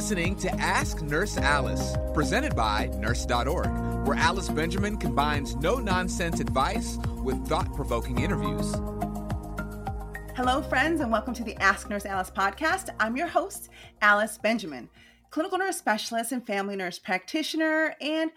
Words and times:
Listening 0.00 0.34
to 0.34 0.50
Ask 0.54 1.02
Nurse 1.02 1.36
Alice, 1.36 1.94
presented 2.14 2.56
by 2.56 2.86
Nurse.org, 2.96 4.06
where 4.06 4.16
Alice 4.16 4.48
Benjamin 4.48 4.96
combines 4.96 5.54
no 5.56 5.76
nonsense 5.76 6.40
advice 6.40 6.96
with 7.22 7.46
thought 7.46 7.70
provoking 7.74 8.18
interviews. 8.18 8.72
Hello, 10.34 10.62
friends, 10.62 11.02
and 11.02 11.12
welcome 11.12 11.34
to 11.34 11.44
the 11.44 11.54
Ask 11.56 11.90
Nurse 11.90 12.06
Alice 12.06 12.30
podcast. 12.30 12.88
I'm 12.98 13.14
your 13.14 13.26
host, 13.26 13.68
Alice 14.00 14.38
Benjamin, 14.38 14.88
clinical 15.28 15.58
nurse 15.58 15.76
specialist 15.76 16.32
and 16.32 16.46
family 16.46 16.76
nurse 16.76 16.98
practitioner. 16.98 17.94
And 18.00 18.30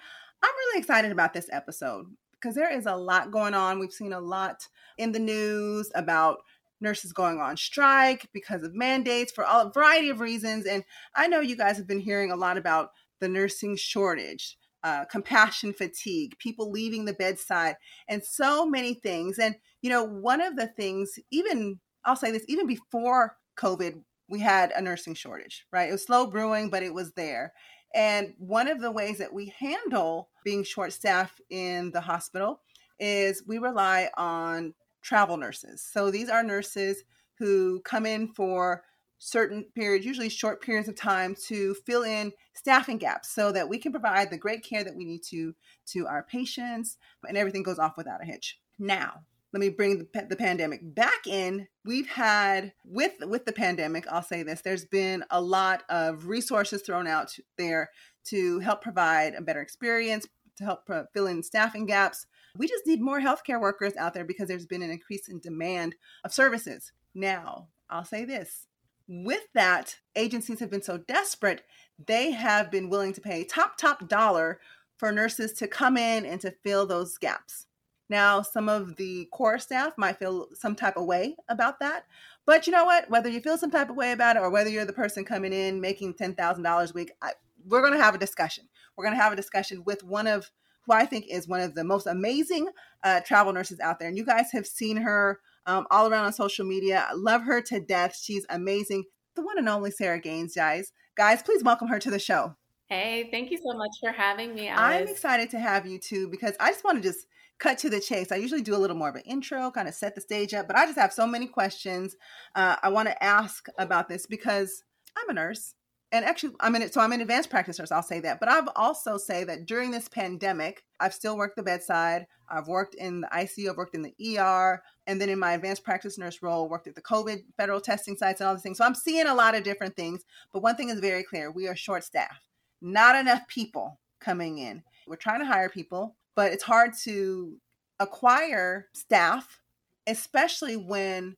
I'm 0.43 0.55
really 0.65 0.79
excited 0.81 1.13
about 1.13 1.33
this 1.33 1.47
episode 1.49 2.07
because 2.33 2.55
there 2.55 2.77
is 2.77 2.87
a 2.87 2.97
lot 2.97 3.31
going 3.31 3.53
on. 3.53 3.79
We've 3.79 3.93
seen 3.93 4.11
a 4.11 4.19
lot 4.19 4.67
in 4.97 5.13
the 5.13 5.19
news 5.19 5.89
about 5.95 6.39
nurses 6.81 7.13
going 7.13 7.39
on 7.39 7.57
strike 7.57 8.27
because 8.33 8.63
of 8.63 8.75
mandates 8.75 9.31
for 9.31 9.45
all, 9.45 9.67
a 9.67 9.71
variety 9.71 10.09
of 10.09 10.19
reasons. 10.19 10.65
And 10.65 10.83
I 11.15 11.27
know 11.27 11.39
you 11.39 11.55
guys 11.55 11.77
have 11.77 11.87
been 11.87 11.99
hearing 11.99 12.31
a 12.31 12.35
lot 12.35 12.57
about 12.57 12.89
the 13.19 13.29
nursing 13.29 13.75
shortage, 13.77 14.57
uh, 14.83 15.05
compassion 15.05 15.73
fatigue, 15.73 16.37
people 16.39 16.71
leaving 16.71 17.05
the 17.05 17.13
bedside, 17.13 17.75
and 18.07 18.23
so 18.23 18.65
many 18.65 18.93
things. 18.93 19.39
And, 19.39 19.55
you 19.81 19.89
know, 19.89 20.03
one 20.03 20.41
of 20.41 20.55
the 20.55 20.67
things, 20.67 21.17
even 21.31 21.79
I'll 22.05 22.15
say 22.15 22.31
this, 22.31 22.45
even 22.47 22.67
before 22.67 23.37
COVID, 23.57 24.01
we 24.29 24.39
had 24.39 24.71
a 24.71 24.81
nursing 24.81 25.13
shortage, 25.13 25.65
right? 25.71 25.89
It 25.89 25.93
was 25.93 26.05
slow 26.05 26.27
brewing, 26.27 26.69
but 26.69 26.83
it 26.83 26.93
was 26.93 27.13
there. 27.13 27.53
And 27.93 28.33
one 28.37 28.67
of 28.67 28.81
the 28.81 28.91
ways 28.91 29.19
that 29.19 29.33
we 29.33 29.53
handle 29.59 30.29
being 30.43 30.63
short 30.63 30.93
staffed 30.93 31.39
in 31.49 31.91
the 31.91 32.01
hospital 32.01 32.61
is 32.99 33.43
we 33.47 33.59
rely 33.59 34.09
on 34.17 34.73
travel 35.03 35.37
nurses. 35.37 35.81
So 35.81 36.09
these 36.09 36.29
are 36.29 36.43
nurses 36.43 37.03
who 37.37 37.81
come 37.81 38.05
in 38.05 38.27
for 38.29 38.83
certain 39.19 39.65
periods, 39.73 40.05
usually 40.05 40.29
short 40.29 40.61
periods 40.61 40.89
of 40.89 40.95
time 40.95 41.35
to 41.47 41.73
fill 41.85 42.03
in 42.03 42.31
staffing 42.53 42.97
gaps 42.97 43.29
so 43.29 43.51
that 43.51 43.69
we 43.69 43.77
can 43.77 43.91
provide 43.91 44.29
the 44.29 44.37
great 44.37 44.63
care 44.63 44.83
that 44.83 44.95
we 44.95 45.05
need 45.05 45.23
to 45.23 45.53
to 45.85 46.05
our 46.07 46.23
patients 46.23 46.97
and 47.27 47.37
everything 47.37 47.63
goes 47.63 47.79
off 47.79 47.95
without 47.95 48.21
a 48.21 48.25
hitch. 48.25 48.59
Now, 48.77 49.21
let 49.53 49.59
me 49.59 49.69
bring 49.69 49.99
the, 49.99 50.25
the 50.27 50.35
pandemic 50.35 50.81
back 50.95 51.27
in 51.27 51.67
we've 51.85 52.07
had 52.07 52.73
with 52.83 53.13
with 53.21 53.45
the 53.45 53.51
pandemic 53.51 54.05
i'll 54.09 54.23
say 54.23 54.41
this 54.41 54.61
there's 54.61 54.85
been 54.85 55.23
a 55.29 55.39
lot 55.39 55.83
of 55.89 56.27
resources 56.27 56.81
thrown 56.81 57.05
out 57.05 57.37
there 57.57 57.91
to 58.25 58.59
help 58.59 58.81
provide 58.81 59.35
a 59.35 59.41
better 59.41 59.61
experience 59.61 60.27
to 60.57 60.63
help 60.63 60.89
uh, 60.89 61.03
fill 61.13 61.27
in 61.27 61.43
staffing 61.43 61.85
gaps 61.85 62.25
we 62.57 62.67
just 62.67 62.85
need 62.85 63.01
more 63.01 63.19
healthcare 63.19 63.59
workers 63.59 63.95
out 63.97 64.13
there 64.13 64.25
because 64.25 64.47
there's 64.47 64.65
been 64.65 64.83
an 64.83 64.91
increase 64.91 65.27
in 65.27 65.39
demand 65.39 65.95
of 66.23 66.33
services. 66.33 66.91
Now, 67.15 67.69
I'll 67.89 68.05
say 68.05 68.25
this 68.25 68.67
with 69.07 69.43
that, 69.53 69.97
agencies 70.15 70.59
have 70.59 70.69
been 70.69 70.81
so 70.81 70.97
desperate, 70.97 71.63
they 72.03 72.31
have 72.31 72.71
been 72.71 72.89
willing 72.89 73.13
to 73.13 73.21
pay 73.21 73.43
top, 73.43 73.77
top 73.77 74.07
dollar 74.07 74.59
for 74.97 75.11
nurses 75.11 75.51
to 75.53 75.67
come 75.67 75.97
in 75.97 76.25
and 76.25 76.39
to 76.41 76.55
fill 76.63 76.85
those 76.85 77.17
gaps. 77.17 77.67
Now, 78.09 78.41
some 78.41 78.69
of 78.69 78.95
the 78.95 79.27
core 79.31 79.59
staff 79.59 79.93
might 79.97 80.19
feel 80.19 80.47
some 80.53 80.75
type 80.75 80.97
of 80.97 81.05
way 81.05 81.35
about 81.49 81.79
that. 81.79 82.05
But 82.45 82.67
you 82.67 82.71
know 82.71 82.85
what? 82.85 83.09
Whether 83.09 83.29
you 83.29 83.41
feel 83.41 83.57
some 83.57 83.71
type 83.71 83.89
of 83.89 83.95
way 83.95 84.11
about 84.11 84.35
it 84.35 84.41
or 84.41 84.49
whether 84.49 84.69
you're 84.69 84.85
the 84.85 84.93
person 84.93 85.25
coming 85.25 85.53
in 85.53 85.81
making 85.81 86.13
$10,000 86.13 86.89
a 86.89 86.93
week, 86.93 87.11
I, 87.21 87.31
we're 87.65 87.81
going 87.81 87.93
to 87.93 88.03
have 88.03 88.15
a 88.15 88.19
discussion. 88.19 88.65
We're 88.95 89.05
going 89.05 89.17
to 89.17 89.21
have 89.21 89.33
a 89.33 89.37
discussion 89.37 89.83
with 89.85 90.03
one 90.03 90.27
of 90.27 90.51
who 90.85 90.93
I 90.93 91.05
think 91.05 91.25
is 91.29 91.47
one 91.47 91.61
of 91.61 91.75
the 91.75 91.83
most 91.83 92.07
amazing 92.07 92.69
uh, 93.03 93.21
travel 93.21 93.53
nurses 93.53 93.79
out 93.79 93.99
there. 93.99 94.07
And 94.07 94.17
you 94.17 94.25
guys 94.25 94.51
have 94.51 94.67
seen 94.67 94.97
her 94.97 95.39
um, 95.65 95.87
all 95.91 96.07
around 96.07 96.25
on 96.25 96.33
social 96.33 96.65
media. 96.65 97.07
I 97.09 97.13
love 97.13 97.43
her 97.43 97.61
to 97.61 97.79
death. 97.79 98.17
She's 98.21 98.45
amazing. 98.49 99.03
The 99.35 99.43
one 99.43 99.57
and 99.57 99.69
only 99.69 99.91
Sarah 99.91 100.19
Gaines, 100.19 100.55
guys. 100.55 100.91
Guys, 101.15 101.41
please 101.43 101.63
welcome 101.63 101.87
her 101.87 101.99
to 101.99 102.11
the 102.11 102.19
show. 102.19 102.55
Hey, 102.87 103.29
thank 103.31 103.49
you 103.49 103.57
so 103.57 103.77
much 103.77 103.91
for 104.01 104.11
having 104.11 104.53
me. 104.53 104.67
Alice. 104.67 105.01
I'm 105.01 105.07
excited 105.07 105.49
to 105.51 105.59
have 105.59 105.87
you 105.87 105.99
too 105.99 106.27
because 106.29 106.53
I 106.59 106.71
just 106.71 106.83
want 106.83 107.01
to 107.01 107.09
just 107.09 107.25
cut 107.59 107.77
to 107.79 107.89
the 107.89 107.99
chase. 107.99 108.31
I 108.31 108.35
usually 108.35 108.61
do 108.61 108.75
a 108.75 108.77
little 108.77 108.97
more 108.97 109.09
of 109.09 109.15
an 109.15 109.23
intro, 109.25 109.71
kind 109.71 109.87
of 109.87 109.93
set 109.93 110.15
the 110.15 110.21
stage 110.21 110.53
up, 110.53 110.67
but 110.67 110.75
I 110.75 110.85
just 110.85 110.99
have 110.99 111.13
so 111.13 111.25
many 111.25 111.47
questions 111.47 112.15
uh, 112.55 112.75
I 112.83 112.89
want 112.89 113.07
to 113.07 113.23
ask 113.23 113.67
about 113.77 114.09
this 114.09 114.25
because 114.25 114.83
I'm 115.17 115.29
a 115.29 115.33
nurse 115.33 115.75
and 116.13 116.23
actually 116.23 116.53
i'm 116.61 116.75
in 116.75 116.81
it 116.81 116.93
so 116.93 117.01
i'm 117.01 117.11
an 117.11 117.19
advanced 117.19 117.49
practice 117.49 117.77
nurse 117.79 117.91
i'll 117.91 118.01
say 118.01 118.19
that 118.21 118.39
but 118.39 118.47
i've 118.47 118.69
also 118.75 119.17
say 119.17 119.43
that 119.43 119.65
during 119.65 119.91
this 119.91 120.07
pandemic 120.07 120.83
i've 121.01 121.13
still 121.13 121.35
worked 121.35 121.57
the 121.57 121.63
bedside 121.63 122.25
i've 122.47 122.67
worked 122.67 122.95
in 122.95 123.21
the 123.21 123.27
icu 123.27 123.69
i've 123.69 123.75
worked 123.75 123.95
in 123.95 124.03
the 124.03 124.39
er 124.39 124.81
and 125.07 125.19
then 125.19 125.29
in 125.29 125.39
my 125.39 125.53
advanced 125.53 125.83
practice 125.83 126.17
nurse 126.17 126.41
role 126.41 126.69
worked 126.69 126.87
at 126.87 126.95
the 126.95 127.01
covid 127.01 127.43
federal 127.57 127.81
testing 127.81 128.15
sites 128.15 128.39
and 128.39 128.47
all 128.47 128.53
these 128.53 128.63
things. 128.63 128.77
So 128.77 128.85
i'm 128.85 128.95
seeing 128.95 129.27
a 129.27 129.35
lot 129.35 129.55
of 129.55 129.63
different 129.63 129.95
things 129.95 130.23
but 130.53 130.61
one 130.61 130.75
thing 130.75 130.89
is 130.89 130.99
very 130.99 131.23
clear 131.23 131.51
we 131.51 131.67
are 131.67 131.75
short 131.75 132.03
staffed. 132.03 132.47
Not 132.81 133.15
enough 133.15 133.47
people 133.47 133.99
coming 134.19 134.57
in. 134.57 134.83
We're 135.07 135.15
trying 135.15 135.39
to 135.39 135.45
hire 135.45 135.69
people 135.69 136.15
but 136.35 136.53
it's 136.53 136.63
hard 136.63 136.91
to 137.03 137.57
acquire 137.99 138.87
staff 138.93 139.59
especially 140.05 140.75
when 140.77 141.35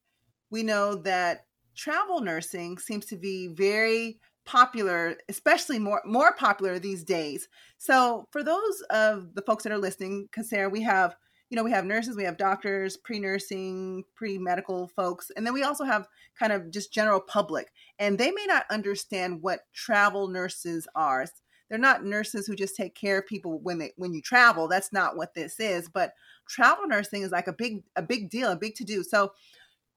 we 0.50 0.64
know 0.64 0.96
that 0.96 1.46
travel 1.76 2.22
nursing 2.22 2.78
seems 2.78 3.06
to 3.06 3.16
be 3.16 3.48
very 3.48 4.20
popular, 4.46 5.18
especially 5.30 5.80
more 5.80 6.02
more 6.06 6.34
popular 6.36 6.80
these 6.80 7.04
days. 7.04 7.48
So 7.78 8.28
for 8.32 8.44
those 8.44 8.82
of 8.90 9.36
the 9.36 9.42
folks 9.42 9.64
that 9.64 9.74
are 9.74 9.78
listening, 9.78 10.28
because 10.32 10.50
Sarah, 10.50 10.70
we 10.70 10.82
have 10.84 11.16
you 11.50 11.56
know 11.56 11.64
we 11.64 11.72
have 11.72 11.86
nurses, 11.86 12.16
we 12.16 12.24
have 12.24 12.38
doctors, 12.38 12.98
pre-nursing, 12.98 14.04
pre-medical 14.16 14.88
folks, 14.90 15.32
and 15.36 15.46
then 15.46 15.54
we 15.54 15.64
also 15.64 15.84
have 15.84 16.08
kind 16.38 16.54
of 16.54 16.72
just 16.72 16.94
general 16.94 17.20
public, 17.20 17.72
and 18.00 18.18
they 18.18 18.32
may 18.32 18.46
not 18.48 18.66
understand 18.70 19.42
what 19.42 19.62
travel 19.74 20.28
nurses 20.28 20.88
are. 20.96 21.26
They're 21.70 21.80
not 21.80 22.06
nurses 22.06 22.46
who 22.46 22.56
just 22.56 22.76
take 22.76 22.94
care 22.94 23.20
of 23.20 23.28
people 23.28 23.60
when 23.60 23.80
they 23.80 23.94
when 23.98 24.14
you 24.14 24.22
travel. 24.22 24.68
That's 24.68 24.94
not 24.94 25.18
what 25.18 25.34
this 25.34 25.60
is. 25.60 25.90
But 25.90 26.14
travel 26.48 26.88
nursing 26.88 27.24
is 27.24 27.32
like 27.32 27.48
a 27.48 27.54
big 27.54 27.84
a 27.96 28.02
big 28.04 28.30
deal, 28.30 28.52
a 28.52 28.56
big 28.56 28.76
to 28.76 28.84
do. 28.84 29.04
So, 29.04 29.34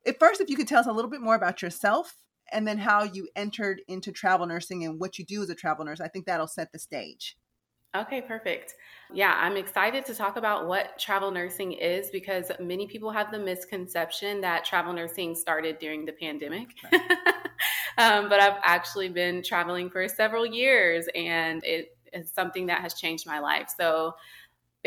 at 0.07 0.19
first, 0.19 0.41
if 0.41 0.49
you 0.49 0.57
could 0.57 0.69
tell 0.69 0.81
us 0.81 0.87
a 0.87 0.93
little 0.93 1.11
bit 1.11 1.21
more 1.21 1.35
about 1.35 1.61
yourself 1.61 2.17
and 2.53 2.67
then 2.67 2.79
how 2.79 3.03
you 3.03 3.29
entered 3.37 3.83
into 3.89 4.13
travel 4.13 4.47
nursing 4.47 4.85
and 4.85 5.01
what 5.01 5.19
you 5.19 5.25
do 5.25 5.43
as 5.43 5.51
a 5.51 5.55
travel 5.55 5.85
nurse. 5.85 6.01
I 6.01 6.09
think 6.09 6.27
that'll 6.27 6.49
set 6.49 6.73
the 6.73 6.79
stage. 6.79 7.37
Okay, 7.97 8.21
perfect. 8.21 8.75
Yeah, 9.15 9.35
I'm 9.39 9.57
excited 9.57 10.05
to 10.07 10.15
talk 10.15 10.37
about 10.37 10.69
what 10.69 10.99
travel 10.99 11.31
nursing 11.31 11.73
is 11.73 12.11
because 12.11 12.53
many 12.61 12.87
people 12.87 13.11
have 13.11 13.33
the 13.33 13.39
misconception 13.39 14.43
that 14.43 14.65
travel 14.67 14.93
nursing 14.93 15.35
started 15.35 15.79
during 15.79 16.05
the 16.05 16.13
pandemic. 16.13 16.69
Right. 16.85 17.01
um, 17.99 18.29
but 18.29 18.41
I've 18.41 18.61
actually 18.63 19.09
been 19.09 19.43
traveling 19.43 19.89
for 19.89 20.07
several 20.07 20.45
years 20.45 21.09
and 21.15 21.65
it 21.65 21.97
is 22.13 22.31
something 22.31 22.67
that 22.67 22.83
has 22.83 22.93
changed 22.93 23.27
my 23.27 23.39
life. 23.39 23.73
So, 23.75 24.15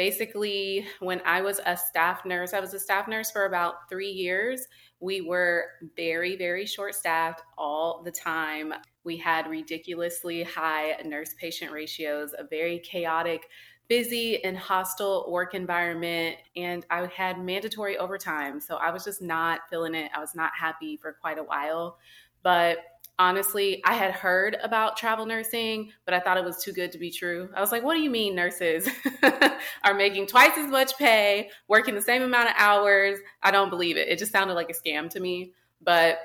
basically, 0.02 0.88
when 1.00 1.22
I 1.26 1.42
was 1.42 1.60
a 1.64 1.78
staff 1.78 2.26
nurse, 2.26 2.54
I 2.56 2.60
was 2.60 2.74
a 2.74 2.80
staff 2.80 3.08
nurse 3.08 3.30
for 3.30 3.46
about 3.46 3.88
three 3.88 4.10
years 4.10 4.66
we 5.02 5.20
were 5.20 5.66
very, 5.98 6.38
very 6.38 6.66
short 6.66 6.94
staffed 6.94 7.42
all 7.58 8.04
the 8.04 8.12
time. 8.12 8.72
We 9.04 9.18
had 9.18 9.48
ridiculously 9.48 10.44
high 10.44 10.96
nurse 11.04 11.34
patient 11.34 11.72
ratios, 11.72 12.34
a 12.38 12.44
very 12.44 12.78
chaotic, 12.80 13.50
busy, 13.88 14.44
and 14.44 14.56
hostile 14.56 15.26
work 15.30 15.56
environment. 15.56 16.38
And 16.56 16.86
I 16.92 17.08
had 17.08 17.44
mandatory 17.44 17.98
overtime. 17.98 18.60
So 18.60 18.76
I 18.76 18.92
was 18.92 19.04
just 19.04 19.24
not 19.24 19.62
feeling 19.72 19.96
it. 19.96 20.12
I 20.16 20.20
was 20.20 20.36
not 20.36 20.52
happy 20.56 20.98
for 20.98 21.14
quite 21.14 21.40
a 21.40 21.44
while. 21.44 21.98
But 22.44 22.78
honestly, 23.22 23.84
I 23.86 23.94
had 23.94 24.12
heard 24.12 24.58
about 24.64 24.98
travel 24.98 25.28
nursing, 25.28 25.92
but 26.06 26.16
I 26.16 26.20
thought 26.20 26.38
it 26.38 26.44
was 26.44 26.64
too 26.64 26.74
good 26.74 26.92
to 26.92 26.98
be 26.98 27.12
true. 27.12 27.50
I 27.56 27.62
was 27.62 27.72
like, 27.72 27.84
what 27.84 27.94
do 27.94 28.02
you 28.02 28.10
mean 28.10 28.34
nurses 28.34 28.90
are 29.84 29.94
making 29.94 30.26
twice 30.26 30.58
as 30.58 30.72
much 30.72 30.98
pay, 30.98 31.52
working 31.68 31.94
the 31.94 32.02
same 32.02 32.24
amount 32.24 32.50
of 32.50 32.56
hours? 32.58 33.20
I 33.44 33.52
don't 33.52 33.70
believe 33.70 33.96
it. 33.96 34.08
It 34.08 34.18
just 34.18 34.32
sounded 34.32 34.56
like 34.56 34.72
a 34.72 34.74
scam 34.74 35.08
to 35.12 35.20
me. 35.20 35.54
But 35.84 36.18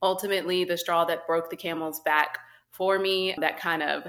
ultimately, 0.00 0.62
the 0.62 0.76
straw 0.76 1.04
that 1.06 1.26
broke 1.26 1.50
the 1.50 1.56
camel's 1.56 1.98
back 2.00 2.38
for 2.70 3.00
me, 3.00 3.34
that 3.40 3.58
kind 3.58 3.82
of 3.82 4.04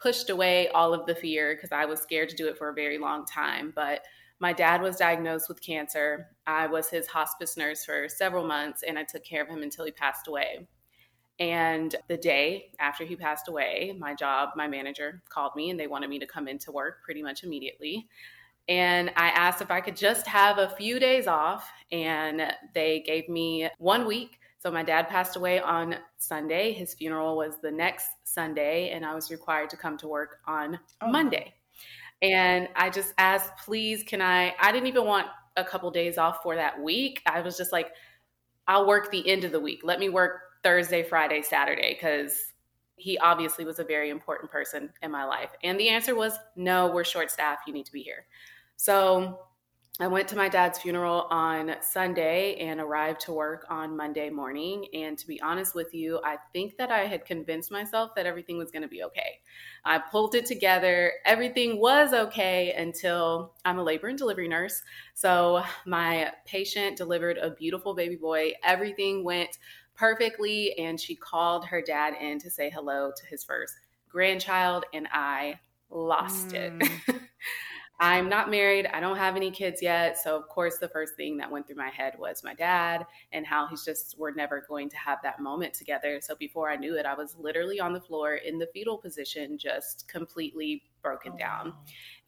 pushed 0.00 0.30
away 0.30 0.68
all 0.68 0.94
of 0.94 1.04
the 1.04 1.16
fear 1.16 1.56
because 1.56 1.72
I 1.72 1.84
was 1.84 2.00
scared 2.00 2.28
to 2.28 2.36
do 2.36 2.46
it 2.46 2.56
for 2.56 2.68
a 2.68 2.74
very 2.74 2.98
long 2.98 3.26
time. 3.26 3.72
But 3.74 4.02
my 4.38 4.52
dad 4.52 4.82
was 4.82 4.96
diagnosed 4.96 5.48
with 5.48 5.60
cancer. 5.60 6.28
I 6.46 6.68
was 6.68 6.88
his 6.88 7.08
hospice 7.08 7.56
nurse 7.56 7.84
for 7.84 8.08
several 8.08 8.46
months 8.46 8.84
and 8.84 8.96
I 8.96 9.02
took 9.02 9.24
care 9.24 9.42
of 9.42 9.48
him 9.48 9.64
until 9.64 9.84
he 9.84 9.90
passed 9.90 10.28
away. 10.28 10.68
And 11.38 11.94
the 12.08 12.16
day 12.16 12.72
after 12.80 13.04
he 13.04 13.14
passed 13.14 13.48
away, 13.48 13.94
my 13.98 14.14
job, 14.14 14.50
my 14.56 14.66
manager 14.66 15.22
called 15.28 15.52
me 15.54 15.70
and 15.70 15.78
they 15.78 15.86
wanted 15.86 16.10
me 16.10 16.18
to 16.18 16.26
come 16.26 16.48
into 16.48 16.72
work 16.72 17.02
pretty 17.04 17.22
much 17.22 17.44
immediately. 17.44 18.08
And 18.68 19.10
I 19.16 19.28
asked 19.28 19.62
if 19.62 19.70
I 19.70 19.80
could 19.80 19.96
just 19.96 20.26
have 20.26 20.58
a 20.58 20.68
few 20.68 21.00
days 21.00 21.26
off, 21.26 21.70
and 21.90 22.52
they 22.74 23.00
gave 23.00 23.26
me 23.28 23.68
one 23.78 24.06
week. 24.06 24.38
So 24.58 24.70
my 24.70 24.82
dad 24.82 25.08
passed 25.08 25.36
away 25.36 25.58
on 25.58 25.96
Sunday. 26.18 26.72
His 26.72 26.92
funeral 26.92 27.36
was 27.36 27.54
the 27.62 27.70
next 27.70 28.08
Sunday, 28.24 28.90
and 28.90 29.06
I 29.06 29.14
was 29.14 29.30
required 29.30 29.70
to 29.70 29.78
come 29.78 29.96
to 29.98 30.08
work 30.08 30.40
on 30.46 30.78
oh. 31.00 31.10
Monday. 31.10 31.54
And 32.20 32.68
I 32.76 32.90
just 32.90 33.14
asked, 33.16 33.56
please, 33.64 34.02
can 34.02 34.20
I? 34.20 34.54
I 34.60 34.70
didn't 34.70 34.88
even 34.88 35.06
want 35.06 35.28
a 35.56 35.64
couple 35.64 35.90
days 35.90 36.18
off 36.18 36.42
for 36.42 36.54
that 36.56 36.78
week. 36.78 37.22
I 37.24 37.40
was 37.40 37.56
just 37.56 37.72
like, 37.72 37.92
I'll 38.66 38.86
work 38.86 39.10
the 39.10 39.26
end 39.26 39.44
of 39.44 39.52
the 39.52 39.60
week. 39.60 39.80
Let 39.82 39.98
me 39.98 40.10
work 40.10 40.40
Thursday, 40.62 41.02
Friday, 41.02 41.42
Saturday, 41.42 41.94
because 41.94 42.52
he 42.96 43.16
obviously 43.18 43.64
was 43.64 43.78
a 43.78 43.84
very 43.84 44.10
important 44.10 44.50
person 44.50 44.90
in 45.02 45.10
my 45.10 45.24
life. 45.24 45.50
And 45.62 45.78
the 45.78 45.88
answer 45.88 46.14
was 46.14 46.36
no, 46.56 46.90
we're 46.90 47.04
short 47.04 47.30
staffed. 47.30 47.66
You 47.66 47.72
need 47.72 47.86
to 47.86 47.92
be 47.92 48.02
here. 48.02 48.26
So 48.76 49.38
I 50.00 50.06
went 50.06 50.28
to 50.28 50.36
my 50.36 50.48
dad's 50.48 50.78
funeral 50.78 51.26
on 51.28 51.74
Sunday 51.80 52.54
and 52.60 52.80
arrived 52.80 53.20
to 53.22 53.32
work 53.32 53.66
on 53.68 53.96
Monday 53.96 54.30
morning. 54.30 54.86
And 54.94 55.18
to 55.18 55.26
be 55.26 55.40
honest 55.42 55.74
with 55.74 55.92
you, 55.92 56.20
I 56.24 56.36
think 56.52 56.76
that 56.76 56.92
I 56.92 57.06
had 57.06 57.24
convinced 57.24 57.72
myself 57.72 58.14
that 58.14 58.24
everything 58.24 58.58
was 58.58 58.70
going 58.70 58.82
to 58.82 58.88
be 58.88 59.02
okay. 59.02 59.40
I 59.84 59.98
pulled 59.98 60.36
it 60.36 60.46
together. 60.46 61.14
Everything 61.24 61.80
was 61.80 62.12
okay 62.12 62.74
until 62.74 63.54
I'm 63.64 63.80
a 63.80 63.82
labor 63.82 64.06
and 64.06 64.16
delivery 64.16 64.46
nurse. 64.46 64.82
So 65.14 65.64
my 65.84 66.30
patient 66.46 66.96
delivered 66.96 67.38
a 67.38 67.50
beautiful 67.50 67.92
baby 67.92 68.14
boy. 68.14 68.52
Everything 68.62 69.24
went 69.24 69.58
perfectly. 69.98 70.78
And 70.78 70.98
she 70.98 71.14
called 71.14 71.66
her 71.66 71.82
dad 71.82 72.14
in 72.20 72.38
to 72.40 72.50
say 72.50 72.70
hello 72.70 73.10
to 73.14 73.26
his 73.26 73.44
first 73.44 73.74
grandchild. 74.08 74.84
And 74.94 75.08
I 75.12 75.58
lost 75.90 76.50
mm. 76.50 76.82
it. 76.82 77.20
I'm 78.00 78.28
not 78.28 78.48
married. 78.48 78.86
I 78.86 79.00
don't 79.00 79.16
have 79.16 79.34
any 79.34 79.50
kids 79.50 79.82
yet. 79.82 80.16
So, 80.16 80.36
of 80.36 80.48
course, 80.48 80.78
the 80.78 80.88
first 80.88 81.16
thing 81.16 81.36
that 81.38 81.50
went 81.50 81.66
through 81.66 81.76
my 81.76 81.88
head 81.88 82.14
was 82.16 82.44
my 82.44 82.54
dad 82.54 83.04
and 83.32 83.44
how 83.44 83.66
he's 83.66 83.84
just, 83.84 84.14
we're 84.16 84.32
never 84.32 84.64
going 84.68 84.88
to 84.90 84.96
have 84.96 85.18
that 85.24 85.40
moment 85.40 85.74
together. 85.74 86.20
So, 86.22 86.36
before 86.36 86.70
I 86.70 86.76
knew 86.76 86.96
it, 86.96 87.06
I 87.06 87.14
was 87.14 87.34
literally 87.36 87.80
on 87.80 87.92
the 87.92 88.00
floor 88.00 88.34
in 88.34 88.58
the 88.58 88.68
fetal 88.72 88.98
position, 88.98 89.58
just 89.58 90.06
completely 90.06 90.84
broken 91.02 91.32
oh, 91.34 91.38
down. 91.38 91.66
Wow. 91.66 91.76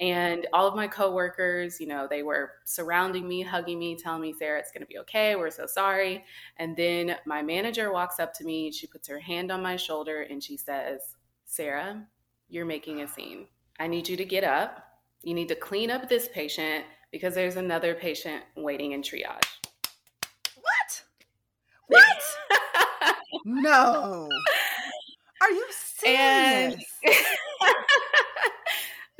And 0.00 0.46
all 0.52 0.66
of 0.66 0.74
my 0.74 0.86
coworkers, 0.86 1.80
you 1.80 1.86
know, 1.86 2.06
they 2.08 2.22
were 2.22 2.52
surrounding 2.64 3.28
me, 3.28 3.42
hugging 3.42 3.78
me, 3.78 3.96
telling 3.96 4.22
me, 4.22 4.34
Sarah, 4.38 4.58
it's 4.58 4.72
going 4.72 4.82
to 4.82 4.86
be 4.86 4.98
okay. 4.98 5.36
We're 5.36 5.50
so 5.50 5.66
sorry. 5.66 6.24
And 6.58 6.76
then 6.76 7.16
my 7.26 7.42
manager 7.42 7.92
walks 7.92 8.18
up 8.18 8.32
to 8.34 8.44
me. 8.44 8.72
She 8.72 8.86
puts 8.86 9.08
her 9.08 9.18
hand 9.18 9.50
on 9.50 9.62
my 9.62 9.76
shoulder 9.76 10.22
and 10.22 10.42
she 10.42 10.56
says, 10.56 11.16
Sarah, 11.44 12.06
you're 12.48 12.64
making 12.64 13.02
a 13.02 13.08
scene. 13.08 13.46
I 13.78 13.86
need 13.86 14.08
you 14.08 14.16
to 14.16 14.24
get 14.24 14.44
up 14.44 14.86
you 15.22 15.34
need 15.34 15.48
to 15.48 15.54
clean 15.54 15.90
up 15.90 16.08
this 16.08 16.28
patient 16.28 16.84
because 17.12 17.34
there's 17.34 17.56
another 17.56 17.94
patient 17.94 18.42
waiting 18.56 18.92
in 18.92 19.02
triage. 19.02 19.44
What? 20.54 21.02
What? 21.88 23.16
no. 23.44 24.28
Are 25.42 25.50
you 25.50 25.66
serious? 25.70 26.74
And 26.74 26.76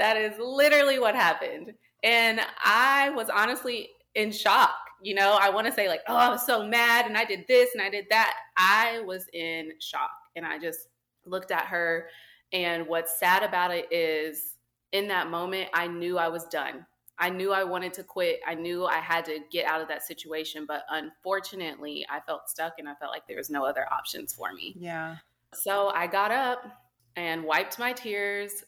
that 0.00 0.17
is 0.17 0.32
literally 0.38 0.99
what 0.99 1.14
happened. 1.14 1.75
And 2.02 2.41
I 2.64 3.11
was 3.11 3.29
honestly 3.29 3.91
in 4.14 4.32
shock. 4.32 4.75
You 5.02 5.14
know, 5.14 5.38
I 5.41 5.49
want 5.49 5.67
to 5.67 5.73
say, 5.73 5.88
like, 5.88 6.00
oh, 6.08 6.17
I 6.17 6.29
was 6.29 6.44
so 6.44 6.67
mad 6.67 7.06
and 7.06 7.17
I 7.17 7.25
did 7.25 7.47
this 7.47 7.70
and 7.75 7.82
I 7.82 7.88
did 7.88 8.06
that. 8.11 8.35
I 8.56 9.00
was 9.06 9.26
in 9.32 9.73
shock. 9.79 10.11
And 10.37 10.44
I 10.44 10.58
just 10.58 10.88
looked 11.25 11.50
at 11.50 11.67
her. 11.67 12.08
And 12.52 12.87
what's 12.87 13.19
sad 13.19 13.43
about 13.43 13.70
it 13.70 13.91
is 13.93 14.56
in 14.93 15.08
that 15.08 15.31
moment, 15.31 15.69
I 15.75 15.87
knew 15.87 16.19
I 16.19 16.29
was 16.29 16.46
done. 16.46 16.87
I 17.19 17.29
knew 17.29 17.53
I 17.53 17.64
wanted 17.64 17.93
to 17.94 18.03
quit. 18.03 18.41
I 18.46 18.55
knew 18.55 18.87
I 18.87 18.99
had 18.99 19.26
to 19.26 19.41
get 19.50 19.67
out 19.67 19.82
of 19.82 19.88
that 19.88 20.03
situation. 20.03 20.64
But 20.67 20.85
unfortunately, 20.91 22.06
I 22.11 22.20
felt 22.20 22.49
stuck 22.49 22.75
and 22.79 22.88
I 22.88 22.94
felt 22.94 23.12
like 23.12 23.26
there 23.26 23.37
was 23.37 23.50
no 23.50 23.64
other 23.64 23.87
options 23.93 24.32
for 24.32 24.53
me. 24.53 24.75
Yeah. 24.79 25.17
So 25.53 25.88
I 25.94 26.06
got 26.06 26.31
up 26.31 26.64
and 27.17 27.44
wiped 27.44 27.79
my 27.79 27.93
tears, 27.93 28.64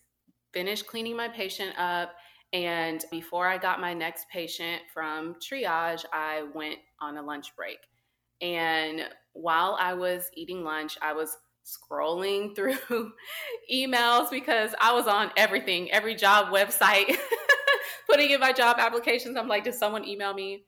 finished 0.52 0.87
cleaning 0.87 1.16
my 1.16 1.28
patient 1.28 1.78
up. 1.78 2.14
And 2.52 3.04
before 3.10 3.46
I 3.49 3.56
got 3.56 3.81
my 3.81 3.94
next 3.94 4.28
patient 4.28 4.82
from 4.93 5.37
triage, 5.37 6.04
I 6.12 6.44
went 6.54 6.76
on 7.00 7.16
a 7.16 7.22
lunch 7.22 7.56
break. 7.56 7.78
And 8.43 9.08
while 9.32 9.78
I 9.81 9.94
was 9.94 10.28
eating 10.34 10.62
lunch, 10.64 10.99
I 11.00 11.12
was 11.12 11.37
scrolling 11.64 12.54
through 12.56 13.12
emails 13.72 14.31
because 14.31 14.75
I 14.81 14.93
was 14.93 15.06
on 15.06 15.31
everything, 15.37 15.90
every 15.90 16.14
job 16.14 16.52
website, 16.52 17.16
putting 18.10 18.31
in 18.31 18.40
my 18.40 18.52
job 18.52 18.76
applications. 18.78 19.37
I'm 19.37 19.49
like, 19.49 19.64
did 19.64 19.75
someone 19.75 20.06
email 20.06 20.34
me? 20.34 20.64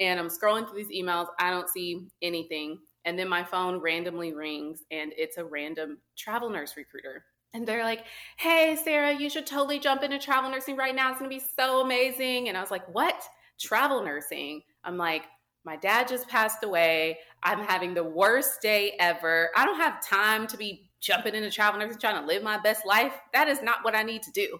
And 0.00 0.20
I'm 0.20 0.28
scrolling 0.28 0.68
through 0.68 0.84
these 0.84 1.02
emails. 1.02 1.26
I 1.40 1.50
don't 1.50 1.68
see 1.68 2.06
anything. 2.22 2.78
And 3.04 3.18
then 3.18 3.28
my 3.28 3.44
phone 3.44 3.80
randomly 3.80 4.34
rings 4.34 4.82
and 4.90 5.12
it's 5.16 5.36
a 5.36 5.44
random 5.44 5.98
travel 6.16 6.50
nurse 6.50 6.76
recruiter. 6.76 7.24
And 7.56 7.66
they're 7.66 7.84
like, 7.84 8.04
hey, 8.36 8.76
Sarah, 8.84 9.14
you 9.14 9.30
should 9.30 9.46
totally 9.46 9.78
jump 9.78 10.02
into 10.02 10.18
travel 10.18 10.50
nursing 10.50 10.76
right 10.76 10.94
now. 10.94 11.10
It's 11.10 11.18
going 11.18 11.30
to 11.30 11.34
be 11.34 11.42
so 11.58 11.80
amazing. 11.80 12.50
And 12.50 12.58
I 12.58 12.60
was 12.60 12.70
like, 12.70 12.86
what? 12.94 13.22
Travel 13.58 14.04
nursing? 14.04 14.60
I'm 14.84 14.98
like, 14.98 15.22
my 15.64 15.76
dad 15.76 16.06
just 16.06 16.28
passed 16.28 16.62
away. 16.62 17.18
I'm 17.42 17.60
having 17.60 17.94
the 17.94 18.04
worst 18.04 18.60
day 18.60 18.92
ever. 19.00 19.48
I 19.56 19.64
don't 19.64 19.78
have 19.78 20.06
time 20.06 20.46
to 20.48 20.58
be 20.58 20.90
jumping 21.00 21.34
into 21.34 21.50
travel 21.50 21.80
nursing 21.80 21.98
trying 21.98 22.20
to 22.20 22.26
live 22.26 22.42
my 22.42 22.58
best 22.58 22.84
life. 22.84 23.14
That 23.32 23.48
is 23.48 23.62
not 23.62 23.78
what 23.82 23.96
I 23.96 24.02
need 24.02 24.22
to 24.24 24.30
do. 24.32 24.58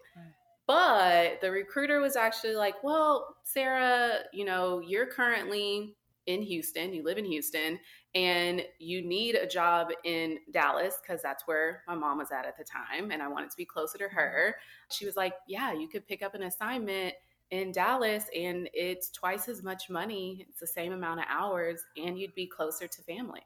But 0.66 1.42
the 1.42 1.50
recruiter 1.50 2.00
was 2.00 2.16
actually 2.16 2.54
like, 2.54 2.82
well, 2.82 3.37
Sarah, 3.44 4.20
you 4.32 4.46
know, 4.46 4.81
you're 4.81 5.06
currently 5.06 5.94
in 6.26 6.40
Houston, 6.42 6.94
you 6.94 7.04
live 7.04 7.19
in 7.19 7.25
Houston, 7.26 7.78
and 8.16 8.64
you 8.78 9.02
need 9.02 9.34
a 9.34 9.46
job 9.46 9.90
in 10.04 10.38
Dallas 10.50 10.94
because 11.02 11.20
that's 11.20 11.46
where 11.46 11.82
my 11.86 11.94
mom 11.94 12.16
was 12.16 12.32
at 12.32 12.46
at 12.46 12.56
the 12.56 12.64
time, 12.64 13.10
and 13.10 13.22
I 13.22 13.28
wanted 13.28 13.50
to 13.50 13.56
be 13.58 13.66
closer 13.66 13.98
to 13.98 14.08
her. 14.08 14.56
She 14.90 15.04
was 15.04 15.16
like, 15.16 15.34
yeah, 15.46 15.74
you 15.74 15.86
could 15.86 16.08
pick 16.08 16.22
up 16.22 16.34
an 16.34 16.44
assignment 16.44 17.12
in 17.50 17.72
Dallas 17.72 18.24
and 18.34 18.70
it's 18.72 19.10
twice 19.10 19.48
as 19.48 19.62
much 19.62 19.90
money. 19.90 20.46
It's 20.48 20.60
the 20.60 20.66
same 20.66 20.92
amount 20.92 21.20
of 21.20 21.26
hours 21.28 21.82
and 21.96 22.18
you'd 22.18 22.35
be 22.35 22.46
closer 22.46 22.88
to 22.88 23.02
family. 23.02 23.42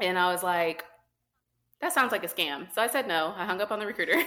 And 0.00 0.18
I 0.18 0.32
was 0.32 0.42
like, 0.42 0.84
that 1.80 1.92
sounds 1.92 2.10
like 2.10 2.24
a 2.24 2.28
scam. 2.28 2.72
So 2.74 2.82
I 2.82 2.88
said 2.88 3.06
no. 3.06 3.34
I 3.36 3.44
hung 3.44 3.60
up 3.60 3.70
on 3.70 3.78
the 3.78 3.86
recruiter. 3.86 4.20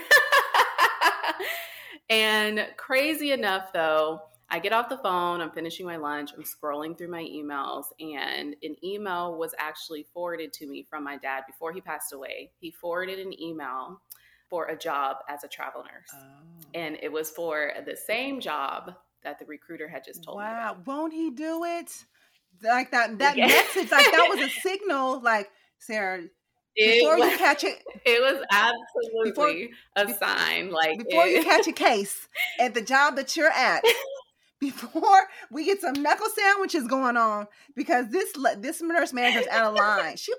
and 2.09 2.65
crazy 2.77 3.31
enough, 3.31 3.73
though, 3.73 4.21
I 4.51 4.59
get 4.59 4.73
off 4.73 4.89
the 4.89 4.97
phone, 4.97 5.41
I'm 5.41 5.51
finishing 5.51 5.85
my 5.85 5.97
lunch, 5.97 6.31
I'm 6.35 6.43
scrolling 6.43 6.97
through 6.97 7.09
my 7.09 7.23
emails, 7.23 7.85
and 7.99 8.55
an 8.63 8.75
email 8.83 9.37
was 9.37 9.53
actually 9.59 10.07
forwarded 10.13 10.53
to 10.53 10.67
me 10.67 10.87
from 10.89 11.03
my 11.03 11.17
dad 11.17 11.43
before 11.45 11.71
he 11.71 11.81
passed 11.81 12.13
away. 12.13 12.51
He 12.59 12.71
forwarded 12.71 13.19
an 13.19 13.39
email 13.39 14.01
for 14.49 14.65
a 14.65 14.77
job 14.77 15.17
as 15.27 15.43
a 15.43 15.47
travel 15.47 15.83
nurse. 15.83 16.09
Oh. 16.13 16.65
And 16.73 16.97
it 17.01 17.11
was 17.11 17.29
for 17.29 17.71
the 17.85 17.95
same 17.95 18.39
job 18.39 18.95
that 19.23 19.37
the 19.39 19.45
recruiter 19.45 19.87
had 19.87 20.03
just 20.03 20.23
told 20.23 20.37
wow. 20.37 20.43
me. 20.43 20.53
Wow, 20.53 20.77
won't 20.85 21.13
he 21.13 21.29
do 21.29 21.63
it? 21.65 21.91
Like 22.63 22.91
that 22.91 23.19
that 23.19 23.37
yeah. 23.37 23.47
message, 23.47 23.91
like 23.91 24.11
that 24.11 24.27
was 24.29 24.41
a 24.41 24.49
signal, 24.61 25.21
like 25.21 25.49
Sarah. 25.77 26.23
Before 26.75 27.17
was, 27.17 27.31
you 27.31 27.37
catch 27.37 27.63
it, 27.63 27.83
it 28.05 28.21
was 28.21 28.45
absolutely 28.51 29.31
before, 29.31 29.53
a 29.95 30.13
sign. 30.13 30.71
Like 30.71 30.97
before 30.99 31.25
it, 31.25 31.35
you 31.35 31.43
catch 31.43 31.67
a 31.67 31.71
case 31.71 32.27
at 32.59 32.73
the 32.73 32.81
job 32.81 33.15
that 33.17 33.35
you're 33.35 33.51
at, 33.51 33.83
before 34.59 35.27
we 35.51 35.65
get 35.65 35.81
some 35.81 35.93
knuckle 35.93 36.29
sandwiches 36.29 36.87
going 36.87 37.17
on, 37.17 37.47
because 37.75 38.09
this 38.09 38.33
this 38.57 38.81
nurse 38.81 39.13
manager's 39.13 39.47
out 39.47 39.71
of 39.71 39.75
line. 39.77 40.17
She 40.17 40.33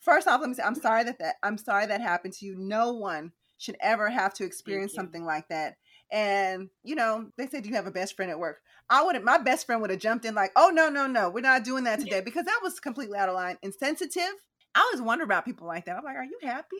first 0.00 0.28
off, 0.28 0.40
let 0.40 0.50
me 0.50 0.54
say, 0.54 0.62
I'm 0.62 0.74
sorry 0.74 1.04
that 1.04 1.18
that 1.18 1.36
I'm 1.42 1.58
sorry 1.58 1.86
that 1.86 2.00
happened 2.00 2.34
to 2.34 2.46
you. 2.46 2.56
No 2.56 2.92
one 2.94 3.32
should 3.58 3.76
ever 3.80 4.10
have 4.10 4.34
to 4.34 4.44
experience 4.44 4.94
something 4.94 5.24
like 5.24 5.48
that. 5.48 5.76
And, 6.10 6.68
you 6.82 6.94
know, 6.94 7.30
they 7.36 7.46
said 7.46 7.66
you 7.66 7.74
have 7.74 7.86
a 7.86 7.90
best 7.90 8.14
friend 8.14 8.30
at 8.30 8.38
work. 8.38 8.60
I 8.90 9.02
would 9.02 9.22
my 9.24 9.38
best 9.38 9.66
friend 9.66 9.80
would 9.80 9.90
have 9.90 10.00
jumped 10.00 10.24
in 10.24 10.34
like, 10.34 10.52
oh, 10.54 10.70
no, 10.72 10.88
no, 10.88 11.06
no, 11.06 11.30
we're 11.30 11.40
not 11.40 11.64
doing 11.64 11.84
that 11.84 12.00
today 12.00 12.20
because 12.20 12.44
that 12.44 12.60
was 12.62 12.78
completely 12.80 13.18
out 13.18 13.28
of 13.28 13.34
line. 13.34 13.56
Insensitive. 13.62 14.34
I 14.74 14.80
always 14.80 15.02
wonder 15.02 15.24
about 15.24 15.44
people 15.44 15.66
like 15.66 15.86
that. 15.86 15.96
I'm 15.96 16.04
like, 16.04 16.16
are 16.16 16.24
you 16.24 16.38
happy? 16.42 16.76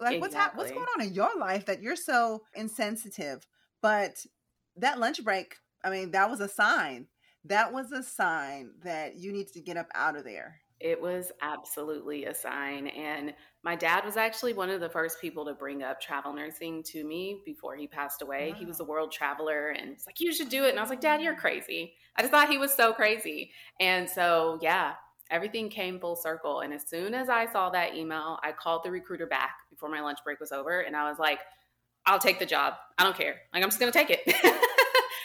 Like, 0.00 0.14
exactly. 0.14 0.20
what's 0.20 0.34
ha- 0.34 0.52
what's 0.54 0.70
going 0.70 0.86
on 0.96 1.02
in 1.02 1.14
your 1.14 1.30
life 1.38 1.66
that 1.66 1.82
you're 1.82 1.96
so 1.96 2.42
insensitive? 2.54 3.46
But 3.82 4.24
that 4.76 5.00
lunch 5.00 5.24
break, 5.24 5.56
I 5.84 5.90
mean, 5.90 6.10
that 6.12 6.30
was 6.30 6.40
a 6.40 6.48
sign. 6.48 7.06
That 7.44 7.72
was 7.72 7.92
a 7.92 8.02
sign 8.02 8.72
that 8.84 9.16
you 9.16 9.32
need 9.32 9.48
to 9.52 9.60
get 9.60 9.76
up 9.76 9.88
out 9.94 10.16
of 10.16 10.24
there. 10.24 10.60
It 10.78 11.00
was 11.00 11.30
absolutely 11.42 12.24
a 12.24 12.34
sign. 12.34 12.86
And 12.88 13.34
my 13.62 13.76
dad 13.76 14.04
was 14.04 14.16
actually 14.16 14.54
one 14.54 14.70
of 14.70 14.80
the 14.80 14.88
first 14.88 15.20
people 15.20 15.44
to 15.44 15.52
bring 15.52 15.82
up 15.82 16.00
travel 16.00 16.32
nursing 16.32 16.82
to 16.84 17.04
me 17.04 17.42
before 17.44 17.76
he 17.76 17.86
passed 17.86 18.22
away. 18.22 18.52
Wow. 18.52 18.58
He 18.58 18.64
was 18.64 18.80
a 18.80 18.84
world 18.84 19.12
traveler 19.12 19.70
and 19.70 19.90
it's 19.90 20.06
like, 20.06 20.20
you 20.20 20.32
should 20.32 20.48
do 20.48 20.64
it. 20.64 20.70
And 20.70 20.78
I 20.78 20.82
was 20.82 20.88
like, 20.88 21.02
Dad, 21.02 21.20
you're 21.20 21.36
crazy. 21.36 21.94
I 22.16 22.22
just 22.22 22.32
thought 22.32 22.48
he 22.48 22.56
was 22.56 22.74
so 22.74 22.94
crazy. 22.94 23.52
And 23.78 24.08
so, 24.08 24.58
yeah, 24.62 24.94
everything 25.30 25.68
came 25.68 26.00
full 26.00 26.16
circle. 26.16 26.60
And 26.60 26.72
as 26.72 26.88
soon 26.88 27.14
as 27.14 27.28
I 27.28 27.50
saw 27.52 27.68
that 27.70 27.94
email, 27.94 28.38
I 28.42 28.52
called 28.52 28.82
the 28.82 28.90
recruiter 28.90 29.26
back 29.26 29.56
before 29.68 29.90
my 29.90 30.00
lunch 30.00 30.18
break 30.24 30.40
was 30.40 30.52
over. 30.52 30.80
And 30.80 30.96
I 30.96 31.08
was 31.10 31.18
like, 31.18 31.40
I'll 32.06 32.18
take 32.18 32.38
the 32.38 32.46
job. 32.46 32.74
I 32.96 33.04
don't 33.04 33.16
care. 33.16 33.36
Like, 33.52 33.62
I'm 33.62 33.68
just 33.68 33.80
going 33.80 33.92
to 33.92 33.98
take 33.98 34.10
it. 34.10 34.60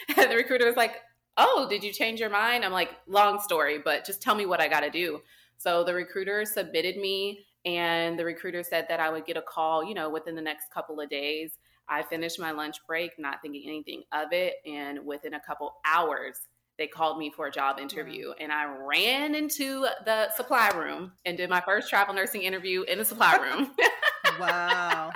and 0.10 0.32
the 0.32 0.36
recruiter 0.36 0.66
was 0.66 0.76
like, 0.76 1.02
Oh, 1.38 1.68
did 1.70 1.84
you 1.84 1.92
change 1.92 2.20
your 2.20 2.30
mind? 2.30 2.64
I'm 2.64 2.72
like, 2.72 2.92
long 3.08 3.42
story, 3.42 3.78
but 3.84 4.06
just 4.06 4.22
tell 4.22 4.36
me 4.36 4.46
what 4.46 4.62
I 4.62 4.70
got 4.70 4.82
to 4.82 4.90
do. 4.90 5.20
So 5.58 5.84
the 5.84 5.94
recruiter 5.94 6.46
submitted 6.46 6.96
me, 6.96 7.46
and 7.66 8.18
the 8.18 8.24
recruiter 8.24 8.64
said 8.64 8.86
that 8.88 9.02
I 9.02 9.10
would 9.10 9.26
get 9.26 9.36
a 9.36 9.42
call, 9.42 9.84
you 9.84 9.94
know, 9.94 10.10
within 10.10 10.36
the 10.36 10.42
next 10.42 10.72
couple 10.72 11.00
of 11.02 11.10
days. 11.10 11.58
I 11.90 12.04
finished 12.04 12.40
my 12.40 12.52
lunch 12.52 12.78
break, 12.88 13.12
not 13.20 13.42
thinking 13.42 13.64
anything 13.68 14.04
of 14.14 14.32
it. 14.32 14.56
And 14.66 15.06
within 15.06 15.34
a 15.34 15.40
couple 15.40 15.76
hours, 15.86 16.38
they 16.78 16.88
called 16.88 17.18
me 17.18 17.32
for 17.36 17.48
a 17.48 17.52
job 17.52 17.80
interview. 17.80 18.32
And 18.40 18.52
I 18.52 18.66
ran 18.66 19.36
into 19.36 19.88
the 20.06 20.32
supply 20.36 20.70
room 20.70 21.14
and 21.26 21.38
did 21.38 21.50
my 21.50 21.62
first 21.62 21.90
travel 21.90 22.14
nursing 22.14 22.44
interview 22.44 22.84
in 22.84 22.98
the 22.98 23.06
supply 23.06 23.36
room. 23.36 23.72
wow 24.40 25.12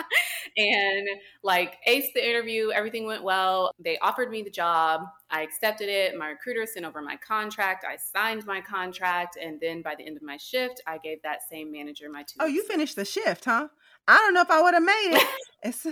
and 0.60 1.08
like 1.44 1.78
aced 1.88 2.14
the 2.14 2.28
interview. 2.28 2.72
Everything 2.72 3.06
went 3.06 3.24
well. 3.24 3.72
They 3.80 3.98
offered 4.00 4.30
me 4.30 4.42
the 4.42 4.50
job. 4.50 5.02
I 5.30 5.42
accepted 5.42 5.90
it. 5.90 6.18
My 6.18 6.30
recruiter 6.30 6.66
sent 6.66 6.86
over 6.86 7.02
my 7.02 7.16
contract. 7.16 7.86
I 7.90 7.98
signed 7.98 8.46
my 8.46 8.62
contract. 8.62 9.38
And 9.42 9.60
then 9.60 9.82
by 9.82 9.96
the 9.96 10.06
end 10.06 10.18
of 10.18 10.24
my 10.24 10.38
shift, 10.38 10.82
I 10.86 10.98
gave 10.98 11.22
that 11.24 11.40
same 11.50 11.72
manager 11.72 12.10
my 12.10 12.24
two. 12.24 12.38
Oh, 12.40 12.46
you 12.46 12.64
finished 12.64 12.96
the 12.96 13.06
shift, 13.06 13.46
huh? 13.46 13.68
I 14.08 14.18
don't 14.18 14.34
know 14.34 14.42
if 14.42 14.50
I 14.50 14.62
would 14.62 14.74
have 14.74 14.84
made 14.84 15.20
it. 15.64 15.86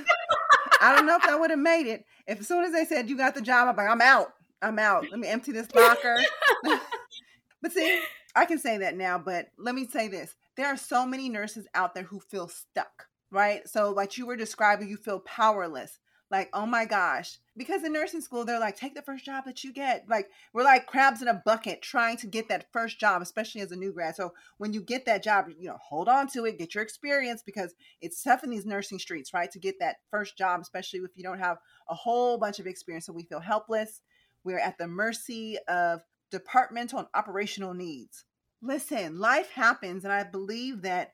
I 0.81 0.95
don't 0.95 1.05
know 1.05 1.15
if 1.15 1.25
I 1.25 1.35
would 1.35 1.51
have 1.51 1.59
made 1.59 1.87
it. 1.87 2.05
If 2.27 2.39
as 2.39 2.47
soon 2.47 2.63
as 2.63 2.71
they 2.71 2.85
said 2.85 3.09
you 3.09 3.17
got 3.17 3.35
the 3.35 3.41
job, 3.41 3.67
I'm 3.69 3.75
like, 3.75 3.89
I'm 3.89 4.01
out. 4.01 4.33
I'm 4.61 4.79
out. 4.79 5.05
Let 5.09 5.19
me 5.19 5.27
empty 5.27 5.51
this 5.51 5.73
locker. 5.73 6.17
but 7.61 7.71
see, 7.71 8.01
I 8.35 8.45
can 8.45 8.59
say 8.59 8.79
that 8.79 8.95
now, 8.95 9.17
but 9.17 9.47
let 9.57 9.75
me 9.75 9.87
say 9.87 10.07
this. 10.07 10.35
There 10.55 10.67
are 10.67 10.77
so 10.77 11.05
many 11.05 11.29
nurses 11.29 11.67
out 11.75 11.93
there 11.93 12.03
who 12.03 12.19
feel 12.19 12.47
stuck 12.47 13.06
right? 13.31 13.67
So, 13.67 13.91
like 13.91 14.17
you 14.17 14.25
were 14.25 14.35
describing, 14.35 14.89
you 14.89 14.97
feel 14.97 15.19
powerless. 15.19 15.99
Like, 16.29 16.49
oh 16.53 16.65
my 16.65 16.83
gosh. 16.83 17.39
Because 17.55 17.83
in 17.83 17.93
nursing 17.93 18.19
school, 18.19 18.43
they're 18.43 18.59
like, 18.59 18.75
take 18.75 18.95
the 18.95 19.01
first 19.01 19.23
job 19.23 19.45
that 19.45 19.63
you 19.63 19.71
get. 19.71 20.05
Like, 20.09 20.29
we're 20.53 20.63
like 20.63 20.85
crabs 20.85 21.21
in 21.21 21.29
a 21.29 21.41
bucket 21.45 21.81
trying 21.81 22.17
to 22.17 22.27
get 22.27 22.49
that 22.49 22.65
first 22.73 22.99
job, 22.99 23.21
especially 23.21 23.61
as 23.61 23.71
a 23.71 23.77
new 23.77 23.93
grad. 23.93 24.15
So, 24.15 24.33
when 24.57 24.73
you 24.73 24.81
get 24.81 25.05
that 25.05 25.23
job, 25.23 25.45
you 25.57 25.69
know, 25.69 25.77
hold 25.81 26.09
on 26.09 26.27
to 26.29 26.45
it, 26.45 26.59
get 26.59 26.75
your 26.75 26.83
experience 26.83 27.41
because 27.45 27.73
it's 28.01 28.21
tough 28.21 28.43
in 28.43 28.49
these 28.49 28.65
nursing 28.65 28.99
streets, 28.99 29.33
right? 29.33 29.49
To 29.51 29.59
get 29.59 29.79
that 29.79 29.97
first 30.11 30.37
job, 30.37 30.59
especially 30.61 30.99
if 30.99 31.11
you 31.15 31.23
don't 31.23 31.39
have 31.39 31.57
a 31.89 31.95
whole 31.95 32.37
bunch 32.37 32.59
of 32.59 32.67
experience. 32.67 33.05
So, 33.05 33.13
we 33.13 33.23
feel 33.23 33.39
helpless. 33.39 34.01
We're 34.43 34.59
at 34.59 34.77
the 34.77 34.87
mercy 34.87 35.57
of 35.67 36.01
departmental 36.31 36.99
and 36.99 37.07
operational 37.13 37.73
needs. 37.73 38.25
Listen, 38.61 39.19
life 39.19 39.51
happens. 39.51 40.03
And 40.03 40.11
I 40.11 40.23
believe 40.23 40.81
that, 40.81 41.13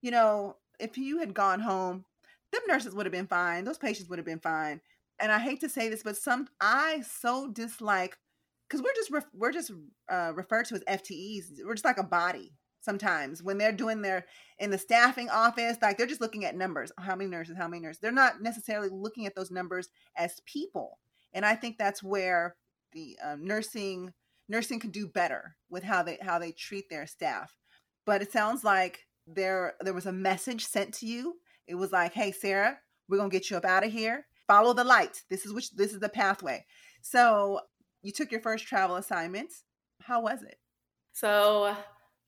you 0.00 0.10
know, 0.10 0.56
if 0.78 0.96
you 0.98 1.18
had 1.18 1.34
gone 1.34 1.60
home, 1.60 2.04
them 2.52 2.62
nurses 2.66 2.94
would 2.94 3.06
have 3.06 3.12
been 3.12 3.26
fine. 3.26 3.64
Those 3.64 3.78
patients 3.78 4.08
would 4.08 4.18
have 4.18 4.26
been 4.26 4.40
fine. 4.40 4.80
And 5.20 5.32
I 5.32 5.38
hate 5.38 5.60
to 5.60 5.68
say 5.68 5.88
this, 5.88 6.02
but 6.02 6.16
some 6.16 6.48
I 6.60 7.02
so 7.02 7.48
dislike 7.48 8.16
because 8.68 8.82
we're 8.82 8.94
just 8.94 9.26
we're 9.34 9.52
just 9.52 9.72
uh, 10.08 10.32
referred 10.34 10.66
to 10.66 10.74
as 10.74 10.84
FTEs. 10.84 11.64
We're 11.64 11.74
just 11.74 11.84
like 11.84 11.98
a 11.98 12.04
body 12.04 12.52
sometimes 12.80 13.42
when 13.42 13.58
they're 13.58 13.72
doing 13.72 14.02
their 14.02 14.24
in 14.58 14.70
the 14.70 14.78
staffing 14.78 15.28
office 15.28 15.76
like 15.82 15.98
they're 15.98 16.06
just 16.06 16.20
looking 16.20 16.44
at 16.44 16.56
numbers 16.56 16.92
how 16.98 17.16
many 17.16 17.28
nurses 17.28 17.56
how 17.58 17.68
many 17.68 17.82
nurses 17.82 18.00
they're 18.00 18.12
not 18.12 18.40
necessarily 18.40 18.88
looking 18.88 19.26
at 19.26 19.34
those 19.34 19.50
numbers 19.50 19.88
as 20.16 20.40
people 20.46 20.98
and 21.32 21.44
i 21.44 21.54
think 21.54 21.76
that's 21.76 22.02
where 22.02 22.54
the 22.92 23.18
uh, 23.24 23.36
nursing 23.38 24.12
nursing 24.48 24.78
can 24.78 24.90
do 24.90 25.06
better 25.06 25.56
with 25.68 25.82
how 25.82 26.02
they 26.02 26.18
how 26.22 26.38
they 26.38 26.52
treat 26.52 26.88
their 26.88 27.06
staff 27.06 27.56
but 28.06 28.22
it 28.22 28.32
sounds 28.32 28.62
like 28.62 29.07
there 29.34 29.74
there 29.80 29.94
was 29.94 30.06
a 30.06 30.12
message 30.12 30.66
sent 30.66 30.94
to 30.94 31.06
you. 31.06 31.36
It 31.66 31.74
was 31.74 31.92
like, 31.92 32.12
"Hey, 32.12 32.32
Sarah, 32.32 32.78
we're 33.08 33.18
gonna 33.18 33.28
get 33.28 33.50
you 33.50 33.56
up 33.56 33.64
out 33.64 33.84
of 33.84 33.92
here. 33.92 34.26
Follow 34.46 34.72
the 34.72 34.84
light. 34.84 35.22
This 35.28 35.44
is 35.44 35.52
which 35.52 35.70
this 35.72 35.92
is 35.92 36.00
the 36.00 36.08
pathway." 36.08 36.64
So 37.02 37.60
you 38.02 38.12
took 38.12 38.30
your 38.30 38.40
first 38.40 38.66
travel 38.66 38.96
assignment. 38.96 39.52
How 40.00 40.20
was 40.20 40.42
it? 40.42 40.58
So 41.12 41.76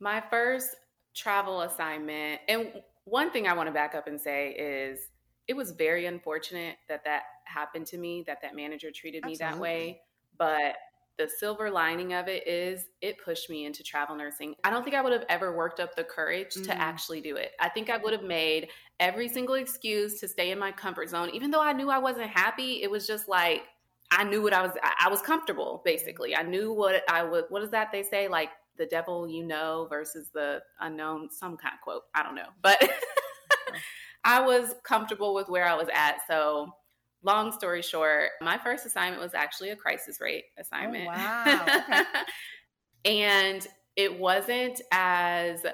my 0.01 0.21
first 0.21 0.69
travel 1.15 1.63
assignment, 1.63 2.41
and 2.49 2.83
one 3.05 3.31
thing 3.31 3.47
I 3.47 3.55
want 3.55 3.69
to 3.69 3.73
back 3.73 3.95
up 3.95 4.07
and 4.07 4.21
say 4.21 4.51
is 4.53 5.09
it 5.49 5.55
was 5.55 5.73
very 5.73 6.07
unfortunate 6.07 6.77
that 6.89 7.05
that 7.05 7.23
happened 7.45 7.87
to 7.87 7.99
me, 7.99 8.23
that 8.27 8.41
that 8.43 8.55
manager 8.55 8.91
treated 8.95 9.25
me 9.25 9.33
Absolutely. 9.33 9.57
that 9.57 9.61
way. 9.61 10.01
But 10.39 10.77
the 11.21 11.29
silver 11.29 11.71
lining 11.71 12.15
of 12.15 12.29
it 12.29 12.49
is 12.49 12.87
it 13.03 13.23
pushed 13.23 13.51
me 13.51 13.67
into 13.67 13.83
travel 13.83 14.17
nursing. 14.17 14.55
I 14.65 14.71
don't 14.71 14.83
think 14.83 14.97
I 14.97 15.03
would 15.03 15.13
have 15.13 15.27
ever 15.29 15.55
worked 15.55 15.79
up 15.79 15.95
the 15.95 16.05
courage 16.05 16.55
mm. 16.55 16.65
to 16.65 16.81
actually 16.81 17.21
do 17.21 17.37
it. 17.37 17.53
I 17.61 17.69
think 17.69 17.91
I 17.91 17.99
would 17.99 18.15
have 18.15 18.23
made 18.23 18.69
every 18.99 19.29
single 19.29 19.57
excuse 19.57 20.19
to 20.21 20.29
stay 20.29 20.51
in 20.51 20.59
my 20.59 20.73
comfort 20.73 21.11
zone, 21.11 21.29
even 21.35 21.51
though 21.51 21.61
I 21.61 21.75
knew 21.75 21.91
I 21.91 21.99
wasn't 21.99 22.31
happy. 22.31 22.83
It 22.83 22.91
was 22.91 23.07
just 23.07 23.29
like 23.29 23.65
I 24.11 24.25
knew 24.25 24.43
what 24.43 24.55
I 24.55 24.63
was. 24.63 24.73
I 24.83 25.11
was 25.11 25.21
comfortable, 25.21 25.83
basically. 25.85 26.35
I 26.35 26.43
knew 26.43 26.73
what 26.73 27.03
I 27.09 27.23
would. 27.23 27.45
What 27.51 27.63
is 27.63 27.71
that 27.71 27.93
they 27.93 28.03
say? 28.03 28.27
Like 28.27 28.49
the 28.79 28.87
devil 28.87 29.29
you 29.29 29.45
know 29.45 29.89
versus 29.91 30.31
the 30.33 30.63
unknown. 30.81 31.29
Some 31.31 31.59
kind 31.59 31.75
of 31.75 31.83
quote. 31.83 32.03
I 32.15 32.23
don't 32.23 32.35
know, 32.35 32.49
but 32.63 32.83
I 34.25 34.41
was 34.41 34.75
comfortable 34.85 35.35
with 35.35 35.51
where 35.51 35.67
I 35.67 35.75
was 35.75 35.89
at. 35.95 36.21
So 36.27 36.73
long 37.23 37.53
story 37.53 37.83
short, 37.83 38.31
my 38.41 38.59
first 38.59 38.87
assignment 38.87 39.23
was 39.23 39.35
actually 39.35 39.71
a 39.71 39.77
crisis 39.77 40.21
rate 40.21 40.45
assignment. 40.59 41.05
Oh, 41.05 41.07
wow. 41.07 41.63
Okay. 41.63 42.03
and 43.05 43.67
it 43.97 44.19
wasn't 44.19 44.81
as 44.93 45.65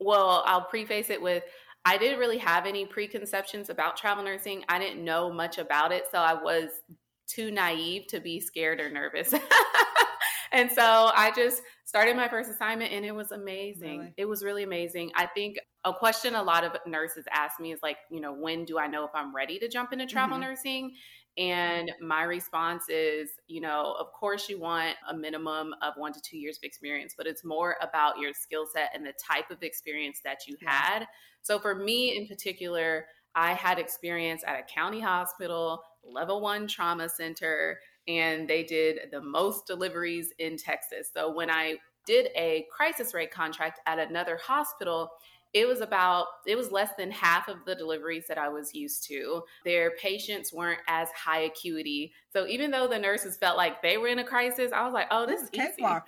well, 0.00 0.42
I'll 0.46 0.64
preface 0.64 1.10
it 1.10 1.20
with 1.20 1.44
I 1.84 1.98
didn't 1.98 2.20
really 2.20 2.38
have 2.38 2.66
any 2.66 2.86
preconceptions 2.86 3.68
about 3.68 3.96
travel 3.96 4.22
nursing. 4.22 4.64
I 4.68 4.78
didn't 4.78 5.04
know 5.04 5.32
much 5.32 5.58
about 5.58 5.90
it. 5.90 6.04
So 6.10 6.18
I 6.18 6.34
was 6.34 6.70
too 7.26 7.50
naive 7.50 8.06
to 8.08 8.20
be 8.20 8.40
scared 8.40 8.80
or 8.80 8.88
nervous. 8.90 9.34
and 10.52 10.70
so 10.70 11.10
I 11.14 11.32
just 11.34 11.62
started 11.84 12.16
my 12.16 12.28
first 12.28 12.50
assignment 12.50 12.92
and 12.92 13.04
it 13.04 13.14
was 13.14 13.32
amazing. 13.32 13.98
Really? 13.98 14.14
It 14.16 14.24
was 14.26 14.44
really 14.44 14.62
amazing. 14.62 15.10
I 15.14 15.26
think 15.26 15.58
a 15.84 15.92
question 15.92 16.34
a 16.34 16.42
lot 16.42 16.64
of 16.64 16.72
nurses 16.86 17.24
ask 17.32 17.58
me 17.58 17.72
is 17.72 17.80
like, 17.82 17.96
you 18.10 18.20
know, 18.20 18.32
when 18.32 18.64
do 18.64 18.78
I 18.78 18.86
know 18.86 19.04
if 19.04 19.10
I'm 19.14 19.34
ready 19.34 19.58
to 19.58 19.68
jump 19.68 19.92
into 19.92 20.06
travel 20.06 20.38
mm-hmm. 20.38 20.48
nursing? 20.48 20.94
And 21.38 21.90
my 22.00 22.24
response 22.24 22.84
is, 22.90 23.30
you 23.46 23.62
know, 23.62 23.96
of 23.98 24.12
course 24.12 24.48
you 24.50 24.60
want 24.60 24.96
a 25.08 25.14
minimum 25.14 25.74
of 25.80 25.94
one 25.96 26.12
to 26.12 26.20
two 26.20 26.36
years 26.36 26.58
of 26.58 26.64
experience, 26.64 27.14
but 27.16 27.26
it's 27.26 27.44
more 27.44 27.76
about 27.80 28.18
your 28.18 28.34
skill 28.34 28.66
set 28.72 28.90
and 28.94 29.04
the 29.04 29.14
type 29.14 29.50
of 29.50 29.62
experience 29.62 30.20
that 30.24 30.46
you 30.46 30.56
had. 30.64 31.06
So 31.40 31.58
for 31.58 31.74
me 31.74 32.16
in 32.16 32.26
particular, 32.26 33.06
I 33.34 33.54
had 33.54 33.78
experience 33.78 34.42
at 34.46 34.60
a 34.60 34.62
county 34.62 35.00
hospital, 35.00 35.82
level 36.04 36.42
one 36.42 36.66
trauma 36.66 37.08
center, 37.08 37.78
and 38.08 38.48
they 38.48 38.62
did 38.62 39.10
the 39.10 39.20
most 39.20 39.66
deliveries 39.66 40.32
in 40.38 40.56
Texas. 40.56 41.10
So 41.12 41.32
when 41.32 41.50
I 41.50 41.76
did 42.06 42.28
a 42.34 42.66
crisis 42.70 43.14
rate 43.14 43.30
contract 43.30 43.80
at 43.86 43.98
another 43.98 44.36
hospital, 44.36 45.10
it 45.54 45.68
was 45.68 45.80
about 45.80 46.26
it 46.46 46.56
was 46.56 46.72
less 46.72 46.90
than 46.96 47.10
half 47.10 47.48
of 47.48 47.58
the 47.66 47.74
deliveries 47.74 48.26
that 48.26 48.38
I 48.38 48.48
was 48.48 48.74
used 48.74 49.04
to. 49.08 49.42
Their 49.64 49.92
patients 49.92 50.52
weren't 50.52 50.80
as 50.88 51.08
high 51.10 51.40
acuity. 51.40 52.12
So 52.32 52.46
even 52.46 52.70
though 52.70 52.88
the 52.88 52.98
nurses 52.98 53.36
felt 53.36 53.56
like 53.56 53.82
they 53.82 53.98
were 53.98 54.08
in 54.08 54.18
a 54.18 54.24
crisis, 54.24 54.72
I 54.72 54.84
was 54.84 54.94
like, 54.94 55.08
"Oh, 55.10 55.26
this, 55.26 55.42
this 55.50 55.50
is 55.50 55.76
cakewalk." 55.76 56.06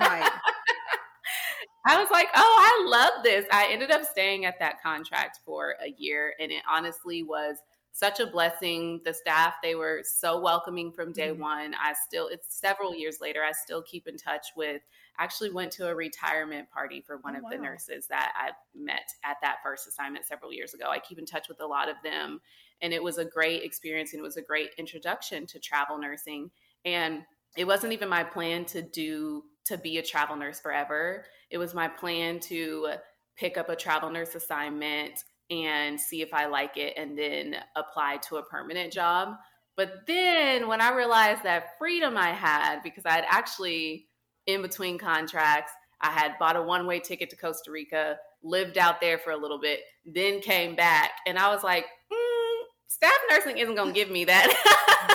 right. 0.00 0.30
I 1.86 2.00
was 2.00 2.10
like, 2.10 2.28
"Oh, 2.34 2.40
I 2.58 2.88
love 2.88 3.22
this." 3.22 3.44
I 3.52 3.68
ended 3.70 3.90
up 3.90 4.04
staying 4.04 4.46
at 4.46 4.58
that 4.60 4.82
contract 4.82 5.40
for 5.44 5.74
a 5.84 5.94
year 5.98 6.32
and 6.40 6.50
it 6.50 6.62
honestly 6.68 7.22
was 7.22 7.58
such 7.94 8.18
a 8.18 8.26
blessing. 8.26 9.00
The 9.04 9.14
staff, 9.14 9.54
they 9.62 9.76
were 9.76 10.02
so 10.04 10.40
welcoming 10.40 10.90
from 10.90 11.12
day 11.12 11.28
mm-hmm. 11.28 11.40
one. 11.40 11.74
I 11.80 11.94
still, 12.06 12.26
it's 12.26 12.58
several 12.58 12.92
years 12.92 13.18
later, 13.20 13.42
I 13.48 13.52
still 13.52 13.82
keep 13.82 14.08
in 14.08 14.16
touch 14.16 14.48
with, 14.56 14.82
actually 15.20 15.50
went 15.50 15.70
to 15.72 15.86
a 15.86 15.94
retirement 15.94 16.68
party 16.70 17.00
for 17.00 17.18
one 17.18 17.36
oh, 17.36 17.38
of 17.38 17.44
wow. 17.44 17.50
the 17.50 17.58
nurses 17.58 18.08
that 18.08 18.32
I 18.34 18.50
met 18.76 19.08
at 19.24 19.36
that 19.42 19.58
first 19.62 19.86
assignment 19.86 20.26
several 20.26 20.52
years 20.52 20.74
ago. 20.74 20.86
I 20.90 20.98
keep 20.98 21.20
in 21.20 21.24
touch 21.24 21.48
with 21.48 21.60
a 21.60 21.66
lot 21.66 21.88
of 21.88 21.94
them. 22.02 22.40
And 22.82 22.92
it 22.92 23.00
was 23.00 23.18
a 23.18 23.24
great 23.24 23.62
experience 23.62 24.12
and 24.12 24.18
it 24.18 24.24
was 24.24 24.36
a 24.36 24.42
great 24.42 24.70
introduction 24.76 25.46
to 25.46 25.60
travel 25.60 25.96
nursing. 25.96 26.50
And 26.84 27.22
it 27.56 27.64
wasn't 27.64 27.92
even 27.92 28.08
my 28.08 28.24
plan 28.24 28.64
to 28.66 28.82
do, 28.82 29.44
to 29.66 29.78
be 29.78 29.98
a 29.98 30.02
travel 30.02 30.34
nurse 30.34 30.58
forever. 30.58 31.26
It 31.48 31.58
was 31.58 31.74
my 31.74 31.86
plan 31.86 32.40
to 32.40 32.94
pick 33.36 33.56
up 33.56 33.68
a 33.68 33.76
travel 33.76 34.10
nurse 34.10 34.34
assignment 34.34 35.22
and 35.50 36.00
see 36.00 36.22
if 36.22 36.32
I 36.32 36.46
like 36.46 36.76
it 36.76 36.94
and 36.96 37.18
then 37.18 37.56
apply 37.76 38.18
to 38.28 38.36
a 38.36 38.42
permanent 38.42 38.92
job. 38.92 39.36
But 39.76 40.06
then 40.06 40.68
when 40.68 40.80
I 40.80 40.94
realized 40.94 41.42
that 41.42 41.78
freedom 41.78 42.16
I 42.16 42.30
had, 42.30 42.80
because 42.82 43.04
I 43.04 43.12
had 43.12 43.24
actually, 43.28 44.06
in 44.46 44.62
between 44.62 44.98
contracts, 44.98 45.72
I 46.00 46.10
had 46.10 46.38
bought 46.38 46.56
a 46.56 46.62
one 46.62 46.86
way 46.86 47.00
ticket 47.00 47.30
to 47.30 47.36
Costa 47.36 47.70
Rica, 47.70 48.16
lived 48.42 48.78
out 48.78 49.00
there 49.00 49.18
for 49.18 49.30
a 49.30 49.36
little 49.36 49.60
bit, 49.60 49.80
then 50.04 50.40
came 50.40 50.76
back. 50.76 51.12
And 51.26 51.38
I 51.38 51.52
was 51.52 51.64
like, 51.64 51.86
mm, 52.12 52.62
staff 52.86 53.18
nursing 53.30 53.58
isn't 53.58 53.74
going 53.74 53.92
to 53.92 53.94
give 53.94 54.10
me 54.10 54.24
that. 54.26 54.46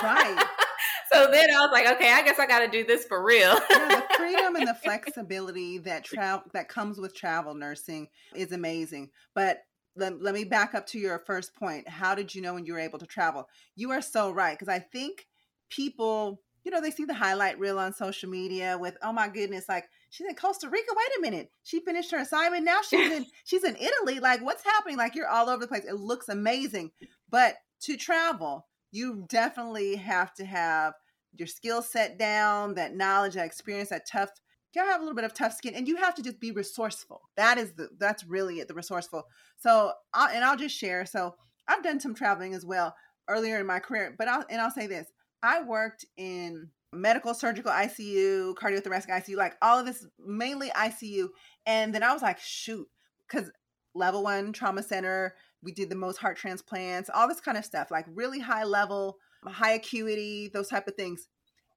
right. 0.02 0.44
so 1.12 1.30
then 1.30 1.48
I 1.50 1.60
was 1.60 1.70
like, 1.72 1.86
okay, 1.96 2.12
I 2.12 2.22
guess 2.22 2.38
I 2.38 2.46
got 2.46 2.60
to 2.60 2.68
do 2.68 2.84
this 2.84 3.04
for 3.04 3.24
real. 3.24 3.58
yeah, 3.70 3.88
the 3.88 4.04
freedom 4.16 4.56
and 4.56 4.68
the 4.68 4.74
flexibility 4.82 5.78
that 5.78 6.04
travel 6.04 6.44
that 6.52 6.68
comes 6.68 6.98
with 6.98 7.14
travel 7.14 7.54
nursing 7.54 8.08
is 8.34 8.52
amazing. 8.52 9.10
But 9.34 9.62
let, 9.96 10.22
let 10.22 10.34
me 10.34 10.44
back 10.44 10.74
up 10.74 10.86
to 10.88 10.98
your 10.98 11.18
first 11.18 11.54
point. 11.54 11.88
How 11.88 12.14
did 12.14 12.34
you 12.34 12.42
know 12.42 12.54
when 12.54 12.64
you 12.64 12.72
were 12.72 12.80
able 12.80 12.98
to 12.98 13.06
travel? 13.06 13.48
You 13.76 13.90
are 13.90 14.02
so 14.02 14.30
right 14.30 14.58
because 14.58 14.72
I 14.72 14.78
think 14.78 15.26
people, 15.68 16.40
you 16.64 16.70
know, 16.70 16.80
they 16.80 16.90
see 16.90 17.04
the 17.04 17.14
highlight 17.14 17.58
reel 17.58 17.78
on 17.78 17.92
social 17.92 18.30
media 18.30 18.78
with, 18.78 18.96
oh 19.02 19.12
my 19.12 19.28
goodness, 19.28 19.68
like 19.68 19.88
she's 20.10 20.26
in 20.28 20.34
Costa 20.34 20.68
Rica. 20.68 20.92
Wait 20.96 21.18
a 21.18 21.30
minute, 21.30 21.50
she 21.62 21.80
finished 21.80 22.10
her 22.12 22.18
assignment. 22.18 22.64
Now 22.64 22.80
she's 22.82 23.10
in 23.10 23.26
she's 23.44 23.64
in 23.64 23.76
Italy. 23.76 24.20
Like 24.20 24.42
what's 24.42 24.64
happening? 24.64 24.96
Like 24.96 25.14
you're 25.14 25.28
all 25.28 25.48
over 25.48 25.60
the 25.60 25.68
place. 25.68 25.84
It 25.84 25.96
looks 25.96 26.28
amazing, 26.28 26.92
but 27.28 27.56
to 27.82 27.96
travel, 27.96 28.66
you 28.92 29.24
definitely 29.28 29.96
have 29.96 30.34
to 30.34 30.44
have 30.44 30.94
your 31.36 31.46
skill 31.46 31.82
set 31.82 32.18
down, 32.18 32.74
that 32.74 32.94
knowledge, 32.94 33.34
that 33.34 33.46
experience, 33.46 33.90
that 33.90 34.06
tough 34.06 34.30
you 34.74 34.80
gotta 34.80 34.92
have 34.92 35.00
a 35.00 35.04
little 35.04 35.16
bit 35.16 35.24
of 35.24 35.34
tough 35.34 35.54
skin 35.54 35.74
and 35.74 35.88
you 35.88 35.96
have 35.96 36.14
to 36.14 36.22
just 36.22 36.40
be 36.40 36.52
resourceful. 36.52 37.22
That 37.36 37.58
is 37.58 37.72
the 37.72 37.88
that's 37.98 38.24
really 38.24 38.60
it 38.60 38.68
the 38.68 38.74
resourceful. 38.74 39.24
So 39.56 39.92
I'll, 40.14 40.28
and 40.28 40.44
i'll 40.44 40.56
just 40.56 40.76
share 40.76 41.04
so 41.06 41.34
i've 41.68 41.82
done 41.82 42.00
some 42.00 42.14
traveling 42.14 42.54
as 42.54 42.64
well 42.64 42.94
earlier 43.28 43.60
in 43.60 43.66
my 43.66 43.78
career 43.78 44.14
but 44.18 44.26
i'll 44.26 44.44
and 44.50 44.60
i'll 44.60 44.70
say 44.70 44.86
this 44.86 45.06
i 45.42 45.62
worked 45.62 46.04
in 46.16 46.68
medical 46.92 47.34
surgical 47.34 47.70
icu 47.70 48.54
cardiothoracic 48.54 49.08
icu 49.08 49.36
like 49.36 49.54
all 49.62 49.78
of 49.78 49.86
this 49.86 50.06
mainly 50.18 50.70
icu 50.70 51.28
and 51.66 51.94
then 51.94 52.02
i 52.02 52.12
was 52.12 52.22
like 52.22 52.38
shoot 52.40 52.88
because 53.28 53.50
level 53.94 54.22
one 54.24 54.52
trauma 54.52 54.82
center 54.82 55.34
we 55.62 55.70
did 55.70 55.90
the 55.90 55.94
most 55.94 56.16
heart 56.16 56.36
transplants 56.36 57.10
all 57.14 57.28
this 57.28 57.40
kind 57.40 57.56
of 57.56 57.64
stuff 57.64 57.90
like 57.90 58.06
really 58.08 58.40
high 58.40 58.64
level 58.64 59.18
high 59.48 59.72
acuity 59.72 60.50
those 60.52 60.68
type 60.68 60.86
of 60.86 60.94
things. 60.94 61.28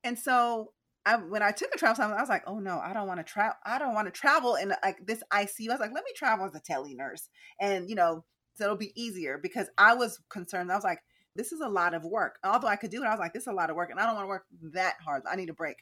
And 0.04 0.20
so 0.20 0.74
I, 1.06 1.18
when 1.18 1.44
I 1.44 1.52
took 1.52 1.70
a 1.74 1.78
travel 1.78 1.94
assignment, 1.94 2.18
I 2.20 2.24
was 2.24 2.30
like, 2.30 2.44
oh 2.48 2.60
no, 2.60 2.80
I 2.80 2.94
don't 2.94 3.08
want 3.08 3.20
to 3.20 3.24
travel. 3.24 3.56
I 3.66 3.78
don't 3.78 3.94
want 3.94 4.08
to 4.08 4.12
travel 4.12 4.56
in 4.56 4.74
like 4.84 5.06
this 5.06 5.22
ICU. 5.32 5.70
I 5.70 5.74
was 5.74 5.80
like, 5.80 5.94
let 5.94 6.06
me 6.06 6.12
travel 6.16 6.46
as 6.46 6.56
a 6.56 6.60
tele 6.60 6.94
nurse, 6.94 7.30
and 7.60 7.90
you 7.90 7.96
know, 7.96 8.24
so 8.56 8.66
it'll 8.66 8.78
be 8.78 8.94
easier 9.02 9.38
because 9.42 9.68
I 9.78 9.96
was 9.96 10.20
concerned. 10.30 10.72
I 10.72 10.76
was 10.76 10.84
like, 10.84 11.00
this 11.36 11.52
is 11.52 11.62
a 11.62 11.68
lot 11.68 11.94
of 11.94 12.06
work. 12.06 12.38
Although 12.44 12.68
I 12.68 12.76
could 12.76 12.92
do 12.92 13.04
it, 13.04 13.08
I 13.08 13.12
was 13.12 13.20
like, 13.20 13.34
this 13.34 13.44
is 13.44 13.48
a 13.48 13.54
lot 13.54 13.70
of 13.70 13.76
work, 13.76 13.90
and 13.92 14.00
I 14.00 14.06
don't 14.06 14.16
want 14.16 14.26
to 14.26 14.30
work 14.30 14.46
that 14.74 14.96
hard. 15.04 15.24
I 15.30 15.36
need 15.36 15.50
a 15.50 15.54
break. 15.54 15.78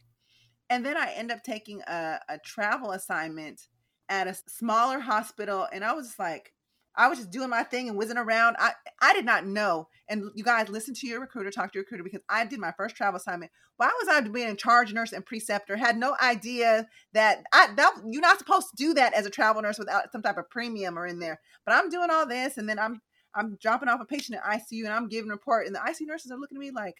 And 0.69 0.85
then 0.85 0.97
I 0.97 1.11
end 1.11 1.31
up 1.31 1.43
taking 1.43 1.81
a, 1.81 2.19
a 2.29 2.39
travel 2.39 2.91
assignment 2.91 3.67
at 4.09 4.27
a 4.27 4.35
smaller 4.47 4.99
hospital, 4.99 5.67
and 5.71 5.83
I 5.83 5.93
was 5.93 6.15
like, 6.17 6.53
I 6.95 7.07
was 7.07 7.19
just 7.19 7.31
doing 7.31 7.49
my 7.49 7.63
thing 7.63 7.87
and 7.87 7.97
whizzing 7.97 8.17
around. 8.17 8.57
I 8.59 8.71
I 9.01 9.13
did 9.13 9.25
not 9.25 9.45
know. 9.45 9.87
And 10.09 10.25
you 10.35 10.43
guys 10.43 10.67
listen 10.69 10.93
to 10.95 11.07
your 11.07 11.21
recruiter, 11.21 11.49
talk 11.51 11.71
to 11.71 11.77
your 11.77 11.83
recruiter 11.83 12.03
because 12.03 12.21
I 12.27 12.45
did 12.45 12.59
my 12.59 12.73
first 12.75 12.95
travel 12.95 13.17
assignment. 13.17 13.51
Why 13.77 13.91
was 13.99 14.09
I 14.09 14.21
being 14.21 14.49
in 14.49 14.57
charge 14.57 14.93
nurse 14.93 15.13
and 15.13 15.25
preceptor? 15.25 15.77
Had 15.77 15.97
no 15.97 16.15
idea 16.21 16.87
that 17.13 17.43
I 17.53 17.73
that 17.75 17.93
you're 18.05 18.21
not 18.21 18.39
supposed 18.39 18.67
to 18.69 18.83
do 18.83 18.93
that 18.95 19.13
as 19.13 19.25
a 19.25 19.29
travel 19.29 19.61
nurse 19.61 19.79
without 19.79 20.11
some 20.11 20.21
type 20.21 20.37
of 20.37 20.49
premium 20.49 20.99
or 20.99 21.07
in 21.07 21.19
there. 21.19 21.39
But 21.65 21.75
I'm 21.75 21.89
doing 21.89 22.09
all 22.11 22.27
this 22.27 22.57
and 22.57 22.67
then 22.67 22.77
I'm 22.79 23.01
I'm 23.33 23.57
dropping 23.61 23.87
off 23.87 24.01
a 24.01 24.05
patient 24.05 24.37
in 24.37 24.51
ICU 24.51 24.83
and 24.83 24.93
I'm 24.93 25.07
giving 25.07 25.29
report 25.29 25.65
and 25.65 25.75
the 25.75 25.79
ICU 25.79 26.07
nurses 26.07 26.31
are 26.31 26.37
looking 26.37 26.57
at 26.57 26.61
me 26.61 26.71
like 26.71 26.95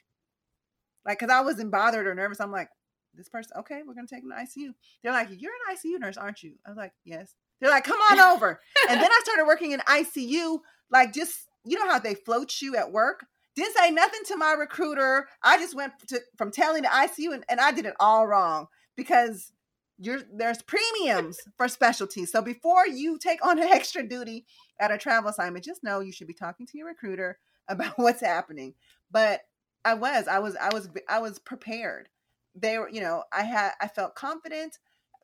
like 1.05 1.19
because 1.19 1.33
I 1.33 1.41
wasn't 1.41 1.71
bothered 1.71 2.07
or 2.07 2.15
nervous. 2.15 2.39
I'm 2.39 2.51
like, 2.51 2.69
this 3.13 3.29
person, 3.29 3.51
okay, 3.59 3.81
we're 3.85 3.93
gonna 3.93 4.07
take 4.07 4.23
them 4.23 4.31
to 4.31 4.43
ICU. 4.43 4.71
They're 5.03 5.11
like, 5.11 5.29
You're 5.31 5.51
an 5.67 5.75
ICU 5.75 5.99
nurse, 5.99 6.17
aren't 6.17 6.43
you? 6.43 6.53
I 6.65 6.69
was 6.69 6.77
like, 6.77 6.93
Yes. 7.03 7.35
They're 7.61 7.69
like, 7.69 7.83
come 7.83 7.99
on 8.11 8.19
over. 8.19 8.59
and 8.89 8.99
then 8.99 9.11
I 9.11 9.19
started 9.23 9.45
working 9.45 9.71
in 9.71 9.79
ICU, 9.81 10.59
like 10.91 11.13
just, 11.13 11.47
you 11.63 11.77
know 11.77 11.89
how 11.89 11.99
they 11.99 12.15
float 12.15 12.61
you 12.61 12.75
at 12.75 12.91
work? 12.91 13.25
Didn't 13.55 13.75
say 13.75 13.91
nothing 13.91 14.21
to 14.27 14.37
my 14.37 14.53
recruiter. 14.53 15.27
I 15.43 15.57
just 15.57 15.75
went 15.75 15.93
to, 16.07 16.19
from 16.37 16.51
tele 16.51 16.81
to 16.81 16.87
ICU 16.87 17.33
and, 17.33 17.45
and 17.47 17.59
I 17.59 17.71
did 17.71 17.85
it 17.85 17.93
all 17.99 18.25
wrong 18.25 18.67
because 18.97 19.51
you're, 19.99 20.21
there's 20.33 20.63
premiums 20.63 21.39
for 21.57 21.67
specialties. 21.67 22.31
So 22.31 22.41
before 22.41 22.87
you 22.87 23.19
take 23.19 23.45
on 23.45 23.59
an 23.59 23.67
extra 23.71 24.07
duty 24.07 24.45
at 24.79 24.91
a 24.91 24.97
travel 24.97 25.29
assignment, 25.29 25.63
just 25.63 25.83
know 25.83 25.99
you 25.99 26.11
should 26.11 26.27
be 26.27 26.33
talking 26.33 26.65
to 26.65 26.77
your 26.77 26.87
recruiter 26.87 27.37
about 27.67 27.97
what's 27.97 28.21
happening. 28.21 28.73
But 29.11 29.41
I 29.85 29.93
was, 29.93 30.27
I 30.27 30.39
was, 30.39 30.55
I 30.55 30.73
was, 30.73 30.89
I 31.07 31.19
was 31.19 31.39
prepared. 31.39 32.09
They 32.55 32.77
were, 32.79 32.89
you 32.89 33.01
know, 33.01 33.23
I 33.31 33.43
had, 33.43 33.71
I 33.79 33.87
felt 33.87 34.15
confident 34.15 34.77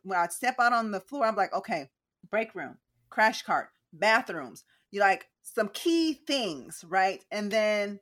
when 0.04 0.18
I'd 0.18 0.32
step 0.32 0.56
out 0.60 0.74
on 0.74 0.92
the 0.92 1.00
floor. 1.00 1.26
I'm 1.26 1.36
like, 1.36 1.54
okay, 1.54 1.90
break 2.30 2.56
room, 2.56 2.78
crash 3.10 3.42
cart, 3.42 3.70
bathrooms. 3.94 4.64
You 4.92 5.02
like 5.02 5.28
some 5.44 5.70
key 5.70 6.14
things, 6.14 6.84
right? 6.88 7.24
And 7.32 7.52
then 7.52 8.00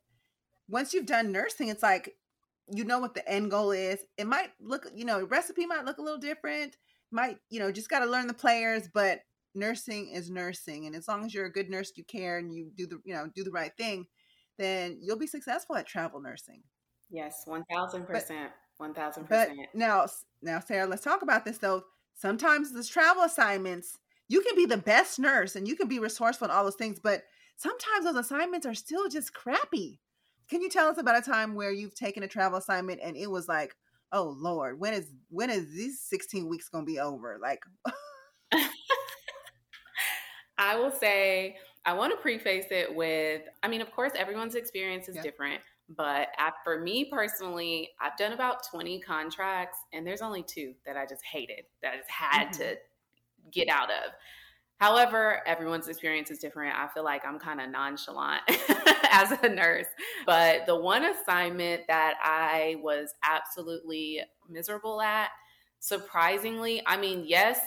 once 0.70 0.94
you've 0.94 1.06
done 1.06 1.32
nursing, 1.32 1.70
it's 1.70 1.84
like 1.84 2.16
you 2.74 2.84
know 2.84 3.00
what 3.00 3.14
the 3.14 3.28
end 3.30 3.52
goal 3.52 3.72
is. 3.72 4.00
It 4.18 4.28
might 4.28 4.50
look, 4.60 4.88
you 4.96 5.06
know, 5.06 5.24
recipe 5.26 5.66
might 5.66 5.86
look 5.86 5.98
a 5.98 6.02
little 6.02 6.20
different. 6.20 6.78
Might, 7.12 7.38
you 7.50 7.60
know, 7.60 7.72
just 7.72 7.90
got 7.90 8.00
to 8.00 8.06
learn 8.06 8.28
the 8.28 8.34
players, 8.34 8.90
but 8.92 9.20
nursing 9.54 10.10
is 10.10 10.30
nursing. 10.30 10.86
And 10.86 10.96
as 10.96 11.08
long 11.08 11.24
as 11.24 11.34
you're 11.34 11.46
a 11.46 11.52
good 11.52 11.70
nurse, 11.70 11.92
you 11.96 12.04
care 12.04 12.38
and 12.38 12.54
you 12.54 12.72
do 12.76 12.88
the, 12.88 13.00
you 13.06 13.14
know, 13.14 13.30
do 13.34 13.44
the 13.44 13.52
right 13.52 13.72
thing, 13.78 14.08
then 14.58 14.98
you'll 15.02 15.18
be 15.18 15.28
successful 15.28 15.76
at 15.76 15.88
travel 15.88 16.20
nursing. 16.22 16.64
Yes, 17.10 17.46
1000%. 17.48 18.50
1000%. 18.82 19.30
But 19.30 19.50
now, 19.74 20.08
now, 20.42 20.60
Sarah, 20.60 20.88
let's 20.88 21.04
talk 21.04 21.22
about 21.22 21.46
this 21.46 21.60
though. 21.60 21.84
Sometimes 22.16 22.74
these 22.74 22.88
travel 22.88 23.24
assignments, 23.24 23.98
you 24.28 24.42
can 24.42 24.56
be 24.56 24.66
the 24.66 24.78
best 24.78 25.20
nurse 25.20 25.56
and 25.56 25.68
you 25.68 25.76
can 25.76 25.88
be 25.88 26.00
resourceful 26.00 26.46
and 26.46 26.52
all 26.52 26.64
those 26.64 26.76
things, 26.76 27.00
but 27.00 27.24
sometimes 27.58 28.06
those 28.06 28.16
assignments 28.16 28.66
are 28.66 28.74
still 28.74 29.08
just 29.08 29.34
crappy. 29.34 30.00
Can 30.50 30.62
you 30.62 30.70
tell 30.70 30.88
us 30.88 30.98
about 30.98 31.18
a 31.18 31.22
time 31.22 31.56
where 31.56 31.72
you've 31.72 31.96
taken 31.96 32.24
a 32.24 32.28
travel 32.28 32.58
assignment 32.58 33.00
and 33.04 33.16
it 33.16 33.30
was 33.30 33.48
like, 33.48 33.76
oh 34.12 34.36
Lord, 34.38 34.80
when 34.80 34.94
is 34.94 35.12
when 35.30 35.50
is 35.50 35.72
these 35.74 36.02
16 36.02 36.48
weeks 36.48 36.70
gonna 36.70 36.86
be 36.86 37.00
over? 37.00 37.40
Like 37.42 37.60
I 40.58 40.76
will 40.78 40.92
say 40.92 41.58
I 41.86 41.94
want 41.94 42.14
to 42.14 42.18
preface 42.18 42.68
it 42.72 42.94
with 42.94 43.42
I 43.64 43.68
mean, 43.68 43.82
of 43.82 43.92
course, 43.92 44.14
everyone's 44.16 44.56
experience 44.56 45.08
is 45.10 45.16
yeah. 45.16 45.22
different. 45.22 45.62
But 45.88 46.30
for 46.64 46.82
me 46.82 47.06
personally, 47.06 47.90
I've 48.02 48.18
done 48.18 48.34
about 48.34 48.68
20 48.72 49.00
contracts, 49.02 49.78
and 49.94 50.06
there's 50.06 50.22
only 50.22 50.42
two 50.42 50.74
that 50.84 50.98
I 50.98 51.06
just 51.06 51.24
hated, 51.24 51.66
that 51.84 51.94
I 51.94 51.98
just 51.98 52.10
had 52.10 52.48
mm-hmm. 52.48 52.62
to 52.64 52.78
get 53.52 53.70
out 53.70 53.90
of. 53.90 54.14
However, 54.78 55.42
everyone's 55.46 55.88
experience 55.88 56.30
is 56.32 56.40
different. 56.40 56.76
I 56.78 56.88
feel 56.88 57.04
like 57.04 57.26
I'm 57.26 57.40
kind 57.40 57.62
of 57.62 57.70
nonchalant 57.70 58.42
as 59.12 59.32
a 59.42 59.48
nurse. 59.48 59.86
But 60.26 60.66
the 60.66 60.76
one 60.76 61.06
assignment 61.06 61.84
that 61.88 62.16
I 62.22 62.76
was 62.82 63.14
absolutely 63.24 64.22
miserable 64.50 65.02
at, 65.02 65.30
surprisingly, 65.80 66.82
I 66.86 66.98
mean, 66.98 67.24
yes, 67.26 67.60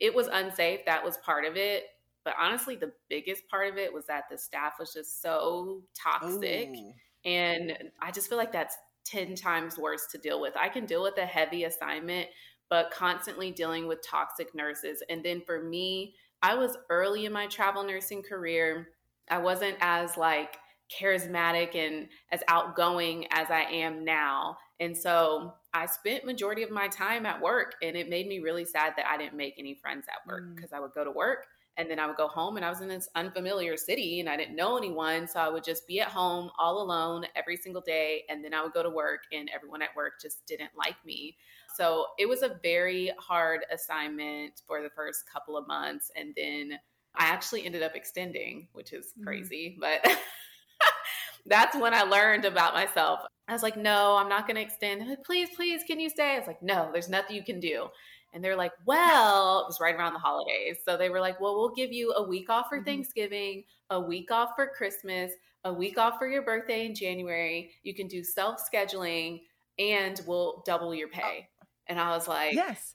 it 0.00 0.12
was 0.12 0.26
unsafe. 0.26 0.80
That 0.84 1.04
was 1.04 1.16
part 1.18 1.44
of 1.44 1.56
it. 1.56 1.84
But 2.24 2.34
honestly, 2.40 2.74
the 2.74 2.92
biggest 3.08 3.48
part 3.48 3.70
of 3.70 3.78
it 3.78 3.92
was 3.92 4.06
that 4.06 4.24
the 4.30 4.36
staff 4.36 4.74
was 4.80 4.92
just 4.92 5.22
so 5.22 5.82
toxic. 5.94 6.70
Ooh. 6.70 6.92
And 7.24 7.78
I 8.00 8.10
just 8.10 8.28
feel 8.28 8.38
like 8.38 8.52
that's 8.52 8.76
10 9.04 9.36
times 9.36 9.78
worse 9.78 10.06
to 10.12 10.18
deal 10.18 10.40
with. 10.40 10.54
I 10.56 10.68
can 10.68 10.86
deal 10.86 11.02
with 11.02 11.18
a 11.18 11.26
heavy 11.26 11.64
assignment 11.64 12.28
but 12.72 12.90
constantly 12.90 13.50
dealing 13.50 13.86
with 13.86 13.98
toxic 14.02 14.54
nurses. 14.54 15.02
And 15.10 15.22
then 15.22 15.42
for 15.44 15.62
me, 15.62 16.14
I 16.40 16.54
was 16.54 16.78
early 16.88 17.26
in 17.26 17.32
my 17.32 17.46
travel 17.46 17.84
nursing 17.84 18.22
career. 18.22 18.88
I 19.30 19.36
wasn't 19.36 19.76
as 19.82 20.16
like 20.16 20.56
charismatic 20.90 21.74
and 21.74 22.08
as 22.30 22.40
outgoing 22.48 23.26
as 23.30 23.50
I 23.50 23.64
am 23.64 24.06
now. 24.06 24.56
And 24.80 24.96
so 24.96 25.52
I 25.74 25.84
spent 25.84 26.24
majority 26.24 26.62
of 26.62 26.70
my 26.70 26.88
time 26.88 27.26
at 27.26 27.42
work 27.42 27.74
and 27.82 27.94
it 27.94 28.08
made 28.08 28.26
me 28.26 28.38
really 28.38 28.64
sad 28.64 28.94
that 28.96 29.04
I 29.06 29.18
didn't 29.18 29.36
make 29.36 29.56
any 29.58 29.74
friends 29.74 30.06
at 30.08 30.26
work 30.26 30.44
because 30.54 30.70
mm. 30.70 30.76
I 30.78 30.80
would 30.80 30.94
go 30.94 31.04
to 31.04 31.10
work 31.10 31.44
and 31.76 31.90
then 31.90 31.98
I 31.98 32.06
would 32.06 32.16
go 32.16 32.28
home 32.28 32.56
and 32.56 32.64
I 32.64 32.70
was 32.70 32.80
in 32.80 32.88
this 32.88 33.08
unfamiliar 33.14 33.76
city 33.76 34.20
and 34.20 34.28
I 34.28 34.36
didn't 34.38 34.56
know 34.56 34.78
anyone. 34.78 35.26
So 35.26 35.40
I 35.40 35.48
would 35.48 35.64
just 35.64 35.86
be 35.86 36.00
at 36.00 36.08
home 36.08 36.50
all 36.58 36.82
alone 36.82 37.24
every 37.36 37.56
single 37.56 37.82
day. 37.82 38.24
And 38.28 38.42
then 38.44 38.52
I 38.54 38.62
would 38.62 38.72
go 38.72 38.82
to 38.82 38.90
work 38.90 39.24
and 39.30 39.50
everyone 39.54 39.82
at 39.82 39.94
work 39.96 40.14
just 40.20 40.46
didn't 40.46 40.70
like 40.76 40.96
me. 41.04 41.36
So 41.76 42.06
it 42.18 42.28
was 42.28 42.42
a 42.42 42.58
very 42.62 43.12
hard 43.18 43.60
assignment 43.72 44.62
for 44.66 44.82
the 44.82 44.90
first 44.90 45.24
couple 45.30 45.56
of 45.56 45.66
months. 45.66 46.10
And 46.16 46.34
then 46.36 46.78
I 47.14 47.26
actually 47.26 47.64
ended 47.66 47.82
up 47.82 47.94
extending, 47.94 48.68
which 48.72 48.92
is 48.92 49.06
mm-hmm. 49.06 49.24
crazy, 49.24 49.78
mm-hmm. 49.80 49.80
but 49.80 50.18
that's 51.46 51.76
when 51.76 51.94
I 51.94 52.02
learned 52.02 52.44
about 52.44 52.74
myself. 52.74 53.20
I 53.48 53.52
was 53.52 53.62
like, 53.62 53.76
no, 53.76 54.16
I'm 54.16 54.28
not 54.28 54.46
going 54.46 54.56
to 54.56 54.62
extend. 54.62 55.06
Like, 55.08 55.24
please, 55.24 55.48
please, 55.54 55.82
can 55.86 56.00
you 56.00 56.08
stay? 56.08 56.34
I 56.34 56.38
was 56.38 56.46
like, 56.46 56.62
no, 56.62 56.90
there's 56.92 57.08
nothing 57.08 57.36
you 57.36 57.44
can 57.44 57.60
do. 57.60 57.88
And 58.32 58.42
they're 58.42 58.56
like, 58.56 58.72
well, 58.86 59.60
it 59.60 59.66
was 59.66 59.78
right 59.80 59.94
around 59.94 60.14
the 60.14 60.18
holidays. 60.18 60.78
So 60.84 60.96
they 60.96 61.10
were 61.10 61.20
like, 61.20 61.38
well, 61.40 61.56
we'll 61.56 61.74
give 61.74 61.92
you 61.92 62.12
a 62.12 62.26
week 62.26 62.48
off 62.48 62.66
for 62.68 62.78
mm-hmm. 62.78 62.86
Thanksgiving, 62.86 63.64
a 63.90 64.00
week 64.00 64.30
off 64.30 64.50
for 64.56 64.68
Christmas, 64.68 65.32
a 65.64 65.72
week 65.72 65.98
off 65.98 66.18
for 66.18 66.28
your 66.28 66.42
birthday 66.42 66.86
in 66.86 66.94
January. 66.94 67.72
You 67.82 67.94
can 67.94 68.08
do 68.08 68.24
self 68.24 68.60
scheduling 68.72 69.42
and 69.78 70.20
we'll 70.26 70.62
double 70.66 70.94
your 70.94 71.08
pay. 71.08 71.48
And 71.92 72.00
I 72.00 72.16
was 72.16 72.26
like, 72.26 72.54
Yes. 72.54 72.94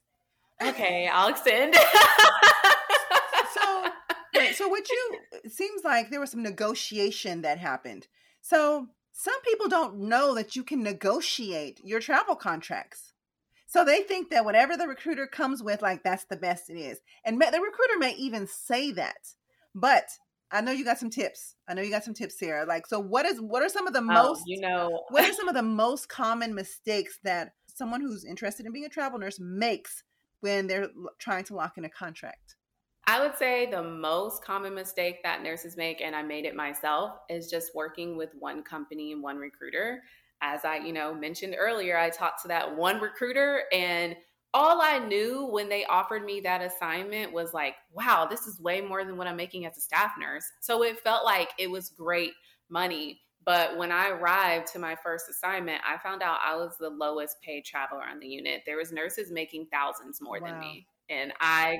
Okay, 0.60 1.08
I'll 1.08 1.30
extend. 1.30 1.76
so, 3.54 3.86
wait, 4.36 4.56
so 4.56 4.68
what 4.68 4.90
you 4.90 5.20
it 5.44 5.52
seems 5.52 5.84
like 5.84 6.10
there 6.10 6.20
was 6.20 6.32
some 6.32 6.42
negotiation 6.42 7.44
that 7.44 7.60
happened. 7.60 8.08
So, 8.42 8.88
some 9.12 9.40
people 9.42 9.68
don't 9.68 10.00
know 10.00 10.34
that 10.34 10.56
you 10.56 10.64
can 10.64 10.82
negotiate 10.82 11.80
your 11.84 12.00
travel 12.00 12.36
contracts. 12.36 13.14
So 13.68 13.86
they 13.86 14.02
think 14.02 14.32
that 14.32 14.46
whatever 14.46 14.76
the 14.76 14.88
recruiter 14.88 15.28
comes 15.28 15.62
with, 15.62 15.84
like 15.84 16.02
that's 16.02 16.26
the 16.26 16.38
best 16.38 16.72
it 16.72 16.78
is. 16.78 17.00
And 17.24 17.40
the 17.40 17.46
recruiter 17.46 18.00
may 18.00 18.16
even 18.16 18.48
say 18.48 18.92
that. 18.94 19.36
But 19.76 20.10
I 20.52 20.62
know 20.62 20.72
you 20.72 20.86
got 20.86 20.98
some 20.98 21.10
tips. 21.10 21.54
I 21.68 21.74
know 21.76 21.84
you 21.84 21.92
got 21.92 22.04
some 22.04 22.14
tips, 22.14 22.40
Sarah. 22.40 22.66
Like, 22.66 22.88
so 22.88 23.00
what 23.00 23.26
is 23.28 23.40
what 23.40 23.62
are 23.62 23.70
some 23.70 23.86
of 23.86 23.94
the 23.94 24.00
oh, 24.00 24.02
most 24.02 24.44
you 24.48 24.60
know 24.60 25.04
what 25.10 25.30
are 25.30 25.34
some 25.34 25.48
of 25.48 25.54
the 25.54 25.62
most 25.62 26.10
common 26.10 26.56
mistakes 26.56 27.20
that 27.24 27.54
someone 27.78 28.02
who's 28.02 28.26
interested 28.26 28.66
in 28.66 28.72
being 28.72 28.86
a 28.86 28.90
travel 28.90 29.20
nurse 29.20 29.40
makes 29.40 30.04
when 30.42 30.68
they're 30.68 30.90
trying 31.20 31.44
to 31.46 31.56
lock 31.56 31.78
in 31.78 31.86
a 31.86 31.90
contract? 31.90 32.56
I 33.06 33.22
would 33.22 33.38
say 33.38 33.70
the 33.70 33.84
most 33.84 34.44
common 34.44 34.76
mistake 34.76 35.24
that 35.24 35.42
nurses 35.42 35.78
make, 35.78 36.02
and 36.02 36.16
I 36.16 36.24
made 36.24 36.46
it 36.46 36.56
myself, 36.56 37.20
is 37.30 37.50
just 37.50 37.74
working 37.74 38.18
with 38.18 38.32
one 38.38 38.64
company 38.64 39.14
and 39.14 39.24
one 39.24 39.38
recruiter. 39.38 40.04
As 40.42 40.66
I, 40.66 40.78
you 40.78 40.92
know, 40.92 41.14
mentioned 41.14 41.56
earlier, 41.58 41.98
I 41.98 42.10
talked 42.10 42.42
to 42.42 42.48
that 42.50 42.76
one 42.76 43.00
recruiter 43.00 43.64
and 43.72 44.16
all 44.54 44.82
I 44.82 45.00
knew 45.00 45.46
when 45.46 45.70
they 45.70 45.86
offered 45.86 46.26
me 46.26 46.40
that 46.42 46.62
assignment 46.62 47.32
was 47.32 47.54
like, 47.54 47.76
wow, 47.92 48.26
this 48.30 48.48
is 48.48 48.60
way 48.60 48.82
more 48.82 49.06
than 49.06 49.18
what 49.18 49.28
I'm 49.28 49.36
making 49.36 49.66
as 49.66 49.78
a 49.78 49.82
staff 49.82 50.14
nurse. 50.20 50.46
So 50.62 50.84
it 50.84 51.00
felt 51.02 51.26
like 51.26 51.50
it 51.60 51.70
was 51.70 51.90
great 51.90 52.32
money. 52.70 53.22
But 53.48 53.78
when 53.78 53.94
I 53.94 54.10
arrived 54.10 54.68
to 54.74 54.80
my 54.80 54.98
first 55.02 55.30
assignment, 55.30 55.82
I 55.88 55.98
found 56.00 56.22
out 56.22 56.40
I 56.46 56.58
was 56.58 56.76
the 56.78 56.90
lowest 56.90 57.42
paid 57.42 57.64
traveler 57.64 58.04
on 58.04 58.20
the 58.20 58.28
unit. 58.28 58.64
There 58.66 58.76
was 58.76 58.92
nurses 58.92 59.32
making 59.32 59.68
thousands 59.72 60.20
more 60.22 60.42
wow. 60.42 60.50
than 60.50 60.60
me. 60.60 60.86
And 61.10 61.32
I 61.40 61.80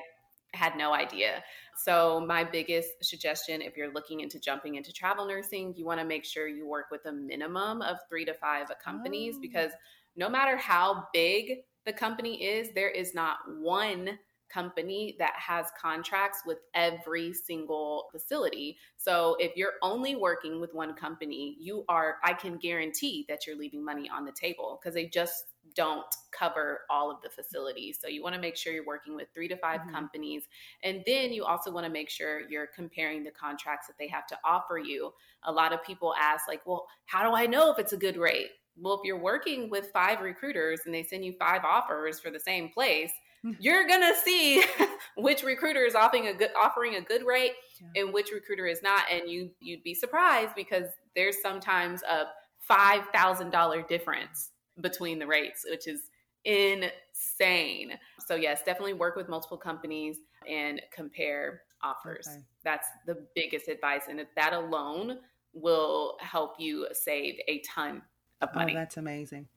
had 0.54 0.78
no 0.78 0.94
idea. 0.94 1.44
So 1.76 2.24
my 2.26 2.46
biggest 2.46 3.04
suggestion 3.04 3.62
if 3.62 3.76
you're 3.76 3.92
looking 3.92 4.22
into 4.22 4.40
jumping 4.40 4.76
into 4.76 4.94
travel 4.94 5.28
nursing, 5.28 5.74
you 5.76 5.86
want 5.86 6.00
to 6.00 6.06
make 6.06 6.24
sure 6.24 6.48
you 6.48 6.66
work 6.66 6.86
with 6.90 7.06
a 7.06 7.12
minimum 7.12 7.82
of 7.82 7.98
3 8.08 8.24
to 8.24 8.34
5 8.34 8.68
companies 8.82 9.36
oh. 9.38 9.42
because 9.42 9.72
no 10.16 10.30
matter 10.30 10.56
how 10.56 11.10
big 11.12 11.64
the 11.86 11.92
company 11.92 12.46
is, 12.46 12.70
there 12.76 12.90
is 12.90 13.14
not 13.14 13.40
one 13.60 14.18
company 14.50 15.16
that 15.20 15.34
has 15.36 15.68
contracts 15.80 16.44
with 16.46 16.60
every 16.74 17.34
single 17.34 18.06
facility. 18.12 18.78
So 18.98 19.36
if 19.40 19.56
you're 19.56 19.74
only 19.82 20.16
working 20.16 20.60
with 20.60 20.74
one 20.74 20.94
company, 20.94 21.58
you 21.60 21.84
are 21.90 22.18
I 22.24 22.34
can 22.34 22.58
guarantee 22.58 23.26
that 23.30 23.46
you're 23.46 23.58
leaving 23.58 23.84
money 23.84 24.10
on 24.10 24.26
the 24.26 24.32
table 24.32 24.80
because 24.82 24.94
they 24.94 25.08
just 25.08 25.46
don't 25.76 26.06
cover 26.32 26.82
all 26.90 27.12
of 27.12 27.18
the 27.22 27.30
facilities. 27.30 28.00
So 28.02 28.08
you 28.08 28.24
want 28.24 28.36
to 28.36 28.42
make 28.42 28.56
sure 28.56 28.74
you're 28.74 28.86
working 28.86 29.16
with 29.16 29.28
3 29.34 29.48
to 29.50 29.58
5 29.58 29.80
mm-hmm. 29.80 29.92
companies 29.92 30.44
and 30.84 31.04
then 31.06 31.34
you 31.34 31.44
also 31.44 31.72
want 31.72 31.86
to 31.86 31.92
make 31.92 32.10
sure 32.10 32.42
you're 32.50 32.68
comparing 32.68 33.24
the 33.24 33.32
contracts 33.32 33.88
that 33.88 33.98
they 34.00 34.08
have 34.08 34.26
to 34.28 34.38
offer 34.46 34.78
you. 34.78 35.14
A 35.44 35.52
lot 35.52 35.74
of 35.74 35.84
people 35.84 36.14
ask 36.20 36.48
like, 36.48 36.66
"Well, 36.66 36.88
how 37.06 37.30
do 37.30 37.36
I 37.36 37.46
know 37.46 37.72
if 37.72 37.80
it's 37.80 37.94
a 37.94 37.98
good 37.98 38.18
rate?" 38.18 38.50
Well, 38.80 38.96
if 38.96 39.02
you're 39.04 39.20
working 39.20 39.70
with 39.70 39.92
five 39.92 40.22
recruiters 40.22 40.82
and 40.86 40.94
they 40.94 41.04
send 41.04 41.26
you 41.26 41.34
five 41.40 41.64
offers 41.64 42.20
for 42.20 42.30
the 42.30 42.40
same 42.40 42.70
place. 42.70 43.12
you're 43.60 43.88
gonna 43.88 44.14
see 44.24 44.64
which 45.18 45.44
recruiter 45.44 45.86
is 45.86 45.96
offering 45.96 46.28
a 46.28 46.34
good 46.34 46.52
offering 46.60 46.96
a 46.96 47.02
good 47.02 47.26
rate 47.26 47.54
yeah. 47.80 48.04
and 48.04 48.14
which 48.14 48.32
recruiter 48.32 48.66
is 48.66 48.82
not, 48.82 49.04
and 49.12 49.30
you 49.30 49.52
you'd 49.60 49.84
be 49.84 49.94
surprised 49.94 50.52
because 50.56 50.86
there's 51.16 51.42
sometimes 51.42 52.04
a 52.04 52.26
five 52.60 53.04
thousand 53.14 53.52
dollar 53.52 53.82
difference 53.82 54.52
between 54.82 55.20
the 55.20 55.28
rates, 55.28 55.66
which 55.70 55.88
is 55.88 56.10
insane. 56.46 57.94
So 58.26 58.36
yes, 58.36 58.62
definitely 58.64 58.94
work 58.94 59.16
with 59.16 59.28
multiple 59.28 59.58
companies 59.58 60.18
and 60.48 60.82
compare 60.92 61.62
offers. 61.84 62.28
Okay. 62.30 62.44
That's 62.64 62.88
the 63.06 63.26
biggest 63.36 63.68
advice, 63.68 64.04
and 64.10 64.26
that 64.36 64.54
alone 64.54 65.20
will 65.54 66.18
help 66.22 66.56
you 66.60 66.88
save 66.94 67.36
a 67.48 67.62
ton 67.62 68.02
of 68.42 68.50
oh, 68.54 68.60
money. 68.60 68.74
Oh, 68.74 68.80
that's 68.80 68.98
amazing. 68.98 69.48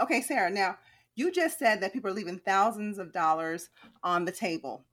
Okay, 0.00 0.20
Sarah, 0.20 0.50
now 0.50 0.78
you 1.18 1.32
just 1.32 1.58
said 1.58 1.80
that 1.80 1.92
people 1.92 2.10
are 2.10 2.14
leaving 2.14 2.38
thousands 2.38 2.98
of 2.98 3.12
dollars 3.12 3.70
on 4.04 4.24
the 4.24 4.32
table. 4.32 4.84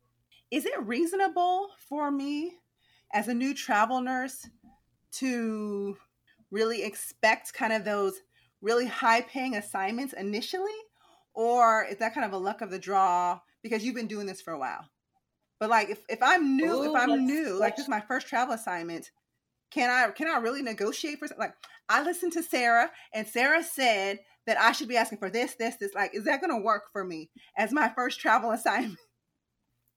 Is 0.50 0.66
it 0.66 0.84
reasonable 0.84 1.70
for 1.78 2.10
me 2.10 2.54
as 3.14 3.28
a 3.28 3.34
new 3.34 3.54
travel 3.54 4.02
nurse 4.02 4.48
to 5.14 5.96
really 6.50 6.84
expect 6.84 7.54
kind 7.54 7.72
of 7.72 7.86
those 7.86 8.22
really 8.62 8.88
high 8.88 9.22
paying 9.22 9.56
assignments 9.56 10.14
initially? 10.14 10.72
Or 11.34 11.86
is 11.86 11.98
that 11.98 12.14
kind 12.14 12.26
of 12.26 12.34
a 12.34 12.38
luck 12.38 12.62
of 12.62 12.72
the 12.72 12.80
draw 12.80 13.40
because 13.62 13.86
you've 13.86 13.96
been 13.96 14.08
doing 14.08 14.26
this 14.26 14.42
for 14.42 14.54
a 14.54 14.60
while? 14.60 14.90
But 15.60 15.70
like 15.70 15.90
if, 15.90 16.00
if 16.10 16.24
I'm 16.24 16.58
new, 16.58 16.74
Ooh, 16.74 16.84
if 16.84 16.92
oh, 16.92 16.96
I'm 16.96 17.26
new, 17.26 17.60
like 17.60 17.76
this 17.76 17.84
is 17.84 17.90
my 17.90 18.02
first 18.02 18.28
travel 18.28 18.56
assignment, 18.56 19.12
can 19.72 19.90
I 19.90 20.12
can 20.12 20.28
I 20.28 20.38
really 20.38 20.62
negotiate 20.62 21.20
for 21.20 21.28
like 21.38 21.54
I 21.90 22.04
listened 22.04 22.34
to 22.34 22.44
Sarah 22.44 22.90
and 23.14 23.28
Sarah 23.28 23.64
said 23.64 24.20
that 24.48 24.60
I 24.60 24.72
should 24.72 24.88
be 24.88 24.98
asking 24.98 25.18
for 25.18 25.30
this, 25.30 25.56
this, 25.56 25.76
this. 25.78 25.94
Like, 25.94 26.12
is 26.14 26.26
that 26.26 26.42
gonna 26.42 26.60
work 26.60 26.84
for 26.92 27.04
me 27.04 27.30
as 27.58 27.72
my 27.72 27.92
first 27.96 28.20
travel 28.20 28.52
assignment? 28.52 29.00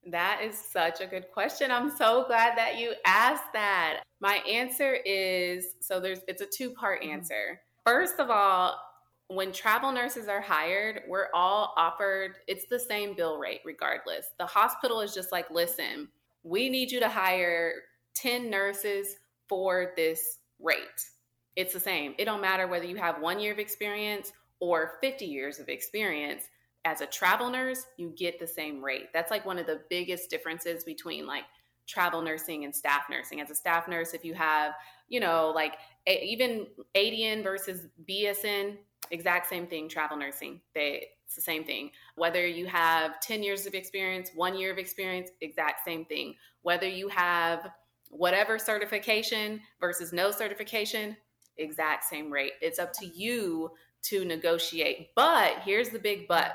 That 0.05 0.41
is 0.43 0.57
such 0.57 1.01
a 1.01 1.07
good 1.07 1.25
question. 1.33 1.71
I'm 1.71 1.89
so 1.95 2.25
glad 2.25 2.57
that 2.57 2.79
you 2.79 2.93
asked 3.05 3.53
that. 3.53 4.01
My 4.21 4.35
answer 4.49 4.95
is 5.05 5.75
so 5.81 5.99
there's 5.99 6.19
it's 6.27 6.41
a 6.41 6.47
two-part 6.47 7.01
mm-hmm. 7.01 7.11
answer. 7.11 7.61
First 7.85 8.19
of 8.19 8.29
all, 8.29 8.79
when 9.27 9.51
travel 9.51 9.91
nurses 9.91 10.27
are 10.27 10.41
hired, 10.41 11.03
we're 11.07 11.27
all 11.33 11.73
offered 11.77 12.37
it's 12.47 12.65
the 12.65 12.79
same 12.79 13.15
bill 13.15 13.37
rate 13.37 13.61
regardless. 13.65 14.27
The 14.39 14.45
hospital 14.45 15.01
is 15.01 15.13
just 15.13 15.31
like, 15.31 15.49
"Listen, 15.51 16.07
we 16.43 16.69
need 16.69 16.91
you 16.91 16.99
to 16.99 17.09
hire 17.09 17.73
10 18.15 18.49
nurses 18.49 19.15
for 19.49 19.93
this 19.97 20.37
rate. 20.59 21.09
It's 21.55 21.73
the 21.73 21.79
same. 21.79 22.13
It 22.17 22.25
don't 22.25 22.41
matter 22.41 22.67
whether 22.67 22.85
you 22.85 22.95
have 22.95 23.21
one 23.21 23.39
year 23.39 23.51
of 23.51 23.59
experience 23.59 24.31
or 24.59 24.97
50 25.01 25.25
years 25.25 25.59
of 25.59 25.67
experience. 25.67 26.43
As 26.85 27.01
a 27.01 27.05
travel 27.05 27.49
nurse, 27.49 27.85
you 27.97 28.13
get 28.15 28.39
the 28.39 28.47
same 28.47 28.81
rate. 28.81 29.07
That's 29.13 29.31
like 29.31 29.45
one 29.45 29.57
of 29.57 29.65
the 29.65 29.81
biggest 29.89 30.29
differences 30.29 30.83
between 30.85 31.25
like 31.27 31.43
travel 31.87 32.21
nursing 32.21 32.63
and 32.63 32.73
staff 32.73 33.03
nursing. 33.09 33.41
As 33.41 33.49
a 33.49 33.55
staff 33.55 33.87
nurse, 33.87 34.13
if 34.13 34.23
you 34.23 34.33
have, 34.35 34.73
you 35.09 35.19
know, 35.19 35.51
like 35.53 35.77
a, 36.07 36.23
even 36.23 36.67
ADN 36.95 37.43
versus 37.43 37.87
BSN, 38.07 38.77
exact 39.11 39.49
same 39.49 39.67
thing, 39.67 39.89
travel 39.89 40.15
nursing. 40.15 40.61
They 40.73 41.07
it's 41.25 41.35
the 41.35 41.41
same 41.41 41.63
thing. 41.63 41.91
Whether 42.15 42.47
you 42.47 42.65
have 42.65 43.19
10 43.19 43.43
years 43.43 43.67
of 43.67 43.75
experience, 43.75 44.31
one 44.33 44.57
year 44.57 44.71
of 44.71 44.79
experience, 44.79 45.29
exact 45.41 45.85
same 45.85 46.05
thing. 46.05 46.33
Whether 46.63 46.87
you 46.87 47.07
have 47.09 47.69
whatever 48.09 48.59
certification 48.59 49.61
versus 49.79 50.11
no 50.11 50.31
certification, 50.31 51.15
exact 51.57 52.03
same 52.05 52.31
rate. 52.31 52.53
It's 52.61 52.79
up 52.79 52.93
to 52.93 53.05
you 53.05 53.71
to 54.03 54.25
negotiate. 54.25 55.09
But 55.15 55.59
here's 55.63 55.89
the 55.89 55.99
big 55.99 56.27
but 56.27 56.53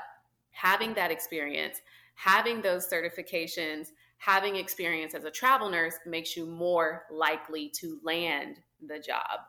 having 0.51 0.93
that 0.93 1.11
experience, 1.11 1.81
having 2.15 2.61
those 2.61 2.87
certifications, 2.87 3.89
having 4.17 4.55
experience 4.55 5.13
as 5.13 5.25
a 5.25 5.31
travel 5.31 5.69
nurse 5.69 5.95
makes 6.05 6.35
you 6.35 6.45
more 6.45 7.03
likely 7.11 7.69
to 7.69 7.99
land 8.03 8.57
the 8.87 8.99
job. 8.99 9.39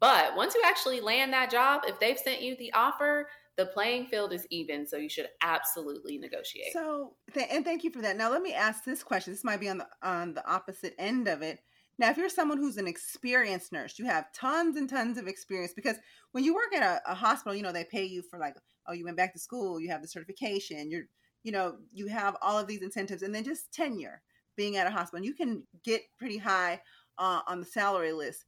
But 0.00 0.34
once 0.36 0.54
you 0.54 0.62
actually 0.64 1.00
land 1.00 1.32
that 1.32 1.50
job, 1.50 1.82
if 1.86 2.00
they've 2.00 2.18
sent 2.18 2.42
you 2.42 2.56
the 2.56 2.72
offer, 2.72 3.28
the 3.56 3.66
playing 3.66 4.06
field 4.06 4.32
is 4.32 4.46
even, 4.50 4.86
so 4.86 4.96
you 4.96 5.08
should 5.08 5.28
absolutely 5.42 6.18
negotiate. 6.18 6.72
So, 6.72 7.14
th- 7.32 7.48
and 7.50 7.64
thank 7.64 7.84
you 7.84 7.90
for 7.90 8.02
that. 8.02 8.16
Now, 8.16 8.30
let 8.30 8.42
me 8.42 8.52
ask 8.52 8.84
this 8.84 9.02
question. 9.02 9.32
This 9.32 9.44
might 9.44 9.60
be 9.60 9.68
on 9.68 9.78
the 9.78 9.86
on 10.02 10.34
the 10.34 10.46
opposite 10.50 10.94
end 10.98 11.28
of 11.28 11.42
it. 11.42 11.60
Now, 11.98 12.10
if 12.10 12.16
you're 12.16 12.28
someone 12.28 12.58
who's 12.58 12.76
an 12.76 12.88
experienced 12.88 13.72
nurse, 13.72 13.98
you 13.98 14.06
have 14.06 14.32
tons 14.32 14.76
and 14.76 14.90
tons 14.90 15.16
of 15.16 15.28
experience 15.28 15.72
because 15.74 15.96
when 16.32 16.42
you 16.42 16.54
work 16.54 16.74
at 16.74 16.82
a, 16.82 17.12
a 17.12 17.14
hospital, 17.14 17.54
you 17.54 17.62
know 17.62 17.72
they 17.72 17.84
pay 17.84 18.04
you 18.04 18.22
for 18.22 18.38
like, 18.38 18.56
oh, 18.88 18.92
you 18.92 19.04
went 19.04 19.16
back 19.16 19.32
to 19.34 19.38
school, 19.38 19.80
you 19.80 19.90
have 19.90 20.02
the 20.02 20.08
certification, 20.08 20.90
you're, 20.90 21.04
you 21.44 21.52
know, 21.52 21.76
you 21.92 22.08
have 22.08 22.36
all 22.42 22.58
of 22.58 22.66
these 22.66 22.82
incentives, 22.82 23.22
and 23.22 23.32
then 23.34 23.44
just 23.44 23.72
tenure 23.72 24.22
being 24.56 24.76
at 24.76 24.86
a 24.86 24.90
hospital, 24.90 25.24
you 25.24 25.34
can 25.34 25.62
get 25.84 26.02
pretty 26.18 26.38
high 26.38 26.80
uh, 27.18 27.40
on 27.46 27.60
the 27.60 27.66
salary 27.66 28.12
list 28.12 28.44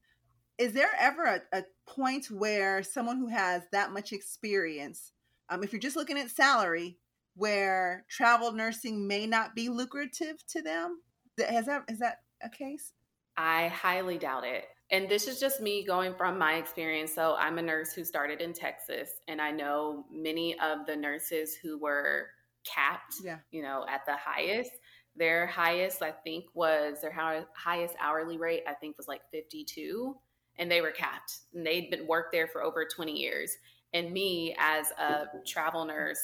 is 0.58 0.72
there 0.72 0.90
ever 0.98 1.24
a, 1.24 1.58
a 1.58 1.64
point 1.86 2.30
where 2.30 2.82
someone 2.82 3.18
who 3.18 3.28
has 3.28 3.62
that 3.72 3.92
much 3.92 4.12
experience, 4.12 5.12
um, 5.48 5.62
if 5.62 5.72
you're 5.72 5.80
just 5.80 5.96
looking 5.96 6.18
at 6.18 6.30
salary, 6.30 6.98
where 7.34 8.06
travel 8.08 8.52
nursing 8.52 9.06
may 9.06 9.26
not 9.26 9.54
be 9.54 9.68
lucrative 9.68 10.44
to 10.48 10.62
them? 10.62 11.00
Has 11.38 11.66
that 11.66 11.82
is 11.88 11.98
that 11.98 12.18
a 12.42 12.48
case? 12.48 12.92
I 13.36 13.68
highly 13.68 14.16
doubt 14.16 14.44
it. 14.44 14.64
And 14.90 15.08
this 15.08 15.26
is 15.26 15.40
just 15.40 15.60
me 15.60 15.84
going 15.84 16.14
from 16.14 16.38
my 16.38 16.54
experience. 16.54 17.12
So 17.12 17.34
I'm 17.38 17.58
a 17.58 17.62
nurse 17.62 17.92
who 17.92 18.04
started 18.04 18.40
in 18.40 18.52
Texas, 18.52 19.10
and 19.28 19.40
I 19.40 19.50
know 19.50 20.04
many 20.10 20.58
of 20.60 20.86
the 20.86 20.96
nurses 20.96 21.56
who 21.60 21.78
were 21.78 22.28
capped, 22.64 23.16
yeah. 23.22 23.38
you 23.50 23.62
know, 23.62 23.84
at 23.88 24.06
the 24.06 24.16
highest. 24.16 24.70
Their 25.16 25.46
highest, 25.46 26.02
I 26.02 26.12
think, 26.12 26.44
was 26.54 27.00
their 27.00 27.14
highest 27.54 27.94
hourly 28.00 28.38
rate. 28.38 28.62
I 28.68 28.74
think 28.74 28.96
was 28.96 29.08
like 29.08 29.22
52 29.32 30.14
and 30.58 30.70
they 30.70 30.80
were 30.80 30.90
capped 30.90 31.38
and 31.54 31.66
they'd 31.66 31.90
been 31.90 32.06
worked 32.06 32.32
there 32.32 32.46
for 32.46 32.62
over 32.62 32.84
20 32.84 33.12
years 33.12 33.56
and 33.94 34.12
me 34.12 34.54
as 34.58 34.90
a 34.98 35.26
travel 35.44 35.84
nurse 35.84 36.18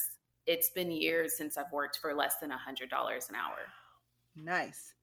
it's 0.47 0.71
been 0.71 0.91
years 0.91 1.37
since 1.37 1.57
I've 1.57 1.71
worked 1.73 1.99
for 1.99 2.15
less 2.15 2.37
than 2.41 2.51
a 2.51 2.57
$100 2.57 2.83
an 2.91 3.35
hour. 3.35 3.59
Nice. 4.37 4.95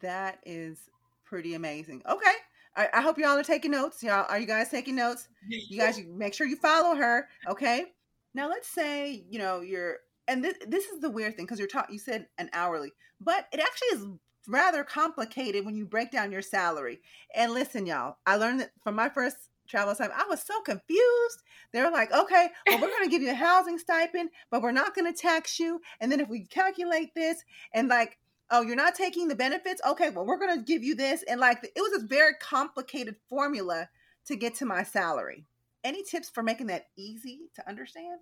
That 0.00 0.38
is 0.44 0.78
pretty 1.24 1.54
amazing. 1.54 2.02
Okay. 2.08 2.34
I, 2.76 2.88
I 2.94 3.00
hope 3.02 3.18
y'all 3.18 3.38
are 3.38 3.44
taking 3.44 3.70
notes. 3.70 4.02
Y'all, 4.02 4.26
are 4.28 4.38
you 4.38 4.46
guys 4.46 4.70
taking 4.70 4.96
notes? 4.96 5.28
You 5.48 5.78
guys 5.78 6.00
make 6.08 6.34
sure 6.34 6.46
you 6.46 6.56
follow 6.56 6.96
her. 6.96 7.28
Okay. 7.48 7.86
Now 8.34 8.48
let's 8.48 8.68
say, 8.68 9.24
you 9.30 9.38
know, 9.38 9.60
you're 9.60 9.98
and 10.26 10.42
this 10.42 10.54
this 10.66 10.86
is 10.86 11.00
the 11.00 11.10
weird 11.10 11.36
thing 11.36 11.44
because 11.44 11.60
you're 11.60 11.68
taught 11.68 11.92
you 11.92 12.00
said 12.00 12.26
an 12.38 12.50
hourly, 12.52 12.90
but 13.20 13.46
it 13.52 13.60
actually 13.60 13.88
is 13.88 14.06
rather 14.48 14.84
complicated 14.84 15.64
when 15.64 15.76
you 15.76 15.86
break 15.86 16.10
down 16.10 16.32
your 16.32 16.42
salary. 16.42 17.00
And 17.34 17.52
listen, 17.52 17.86
y'all, 17.86 18.16
I 18.26 18.36
learned 18.36 18.60
that 18.60 18.70
from 18.82 18.94
my 18.94 19.08
first 19.08 19.36
travel 19.68 19.94
time. 19.94 20.10
I 20.14 20.26
was 20.28 20.42
so 20.42 20.60
confused. 20.60 21.42
They're 21.72 21.90
like, 21.90 22.12
okay, 22.12 22.48
well, 22.66 22.80
we're 22.80 22.88
going 22.88 23.04
to 23.04 23.10
give 23.10 23.22
you 23.22 23.30
a 23.30 23.34
housing 23.34 23.78
stipend, 23.78 24.30
but 24.50 24.62
we're 24.62 24.72
not 24.72 24.94
going 24.94 25.12
to 25.12 25.18
tax 25.18 25.58
you. 25.58 25.80
And 26.00 26.10
then 26.12 26.20
if 26.20 26.28
we 26.28 26.46
calculate 26.46 27.14
this 27.14 27.42
and 27.72 27.88
like, 27.88 28.18
oh, 28.50 28.62
you're 28.62 28.76
not 28.76 28.94
taking 28.94 29.28
the 29.28 29.34
benefits, 29.34 29.80
okay, 29.86 30.10
well, 30.10 30.26
we're 30.26 30.38
going 30.38 30.56
to 30.56 30.64
give 30.64 30.84
you 30.84 30.94
this. 30.94 31.24
And 31.28 31.40
like, 31.40 31.64
it 31.64 31.80
was 31.80 32.02
a 32.02 32.06
very 32.06 32.34
complicated 32.40 33.16
formula 33.28 33.88
to 34.26 34.36
get 34.36 34.54
to 34.56 34.66
my 34.66 34.82
salary. 34.82 35.46
Any 35.82 36.02
tips 36.02 36.30
for 36.30 36.42
making 36.42 36.68
that 36.68 36.86
easy 36.96 37.50
to 37.56 37.68
understand? 37.68 38.20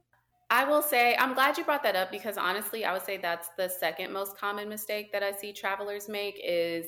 I 0.53 0.65
will 0.65 0.83
say, 0.83 1.17
I'm 1.19 1.33
glad 1.33 1.57
you 1.57 1.65
brought 1.65 1.83
that 1.83 1.97
up 1.97 2.11
because 2.11 2.37
honestly, 2.37 2.85
I 2.85 2.93
would 2.93 3.01
say 3.01 3.17
that's 3.17 3.49
the 3.57 3.71
second 3.71 4.13
most 4.13 4.37
common 4.37 4.69
mistake 4.69 5.11
that 5.13 5.23
I 5.23 5.33
see 5.33 5.51
travelers 5.51 6.11
make 6.11 6.39
is 6.45 6.85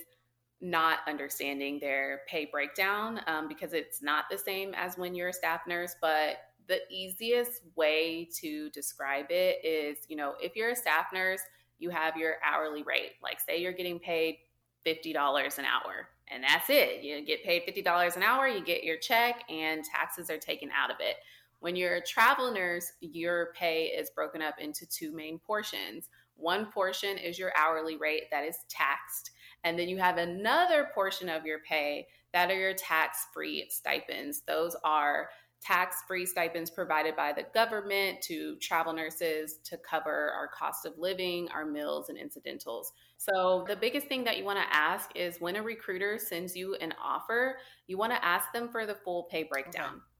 not 0.60 0.98
understanding 1.08 1.78
their 1.80 2.20
pay 2.28 2.44
breakdown 2.44 3.22
um, 3.26 3.48
because 3.48 3.72
it's 3.72 4.02
not 4.02 4.26
the 4.30 4.36
same 4.36 4.74
as 4.74 4.98
when 4.98 5.14
you're 5.14 5.28
a 5.28 5.32
staff 5.32 5.62
nurse. 5.66 5.96
But 5.98 6.36
the 6.68 6.80
easiest 6.90 7.62
way 7.74 8.28
to 8.42 8.68
describe 8.68 9.30
it 9.30 9.64
is, 9.64 9.96
you 10.08 10.16
know, 10.16 10.34
if 10.42 10.54
you're 10.56 10.72
a 10.72 10.76
staff 10.76 11.06
nurse, 11.14 11.40
you 11.78 11.88
have 11.88 12.18
your 12.18 12.34
hourly 12.44 12.82
rate. 12.82 13.12
Like, 13.22 13.40
say 13.40 13.62
you're 13.62 13.72
getting 13.72 13.98
paid 13.98 14.36
$50 14.84 15.58
an 15.58 15.64
hour, 15.64 16.10
and 16.28 16.44
that's 16.44 16.68
it. 16.68 17.02
You 17.02 17.24
get 17.24 17.42
paid 17.42 17.62
$50 17.66 18.16
an 18.16 18.22
hour, 18.22 18.46
you 18.46 18.62
get 18.62 18.84
your 18.84 18.98
check, 18.98 19.42
and 19.48 19.82
taxes 19.84 20.28
are 20.28 20.36
taken 20.36 20.68
out 20.70 20.90
of 20.90 20.98
it. 21.00 21.16
When 21.64 21.76
you're 21.76 21.94
a 21.94 22.02
travel 22.02 22.52
nurse, 22.52 22.92
your 23.00 23.54
pay 23.58 23.84
is 23.84 24.10
broken 24.10 24.42
up 24.42 24.56
into 24.58 24.84
two 24.84 25.12
main 25.12 25.38
portions. 25.38 26.10
One 26.36 26.66
portion 26.66 27.16
is 27.16 27.38
your 27.38 27.52
hourly 27.56 27.96
rate 27.96 28.24
that 28.30 28.44
is 28.44 28.58
taxed, 28.68 29.30
and 29.64 29.78
then 29.78 29.88
you 29.88 29.96
have 29.96 30.18
another 30.18 30.90
portion 30.94 31.30
of 31.30 31.46
your 31.46 31.60
pay 31.60 32.06
that 32.34 32.50
are 32.50 32.60
your 32.60 32.74
tax 32.74 33.28
free 33.32 33.66
stipends. 33.70 34.42
Those 34.46 34.76
are 34.84 35.30
tax 35.62 36.02
free 36.06 36.26
stipends 36.26 36.68
provided 36.68 37.16
by 37.16 37.32
the 37.32 37.46
government 37.54 38.20
to 38.24 38.56
travel 38.56 38.92
nurses 38.92 39.56
to 39.64 39.78
cover 39.78 40.32
our 40.36 40.48
cost 40.48 40.84
of 40.84 40.98
living, 40.98 41.48
our 41.48 41.64
meals, 41.64 42.10
and 42.10 42.18
incidentals. 42.18 42.92
So, 43.16 43.64
the 43.66 43.76
biggest 43.76 44.06
thing 44.06 44.22
that 44.24 44.36
you 44.36 44.44
want 44.44 44.58
to 44.58 44.76
ask 44.76 45.08
is 45.14 45.40
when 45.40 45.56
a 45.56 45.62
recruiter 45.62 46.18
sends 46.18 46.54
you 46.54 46.74
an 46.74 46.92
offer, 47.02 47.56
you 47.86 47.96
want 47.96 48.12
to 48.12 48.22
ask 48.22 48.52
them 48.52 48.68
for 48.68 48.84
the 48.84 48.96
full 48.96 49.22
pay 49.30 49.44
breakdown. 49.44 49.94
Okay. 49.94 50.13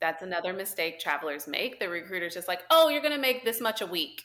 That's 0.00 0.22
another 0.22 0.52
mistake 0.52 1.00
travelers 1.00 1.48
make. 1.48 1.80
The 1.80 1.88
recruiter's 1.88 2.34
just 2.34 2.48
like, 2.48 2.62
oh, 2.70 2.88
you're 2.88 3.02
going 3.02 3.14
to 3.14 3.20
make 3.20 3.44
this 3.44 3.60
much 3.60 3.80
a 3.80 3.86
week 3.86 4.24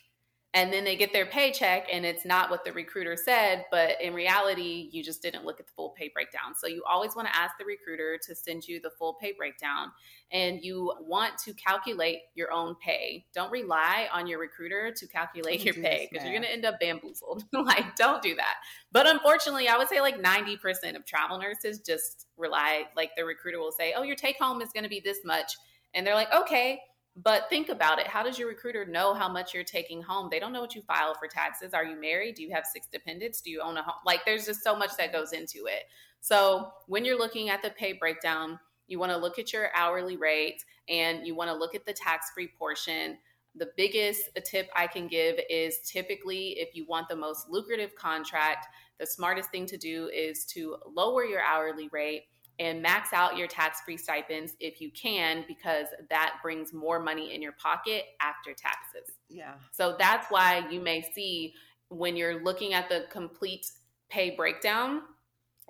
and 0.54 0.72
then 0.72 0.84
they 0.84 0.96
get 0.96 1.12
their 1.12 1.26
paycheck 1.26 1.88
and 1.92 2.06
it's 2.06 2.26
not 2.26 2.50
what 2.50 2.64
the 2.64 2.72
recruiter 2.72 3.16
said 3.16 3.66
but 3.72 4.00
in 4.02 4.14
reality 4.14 4.90
you 4.92 5.04
just 5.04 5.22
didn't 5.22 5.46
look 5.46 5.60
at 5.60 5.66
the 5.66 5.74
full 5.76 5.90
pay 5.90 6.10
breakdown. 6.14 6.54
So 6.56 6.68
you 6.68 6.84
always 6.90 7.16
want 7.16 7.28
to 7.28 7.36
ask 7.36 7.58
the 7.58 7.66
recruiter 7.66 8.20
to 8.28 8.36
send 8.36 8.68
you 8.68 8.80
the 8.80 8.92
full 8.98 9.14
pay 9.14 9.34
breakdown 9.34 9.92
and 10.32 10.64
you 10.64 10.94
want 11.02 11.38
to 11.40 11.54
calculate 11.54 12.20
your 12.36 12.52
own 12.52 12.76
pay. 12.84 13.26
Don't 13.34 13.52
rely 13.52 14.08
on 14.12 14.28
your 14.28 14.40
recruiter 14.40 14.92
to 14.96 15.08
calculate 15.08 15.64
your 15.64 15.74
pay 15.74 16.08
because 16.10 16.26
you're 16.26 16.34
going 16.34 16.44
to 16.44 16.52
end 16.52 16.66
up 16.66 16.80
bamboozled. 16.80 17.44
Like 17.64 17.96
don't 17.96 18.22
do 18.22 18.36
that. 18.36 18.56
But 18.92 19.08
unfortunately 19.08 19.70
i 19.70 19.78
would 19.78 19.88
say 19.88 20.02
like 20.02 20.22
90% 20.22 20.96
of 20.96 21.06
travel 21.06 21.40
nurses 21.40 21.80
just 21.80 22.28
rely 22.38 22.84
like 22.96 23.12
the 23.16 23.24
recruiter 23.24 23.60
will 23.60 23.72
say 23.72 23.94
oh 23.96 24.04
your 24.04 24.16
take 24.16 24.38
home 24.38 24.62
is 24.62 24.70
going 24.74 24.84
to 24.84 24.90
be 24.90 25.00
this 25.00 25.20
much 25.24 25.54
and 25.94 26.06
they're 26.06 26.16
like 26.16 26.32
okay 26.34 26.80
but 27.16 27.48
think 27.50 27.70
about 27.70 28.00
it. 28.00 28.08
How 28.08 28.24
does 28.24 28.40
your 28.40 28.48
recruiter 28.48 28.86
know 28.86 29.14
how 29.14 29.30
much 29.30 29.54
you're 29.54 29.64
taking 29.64 30.02
home? 30.02 30.30
They 30.32 30.40
don't 30.40 30.52
know 30.52 30.62
what 30.62 30.74
you 30.74 30.82
file 30.82 31.14
for 31.14 31.28
taxes. 31.28 31.74
Are 31.74 31.86
you 31.86 32.00
married? 32.00 32.36
Do 32.36 32.44
you 32.44 32.52
have 32.54 32.66
six 32.66 32.88
dependents? 32.88 33.42
Do 33.42 33.52
you 33.52 33.62
own 33.62 33.78
a 33.78 33.84
home? 33.84 33.96
Like 34.06 34.26
there's 34.26 34.46
just 34.46 34.64
so 34.64 34.76
much 34.76 34.98
that 34.98 35.12
goes 35.12 35.32
into 35.32 35.66
it. 35.68 35.84
So 36.22 36.72
when 36.88 37.06
you're 37.06 37.18
looking 37.18 37.50
at 37.50 37.62
the 37.62 37.70
pay 37.70 37.94
breakdown, 37.94 38.60
you 38.88 38.98
want 38.98 39.12
to 39.12 39.18
look 39.18 39.38
at 39.38 39.54
your 39.54 39.70
hourly 39.76 40.18
rate 40.18 40.64
and 40.90 41.26
you 41.26 41.36
want 41.36 41.50
to 41.50 41.56
look 41.56 41.76
at 41.76 41.86
the 41.86 41.94
tax 41.94 42.32
free 42.34 42.50
portion. 42.58 43.18
The 43.56 43.70
biggest 43.78 44.30
tip 44.44 44.70
I 44.76 44.88
can 44.88 45.08
give 45.08 45.40
is 45.50 45.78
typically 45.86 46.60
if 46.60 46.76
you 46.76 46.86
want 46.88 47.10
the 47.10 47.16
most 47.16 47.48
lucrative 47.48 47.96
contract, 47.96 48.68
the 49.00 49.06
smartest 49.06 49.52
thing 49.52 49.68
to 49.68 49.78
do 49.78 50.10
is 50.14 50.46
to 50.46 50.78
lower 50.96 51.24
your 51.24 51.42
hourly 51.42 51.90
rate 51.92 52.24
and 52.60 52.82
max 52.82 53.14
out 53.14 53.38
your 53.38 53.48
tax 53.48 53.82
free 53.82 53.98
stipends 53.98 54.54
if 54.60 54.80
you 54.80 54.92
can, 54.92 55.44
because 55.48 55.88
that 56.10 56.36
brings 56.44 56.74
more 56.74 57.00
money 57.00 57.34
in 57.34 57.42
your 57.42 57.54
pocket 57.54 58.06
after 58.22 58.54
taxes. 58.54 59.16
Yeah. 59.30 59.54
So 59.72 59.96
that's 59.98 60.28
why 60.30 60.68
you 60.70 60.80
may 60.80 61.02
see 61.02 61.54
when 61.90 62.16
you're 62.16 62.44
looking 62.44 62.74
at 62.74 62.90
the 62.90 63.06
complete 63.12 63.72
pay 64.10 64.32
breakdown, 64.32 65.02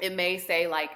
it 0.01 0.13
may 0.13 0.37
say 0.37 0.67
like 0.67 0.91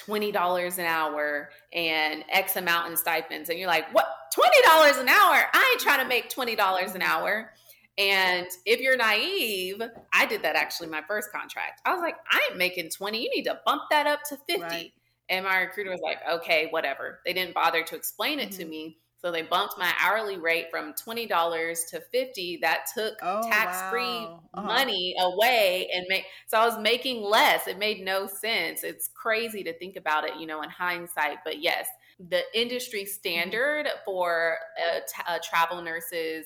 $20 0.00 0.78
an 0.78 0.86
hour 0.86 1.50
and 1.72 2.24
X 2.30 2.56
amount 2.56 2.90
in 2.90 2.96
stipends. 2.96 3.48
And 3.50 3.58
you're 3.58 3.68
like, 3.68 3.92
what? 3.94 4.06
$20 4.34 5.00
an 5.00 5.08
hour? 5.08 5.44
I 5.52 5.70
ain't 5.70 5.80
trying 5.80 6.00
to 6.00 6.08
make 6.08 6.28
$20 6.28 6.94
an 6.96 7.02
hour. 7.02 7.52
And 7.96 8.48
if 8.66 8.80
you're 8.80 8.96
naive, 8.96 9.80
I 10.12 10.26
did 10.26 10.42
that 10.42 10.56
actually 10.56 10.88
my 10.88 11.02
first 11.06 11.30
contract. 11.30 11.80
I 11.84 11.92
was 11.92 12.00
like, 12.00 12.16
I 12.28 12.44
ain't 12.48 12.58
making 12.58 12.90
20. 12.90 13.22
You 13.22 13.30
need 13.30 13.44
to 13.44 13.60
bump 13.64 13.82
that 13.90 14.08
up 14.08 14.20
to 14.30 14.36
50. 14.48 14.62
Right. 14.62 14.92
And 15.28 15.44
my 15.44 15.58
recruiter 15.58 15.90
was 15.90 16.00
like, 16.02 16.18
okay, 16.30 16.68
whatever. 16.70 17.20
They 17.24 17.32
didn't 17.32 17.54
bother 17.54 17.82
to 17.82 17.96
explain 17.96 18.40
it 18.40 18.50
mm-hmm. 18.50 18.58
to 18.58 18.64
me. 18.66 18.98
So 19.24 19.32
they 19.32 19.40
bumped 19.40 19.78
my 19.78 19.90
hourly 19.98 20.36
rate 20.36 20.66
from 20.70 20.92
$20 20.92 21.90
to 21.90 22.00
50. 22.12 22.58
That 22.60 22.84
took 22.94 23.14
oh, 23.22 23.48
tax-free 23.48 24.02
wow. 24.02 24.42
uh-huh. 24.52 24.66
money 24.66 25.14
away 25.18 25.88
and 25.94 26.04
make 26.10 26.26
so 26.46 26.58
I 26.58 26.66
was 26.66 26.78
making 26.78 27.22
less. 27.22 27.66
It 27.66 27.78
made 27.78 28.04
no 28.04 28.26
sense. 28.26 28.84
It's 28.84 29.08
crazy 29.14 29.64
to 29.64 29.72
think 29.78 29.96
about 29.96 30.24
it, 30.24 30.36
you 30.38 30.46
know, 30.46 30.60
in 30.60 30.68
hindsight, 30.68 31.38
but 31.42 31.62
yes, 31.62 31.88
the 32.18 32.42
industry 32.52 33.04
mm-hmm. 33.04 33.12
standard 33.12 33.86
mm-hmm. 33.86 33.98
for 34.04 34.58
a, 34.78 35.00
t- 35.00 35.34
a 35.34 35.40
travel 35.40 35.80
nurse's 35.80 36.44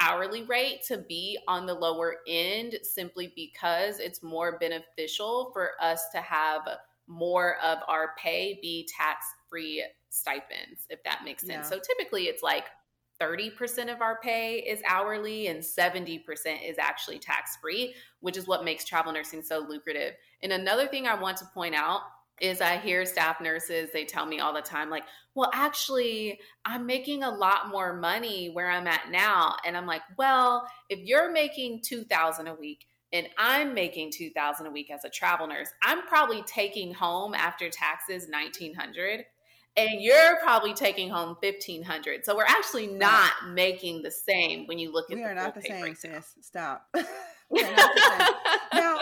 hourly 0.00 0.42
rate 0.42 0.82
to 0.88 0.98
be 0.98 1.38
on 1.48 1.64
the 1.64 1.74
lower 1.74 2.16
end 2.28 2.74
simply 2.82 3.32
because 3.34 3.98
it's 3.98 4.22
more 4.22 4.58
beneficial 4.58 5.50
for 5.52 5.70
us 5.80 6.08
to 6.12 6.20
have 6.20 6.62
more 7.06 7.56
of 7.64 7.78
our 7.88 8.14
pay 8.18 8.58
be 8.60 8.88
tax 8.96 9.26
free 9.48 9.84
stipends, 10.10 10.86
if 10.90 11.02
that 11.04 11.22
makes 11.24 11.46
sense. 11.46 11.70
Yeah. 11.70 11.78
So 11.78 11.78
typically 11.78 12.24
it's 12.24 12.42
like 12.42 12.64
30% 13.20 13.92
of 13.92 14.02
our 14.02 14.18
pay 14.20 14.58
is 14.58 14.82
hourly 14.86 15.46
and 15.46 15.60
70% 15.60 16.20
is 16.68 16.76
actually 16.78 17.18
tax 17.18 17.56
free, 17.56 17.94
which 18.20 18.36
is 18.36 18.46
what 18.46 18.64
makes 18.64 18.84
travel 18.84 19.12
nursing 19.12 19.42
so 19.42 19.58
lucrative. 19.58 20.14
And 20.42 20.52
another 20.52 20.86
thing 20.86 21.06
I 21.06 21.20
want 21.20 21.38
to 21.38 21.46
point 21.54 21.74
out 21.74 22.02
is 22.40 22.60
I 22.60 22.76
hear 22.76 23.06
staff 23.06 23.40
nurses, 23.40 23.90
they 23.92 24.04
tell 24.04 24.26
me 24.26 24.40
all 24.40 24.52
the 24.52 24.60
time, 24.60 24.90
like, 24.90 25.04
well, 25.34 25.50
actually, 25.54 26.38
I'm 26.66 26.84
making 26.84 27.22
a 27.22 27.30
lot 27.30 27.70
more 27.70 27.94
money 27.94 28.50
where 28.50 28.70
I'm 28.70 28.86
at 28.86 29.10
now. 29.10 29.56
And 29.64 29.74
I'm 29.74 29.86
like, 29.86 30.02
well, 30.18 30.68
if 30.90 30.98
you're 30.98 31.32
making 31.32 31.80
2000 31.82 32.46
a 32.46 32.54
week, 32.54 32.86
and 33.16 33.28
I'm 33.38 33.72
making 33.72 34.12
2000 34.12 34.66
a 34.66 34.70
week 34.70 34.90
as 34.90 35.04
a 35.04 35.08
travel 35.08 35.46
nurse, 35.46 35.70
I'm 35.82 36.02
probably 36.06 36.42
taking 36.42 36.92
home 36.92 37.34
after 37.34 37.70
taxes 37.70 38.28
1900 38.30 39.24
and 39.78 40.00
you're 40.00 40.36
probably 40.42 40.74
taking 40.74 41.08
home 41.08 41.36
1500 41.40 42.24
so 42.24 42.36
we're 42.36 42.44
actually 42.44 42.86
not 42.86 43.32
making 43.50 44.02
the 44.02 44.10
same 44.10 44.66
when 44.66 44.78
you 44.78 44.92
look 44.92 45.10
at 45.10 45.16
we 45.16 45.22
the 45.22 45.28
are 45.28 45.34
not 45.34 45.54
the 45.54 45.62
same 45.62 45.80
breakdown. 45.80 46.22
sis. 46.22 46.34
Stop. 46.42 46.86
Now 48.74 48.98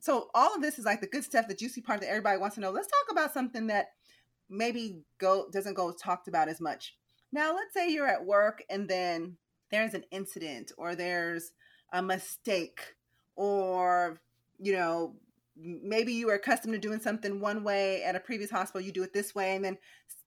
so 0.00 0.28
all 0.34 0.54
of 0.54 0.60
this 0.60 0.78
is 0.78 0.84
like 0.84 1.00
the 1.00 1.06
good 1.06 1.24
stuff 1.24 1.48
the 1.48 1.54
juicy 1.54 1.80
part 1.80 2.00
that 2.00 2.10
everybody 2.10 2.38
wants 2.38 2.56
to 2.56 2.60
know. 2.60 2.70
Let's 2.70 2.88
talk 2.88 3.12
about 3.12 3.32
something 3.32 3.68
that 3.68 3.86
maybe 4.50 5.00
go 5.18 5.46
doesn't 5.50 5.74
go 5.74 5.92
talked 5.92 6.28
about 6.28 6.48
as 6.48 6.60
much. 6.60 6.96
Now 7.32 7.54
let's 7.54 7.72
say 7.72 7.88
you're 7.88 8.06
at 8.06 8.26
work 8.26 8.62
and 8.68 8.88
then 8.88 9.38
there's 9.70 9.94
an 9.94 10.04
incident 10.10 10.72
or 10.76 10.94
there's 10.94 11.52
a 11.92 12.02
mistake 12.02 12.80
or 13.36 14.20
you 14.58 14.72
know 14.72 15.14
maybe 15.56 16.12
you 16.12 16.28
are 16.30 16.34
accustomed 16.34 16.74
to 16.74 16.80
doing 16.80 17.00
something 17.00 17.40
one 17.40 17.62
way 17.62 18.02
at 18.02 18.16
a 18.16 18.20
previous 18.20 18.50
hospital 18.50 18.80
you 18.80 18.92
do 18.92 19.02
it 19.02 19.12
this 19.12 19.34
way 19.34 19.54
and 19.54 19.64
then 19.64 19.78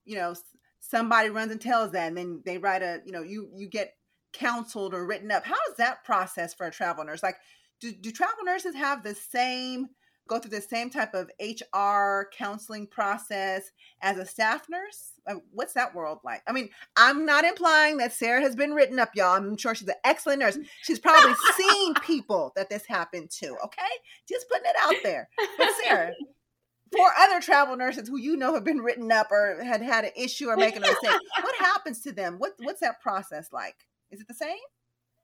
you 0.05 0.15
know 0.15 0.33
somebody 0.79 1.29
runs 1.29 1.51
and 1.51 1.61
tells 1.61 1.91
that 1.91 2.07
and 2.07 2.17
then 2.17 2.41
they 2.45 2.57
write 2.57 2.81
a 2.81 3.01
you 3.05 3.11
know 3.11 3.21
you 3.21 3.49
you 3.55 3.67
get 3.67 3.93
counseled 4.37 4.93
or 4.93 5.05
written 5.05 5.31
up. 5.31 5.45
How 5.45 5.57
is 5.69 5.77
that 5.77 6.03
process 6.03 6.53
for 6.53 6.67
a 6.67 6.71
travel 6.71 7.03
nurse? 7.03 7.23
Like 7.23 7.37
do, 7.79 7.91
do 7.91 8.11
travel 8.11 8.43
nurses 8.43 8.75
have 8.75 9.03
the 9.03 9.15
same 9.15 9.87
go 10.27 10.39
through 10.39 10.51
the 10.51 10.61
same 10.61 10.89
type 10.89 11.13
of 11.13 11.31
HR 11.39 12.29
counseling 12.37 12.87
process 12.87 13.71
as 14.01 14.17
a 14.17 14.25
staff 14.25 14.67
nurse? 14.69 15.11
Uh, 15.27 15.35
what's 15.51 15.73
that 15.73 15.95
world 15.95 16.19
like? 16.23 16.41
I 16.47 16.51
mean, 16.51 16.69
I'm 16.95 17.25
not 17.25 17.45
implying 17.45 17.97
that 17.97 18.13
Sarah 18.13 18.41
has 18.41 18.55
been 18.55 18.73
written 18.73 18.99
up, 18.99 19.11
y'all. 19.15 19.35
I'm 19.35 19.57
sure 19.57 19.75
she's 19.75 19.87
an 19.87 19.95
excellent 20.03 20.39
nurse. 20.39 20.57
She's 20.83 20.99
probably 20.99 21.33
seen 21.57 21.93
people 21.95 22.53
that 22.55 22.69
this 22.69 22.85
happened 22.85 23.31
to, 23.39 23.55
okay? 23.65 23.83
Just 24.27 24.47
putting 24.49 24.69
it 24.69 24.75
out 24.83 24.95
there. 25.03 25.29
But 25.57 25.69
Sarah, 25.83 26.13
for 26.91 27.09
other 27.19 27.41
travel 27.41 27.75
nurses 27.75 28.07
who 28.07 28.17
you 28.17 28.37
know 28.37 28.53
have 28.53 28.63
been 28.63 28.79
written 28.79 29.11
up 29.11 29.31
or 29.31 29.61
had 29.63 29.81
had 29.81 30.05
an 30.05 30.11
issue 30.15 30.47
or 30.47 30.57
making 30.57 30.83
a 30.83 30.87
mistake, 30.87 31.19
what 31.41 31.55
happens 31.59 32.01
to 32.01 32.11
them? 32.11 32.35
What 32.37 32.53
what's 32.59 32.81
that 32.81 33.01
process 33.01 33.49
like? 33.51 33.75
Is 34.11 34.21
it 34.21 34.27
the 34.27 34.33
same? 34.33 34.57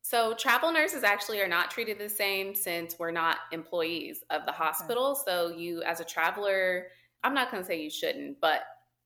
So, 0.05 0.33
travel 0.35 0.71
nurses 0.71 1.03
actually 1.03 1.39
are 1.41 1.47
not 1.47 1.71
treated 1.71 1.97
the 1.97 2.09
same 2.09 2.53
since 2.53 2.99
we're 2.99 3.11
not 3.11 3.37
employees 3.53 4.23
of 4.29 4.45
the 4.45 4.51
hospital. 4.51 5.11
Okay. 5.11 5.21
So, 5.25 5.47
you 5.49 5.81
as 5.83 6.01
a 6.01 6.03
traveler, 6.03 6.87
I'm 7.23 7.33
not 7.33 7.49
going 7.49 7.63
to 7.63 7.67
say 7.67 7.81
you 7.81 7.89
shouldn't, 7.89 8.41
but 8.41 8.63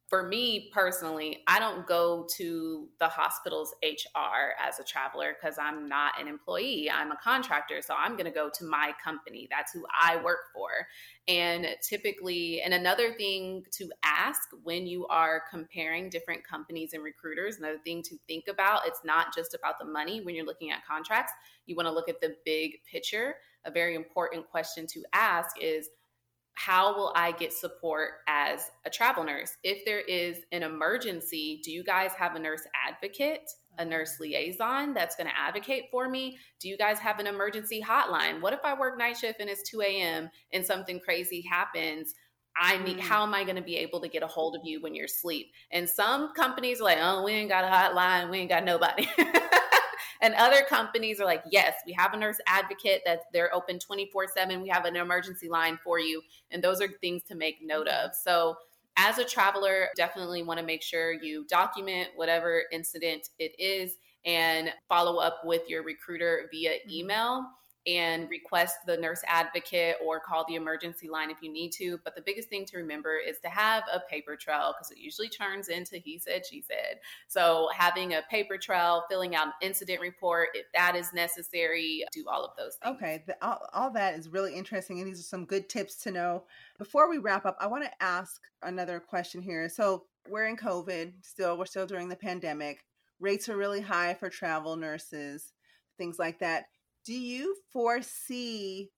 for 0.08 0.24
me 0.24 0.70
personally, 0.74 1.40
I 1.48 1.60
don't 1.60 1.86
go 1.86 2.26
to 2.38 2.88
the 2.98 3.10
hospital's 3.10 3.74
HR 3.84 4.56
as 4.58 4.80
a 4.80 4.84
traveler 4.84 5.36
because 5.40 5.58
I'm 5.60 5.90
not 5.90 6.20
an 6.20 6.30
employee. 6.30 6.90
I'm 6.90 7.12
a 7.12 7.18
contractor. 7.18 7.82
So 7.82 7.94
I'm 7.98 8.14
going 8.14 8.26
to 8.26 8.32
go 8.32 8.50
to 8.58 8.64
my 8.64 8.94
company. 9.04 9.50
That's 9.52 9.74
who 9.74 9.86
I 10.02 10.16
work 10.24 10.54
for. 10.54 10.70
And 11.28 11.68
typically, 11.82 12.62
and 12.62 12.74
another 12.74 13.12
thing 13.16 13.66
to 13.74 13.90
ask 14.02 14.40
when 14.64 14.88
you 14.88 15.06
are 15.08 15.44
comparing 15.52 16.10
different 16.10 16.42
companies 16.48 16.94
and 16.94 17.04
recruiters, 17.04 17.58
another 17.58 17.80
thing 17.84 18.02
to 18.04 18.16
think 18.30 18.46
about, 18.48 18.88
it's 18.88 19.02
not 19.04 19.36
just 19.36 19.54
about 19.54 19.78
the 19.78 19.86
money 19.86 20.22
when 20.22 20.36
you're 20.36 20.46
looking 20.46 20.72
at 20.72 20.86
contracts. 20.86 21.34
You 21.66 21.76
want 21.76 21.88
to 21.88 21.94
look 21.94 22.08
at 22.08 22.22
the 22.22 22.38
big 22.46 22.78
picture. 22.90 23.36
A 23.66 23.72
very 23.72 23.96
important 23.96 24.50
question 24.50 24.88
to 24.88 25.04
ask 25.12 25.62
is 25.62 25.90
how 26.58 26.96
will 26.96 27.14
I 27.16 27.34
get 27.34 27.54
support 27.54 28.14
as 28.28 28.72
a 28.84 28.90
travel 28.90 29.24
nurse? 29.24 29.56
If 29.64 29.86
there 29.86 30.00
is 30.00 30.40
an 30.52 30.64
emergency, 30.64 31.62
do 31.64 31.72
you 31.72 31.84
guys 31.84 32.14
have 32.18 32.36
a 32.36 32.40
nurse 32.40 32.64
advocate, 32.88 33.48
a 33.78 33.86
nurse 33.86 34.20
liaison 34.20 34.96
that's 34.96 35.16
going 35.16 35.28
to 35.28 35.38
advocate 35.38 35.86
for 35.92 36.10
me? 36.10 36.40
Do 36.60 36.68
you 36.68 36.76
guys 36.76 36.98
have 36.98 37.20
an 37.20 37.28
emergency 37.28 37.80
hotline? 37.80 38.42
What 38.42 38.54
if 38.54 38.62
I 38.64 38.74
work 38.74 38.98
night 38.98 39.18
shift 39.18 39.40
and 39.40 39.52
it's 39.52 39.70
2 39.70 39.82
a.m. 39.82 40.32
and 40.52 40.66
something 40.66 41.00
crazy 41.00 41.42
happens? 41.48 42.16
I 42.60 42.80
need, 42.84 42.98
mm. 42.98 43.02
how 43.02 43.22
am 43.22 43.36
I 43.36 43.44
going 43.44 43.58
to 43.58 43.62
be 43.62 43.78
able 43.78 44.02
to 44.02 44.08
get 44.08 44.24
a 44.24 44.28
hold 44.28 44.56
of 44.56 44.62
you 44.64 44.82
when 44.82 44.96
you're 44.96 45.06
asleep? 45.06 45.52
And 45.72 45.88
some 45.88 46.34
companies 46.34 46.82
are 46.82 46.86
like, 46.86 46.98
oh, 47.00 47.24
we 47.24 47.34
ain't 47.34 47.50
got 47.50 47.66
a 47.66 47.68
hotline, 47.68 48.32
we 48.32 48.40
ain't 48.40 48.50
got 48.50 48.66
nobody. 48.66 49.08
And 50.22 50.34
other 50.36 50.64
companies 50.68 51.20
are 51.20 51.26
like, 51.26 51.44
yes, 51.52 51.74
we 51.86 51.94
have 51.94 52.14
a 52.14 52.18
nurse 52.18 52.38
advocate 52.48 53.02
that 53.06 53.22
they're 53.34 53.54
open 53.54 53.80
24 53.80 54.28
7. 54.28 54.62
We 54.62 54.70
have 54.70 54.86
an 54.86 54.96
emergency 54.96 55.50
line 55.50 55.80
for 55.84 56.00
you. 56.00 56.22
And 56.52 56.64
those 56.64 56.82
are 56.82 56.88
things 57.02 57.24
to 57.24 57.36
make 57.36 57.58
note 57.62 57.88
of. 57.88 58.12
So, 58.16 58.56
as 59.00 59.20
a 59.20 59.24
traveler, 59.24 59.90
definitely 59.96 60.42
want 60.42 60.60
to 60.60 60.66
make 60.66 60.82
sure 60.82 61.14
you 61.14 61.46
document 61.46 62.10
whatever 62.16 62.64
incident 62.72 63.30
it 63.38 63.52
is 63.60 63.98
and 64.26 64.72
follow 64.90 65.18
up 65.18 65.42
with 65.44 65.62
your 65.68 65.84
recruiter 65.84 66.50
via 66.52 66.72
mm-hmm. 66.72 66.90
email 66.92 67.46
and 67.88 68.30
request 68.30 68.76
the 68.86 68.98
nurse 68.98 69.22
advocate 69.26 69.96
or 70.06 70.20
call 70.20 70.46
the 70.48 70.56
emergency 70.56 71.08
line 71.08 71.32
if 71.32 71.38
you 71.42 71.52
need 71.52 71.72
to. 71.72 71.98
But 72.04 72.16
the 72.16 72.22
biggest 72.22 72.50
thing 72.50 72.66
to 72.66 72.78
remember 72.78 73.16
is 73.16 73.40
to 73.40 73.50
have 73.50 73.84
a 73.92 74.02
paper 74.02 74.36
trail 74.36 74.76
because 74.76 74.92
it 74.92 74.98
usually 74.98 75.30
turns 75.30 75.70
into 75.70 75.98
he 75.98 76.20
said, 76.20 76.46
she 76.46 76.62
said. 76.62 77.00
So 77.28 77.70
having 77.74 78.14
a 78.14 78.24
paper 78.30 78.58
trail, 78.58 79.06
filling 79.10 79.36
out 79.36 79.48
an 79.48 79.54
incident 79.62 80.02
report 80.02 80.50
if 80.54 80.66
that 80.74 80.96
is 80.96 81.14
necessary, 81.14 82.04
do 82.12 82.26
all 82.30 82.44
of 82.44 82.52
those 82.58 82.76
things. 82.76 82.96
Okay, 82.96 83.24
the, 83.26 83.38
all, 83.42 83.66
all 83.74 83.92
that 83.92 84.16
is 84.16 84.28
really 84.28 84.54
interesting. 84.54 85.00
And 85.00 85.08
these 85.08 85.20
are 85.20 85.24
some 85.24 85.46
good 85.46 85.70
tips 85.70 85.96
to 86.04 86.12
know. 86.12 86.44
Before 86.78 87.10
we 87.10 87.20
wrap 87.20 87.46
up, 87.46 87.56
I 87.60 87.68
want 87.68 87.86
to 87.86 88.04
ask 88.04 88.42
another 88.64 89.00
question 89.00 89.42
here. 89.42 89.70
So 89.70 90.06
we're 90.30 90.48
in 90.48 90.58
COVID 90.58 91.14
still, 91.22 91.58
we're 91.58 91.66
still 91.66 91.88
during 91.88 92.10
the 92.10 92.18
pandemic. 92.18 92.84
Rates 93.20 93.48
are 93.48 93.58
really 93.58 93.82
high 93.82 94.14
for 94.14 94.30
travel 94.30 94.76
nurses, 94.76 95.54
things 95.98 96.20
like 96.20 96.40
that 96.40 96.66
do 97.08 97.14
you 97.14 97.56
foresee 97.72 98.92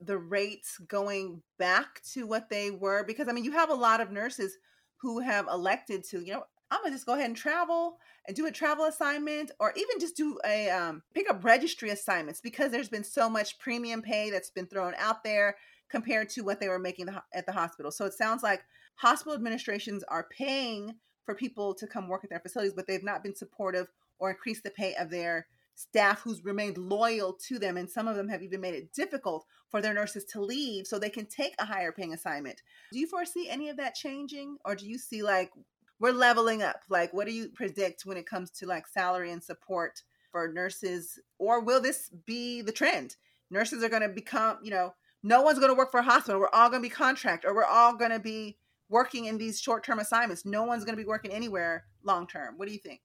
the 0.00 0.16
rates 0.16 0.78
going 0.86 1.42
back 1.58 2.00
to 2.12 2.24
what 2.24 2.48
they 2.48 2.70
were? 2.70 3.04
Because 3.04 3.28
I 3.28 3.32
mean, 3.32 3.44
you 3.44 3.50
have 3.52 3.70
a 3.70 3.74
lot 3.74 4.00
of 4.00 4.12
nurses 4.12 4.56
who 4.98 5.18
have 5.18 5.48
elected 5.48 6.04
to, 6.04 6.20
you 6.20 6.32
know, 6.32 6.44
I'm 6.70 6.80
gonna 6.82 6.94
just 6.94 7.06
go 7.06 7.14
ahead 7.14 7.26
and 7.26 7.36
travel 7.36 7.98
and 8.28 8.36
do 8.36 8.46
a 8.46 8.52
travel 8.52 8.84
assignment, 8.84 9.50
or 9.58 9.72
even 9.76 9.98
just 9.98 10.16
do 10.16 10.38
a 10.46 10.70
um, 10.70 11.02
pick 11.12 11.28
up 11.28 11.44
registry 11.44 11.90
assignments 11.90 12.40
because 12.40 12.70
there's 12.70 12.88
been 12.88 13.02
so 13.02 13.28
much 13.28 13.58
premium 13.58 14.00
pay 14.00 14.30
that's 14.30 14.50
been 14.50 14.66
thrown 14.66 14.94
out 14.96 15.24
there 15.24 15.56
compared 15.88 16.28
to 16.28 16.42
what 16.42 16.60
they 16.60 16.68
were 16.68 16.78
making 16.78 17.08
at 17.34 17.46
the 17.46 17.52
hospital. 17.52 17.90
So 17.90 18.04
it 18.04 18.14
sounds 18.14 18.44
like 18.44 18.62
hospital 18.94 19.34
administrations 19.34 20.04
are 20.04 20.28
paying 20.30 20.94
for 21.24 21.34
people 21.34 21.74
to 21.74 21.88
come 21.88 22.06
work 22.06 22.22
at 22.22 22.30
their 22.30 22.38
facilities, 22.38 22.74
but 22.74 22.86
they've 22.86 23.02
not 23.02 23.24
been 23.24 23.34
supportive 23.34 23.88
or 24.20 24.30
increased 24.30 24.62
the 24.62 24.70
pay 24.70 24.94
of 24.94 25.10
their 25.10 25.48
staff 25.80 26.20
who's 26.20 26.44
remained 26.44 26.76
loyal 26.76 27.32
to 27.32 27.58
them 27.58 27.76
and 27.76 27.88
some 27.88 28.06
of 28.06 28.16
them 28.16 28.28
have 28.28 28.42
even 28.42 28.60
made 28.60 28.74
it 28.74 28.92
difficult 28.92 29.46
for 29.70 29.80
their 29.80 29.94
nurses 29.94 30.24
to 30.24 30.40
leave 30.40 30.86
so 30.86 30.98
they 30.98 31.10
can 31.10 31.26
take 31.26 31.54
a 31.58 31.64
higher 31.64 31.92
paying 31.92 32.12
assignment. 32.12 32.62
Do 32.92 32.98
you 32.98 33.06
foresee 33.06 33.48
any 33.48 33.68
of 33.68 33.76
that 33.78 33.94
changing 33.94 34.58
or 34.64 34.74
do 34.74 34.86
you 34.86 34.98
see 34.98 35.22
like 35.22 35.50
we're 35.98 36.12
leveling 36.12 36.62
up? 36.62 36.82
Like 36.88 37.12
what 37.12 37.26
do 37.26 37.32
you 37.32 37.48
predict 37.48 38.04
when 38.04 38.16
it 38.16 38.26
comes 38.26 38.50
to 38.52 38.66
like 38.66 38.86
salary 38.86 39.30
and 39.30 39.42
support 39.42 40.02
for 40.30 40.52
nurses 40.52 41.18
or 41.38 41.60
will 41.60 41.80
this 41.80 42.10
be 42.26 42.62
the 42.62 42.72
trend? 42.72 43.16
Nurses 43.50 43.82
are 43.82 43.88
going 43.88 44.02
to 44.02 44.08
become 44.08 44.58
you 44.62 44.70
know 44.70 44.94
no 45.22 45.42
one's 45.42 45.58
going 45.58 45.70
to 45.70 45.78
work 45.78 45.90
for 45.90 46.00
a 46.00 46.04
hospital. 46.04 46.40
We're 46.40 46.48
all 46.48 46.70
going 46.70 46.82
to 46.82 46.88
be 46.88 46.94
contract 46.94 47.44
or 47.44 47.54
we're 47.54 47.64
all 47.64 47.94
going 47.96 48.10
to 48.10 48.20
be 48.20 48.58
working 48.88 49.26
in 49.26 49.38
these 49.38 49.60
short-term 49.60 49.98
assignments. 49.98 50.44
No 50.44 50.64
one's 50.64 50.84
going 50.84 50.96
to 50.96 51.02
be 51.02 51.08
working 51.08 51.30
anywhere 51.30 51.84
long 52.02 52.26
term 52.26 52.54
what 52.56 52.66
do 52.66 52.72
you 52.72 52.78
think 52.78 53.00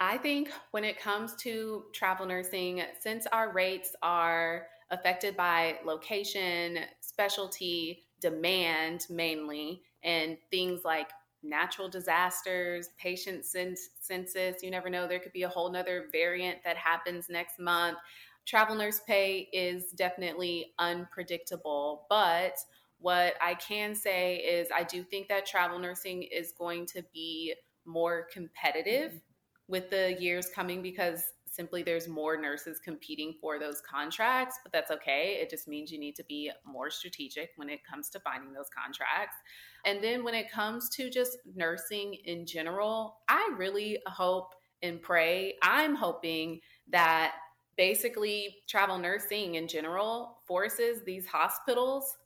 I 0.00 0.16
think 0.18 0.50
when 0.70 0.84
it 0.84 1.00
comes 1.00 1.34
to 1.36 1.84
travel 1.92 2.24
nursing, 2.26 2.82
since 3.00 3.26
our 3.26 3.52
rates 3.52 3.96
are 4.02 4.68
affected 4.90 5.36
by 5.36 5.78
location, 5.84 6.78
specialty, 7.00 8.04
demand 8.20 9.06
mainly, 9.10 9.82
and 10.04 10.38
things 10.50 10.82
like 10.84 11.10
natural 11.42 11.88
disasters, 11.88 12.90
patient 12.98 13.44
census, 13.44 14.62
you 14.62 14.70
never 14.70 14.88
know, 14.88 15.08
there 15.08 15.18
could 15.18 15.32
be 15.32 15.42
a 15.42 15.48
whole 15.48 15.70
nother 15.70 16.06
variant 16.12 16.58
that 16.64 16.76
happens 16.76 17.28
next 17.28 17.58
month. 17.58 17.98
Travel 18.46 18.76
nurse 18.76 19.00
pay 19.06 19.48
is 19.52 19.90
definitely 19.92 20.72
unpredictable, 20.78 22.06
but 22.08 22.56
what 22.98 23.34
I 23.42 23.54
can 23.54 23.94
say 23.94 24.36
is 24.36 24.68
I 24.74 24.84
do 24.84 25.02
think 25.02 25.28
that 25.28 25.44
travel 25.46 25.78
nursing 25.78 26.22
is 26.22 26.52
going 26.56 26.86
to 26.86 27.04
be 27.12 27.54
more 27.84 28.26
competitive 28.32 29.20
with 29.68 29.90
the 29.90 30.16
years 30.20 30.48
coming 30.48 30.82
because 30.82 31.22
simply 31.50 31.82
there's 31.82 32.08
more 32.08 32.36
nurses 32.36 32.78
competing 32.78 33.34
for 33.40 33.58
those 33.58 33.80
contracts, 33.80 34.58
but 34.62 34.72
that's 34.72 34.90
okay. 34.90 35.38
It 35.40 35.50
just 35.50 35.66
means 35.66 35.90
you 35.90 35.98
need 35.98 36.14
to 36.16 36.24
be 36.24 36.50
more 36.64 36.90
strategic 36.90 37.50
when 37.56 37.68
it 37.68 37.80
comes 37.84 38.10
to 38.10 38.20
finding 38.20 38.52
those 38.52 38.68
contracts. 38.76 39.36
And 39.84 40.02
then 40.02 40.24
when 40.24 40.34
it 40.34 40.50
comes 40.50 40.88
to 40.90 41.10
just 41.10 41.38
nursing 41.54 42.14
in 42.24 42.46
general, 42.46 43.18
I 43.28 43.52
really 43.56 43.98
hope 44.06 44.54
and 44.82 45.02
pray. 45.02 45.54
I'm 45.62 45.94
hoping 45.94 46.60
that 46.90 47.34
basically 47.76 48.56
travel 48.68 48.98
nursing 48.98 49.54
in 49.54 49.68
general 49.68 50.38
forces 50.46 51.02
these 51.04 51.26
hospitals 51.26 52.16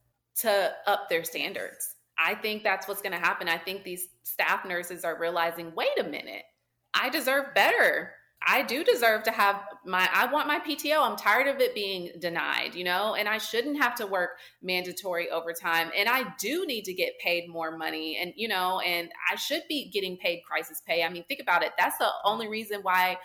to 0.40 0.72
up 0.86 1.08
their 1.08 1.24
standards. 1.24 1.96
I 2.18 2.34
think 2.34 2.62
that's 2.62 2.86
what's 2.88 3.02
going 3.02 3.12
to 3.12 3.18
happen. 3.18 3.48
I 3.48 3.58
think 3.58 3.84
these 3.84 4.08
staff 4.22 4.64
nurses 4.64 5.04
are 5.04 5.18
realizing 5.18 5.72
wait 5.74 5.98
a 5.98 6.04
minute, 6.04 6.44
I 6.94 7.08
deserve 7.08 7.54
better. 7.54 8.12
I 8.46 8.62
do 8.62 8.82
deserve 8.82 9.22
to 9.24 9.30
have 9.30 9.60
my 9.86 10.08
I 10.12 10.26
want 10.26 10.48
my 10.48 10.58
PTO. 10.58 11.00
I'm 11.00 11.16
tired 11.16 11.46
of 11.46 11.60
it 11.60 11.74
being 11.74 12.10
denied, 12.18 12.74
you 12.74 12.84
know, 12.84 13.14
and 13.14 13.28
I 13.28 13.38
shouldn't 13.38 13.80
have 13.80 13.94
to 13.96 14.06
work 14.06 14.30
mandatory 14.62 15.30
overtime 15.30 15.90
and 15.96 16.08
I 16.08 16.24
do 16.40 16.66
need 16.66 16.84
to 16.86 16.92
get 16.92 17.12
paid 17.20 17.48
more 17.48 17.76
money 17.76 18.18
and 18.20 18.32
you 18.36 18.48
know, 18.48 18.80
and 18.80 19.10
I 19.30 19.36
should 19.36 19.62
be 19.68 19.90
getting 19.90 20.16
paid 20.16 20.42
crisis 20.48 20.82
pay. 20.86 21.04
I 21.04 21.08
mean, 21.08 21.24
think 21.24 21.40
about 21.40 21.62
it. 21.62 21.72
That's 21.78 21.98
the 21.98 22.08
only 22.24 22.48
reason 22.48 22.80
why 22.82 23.16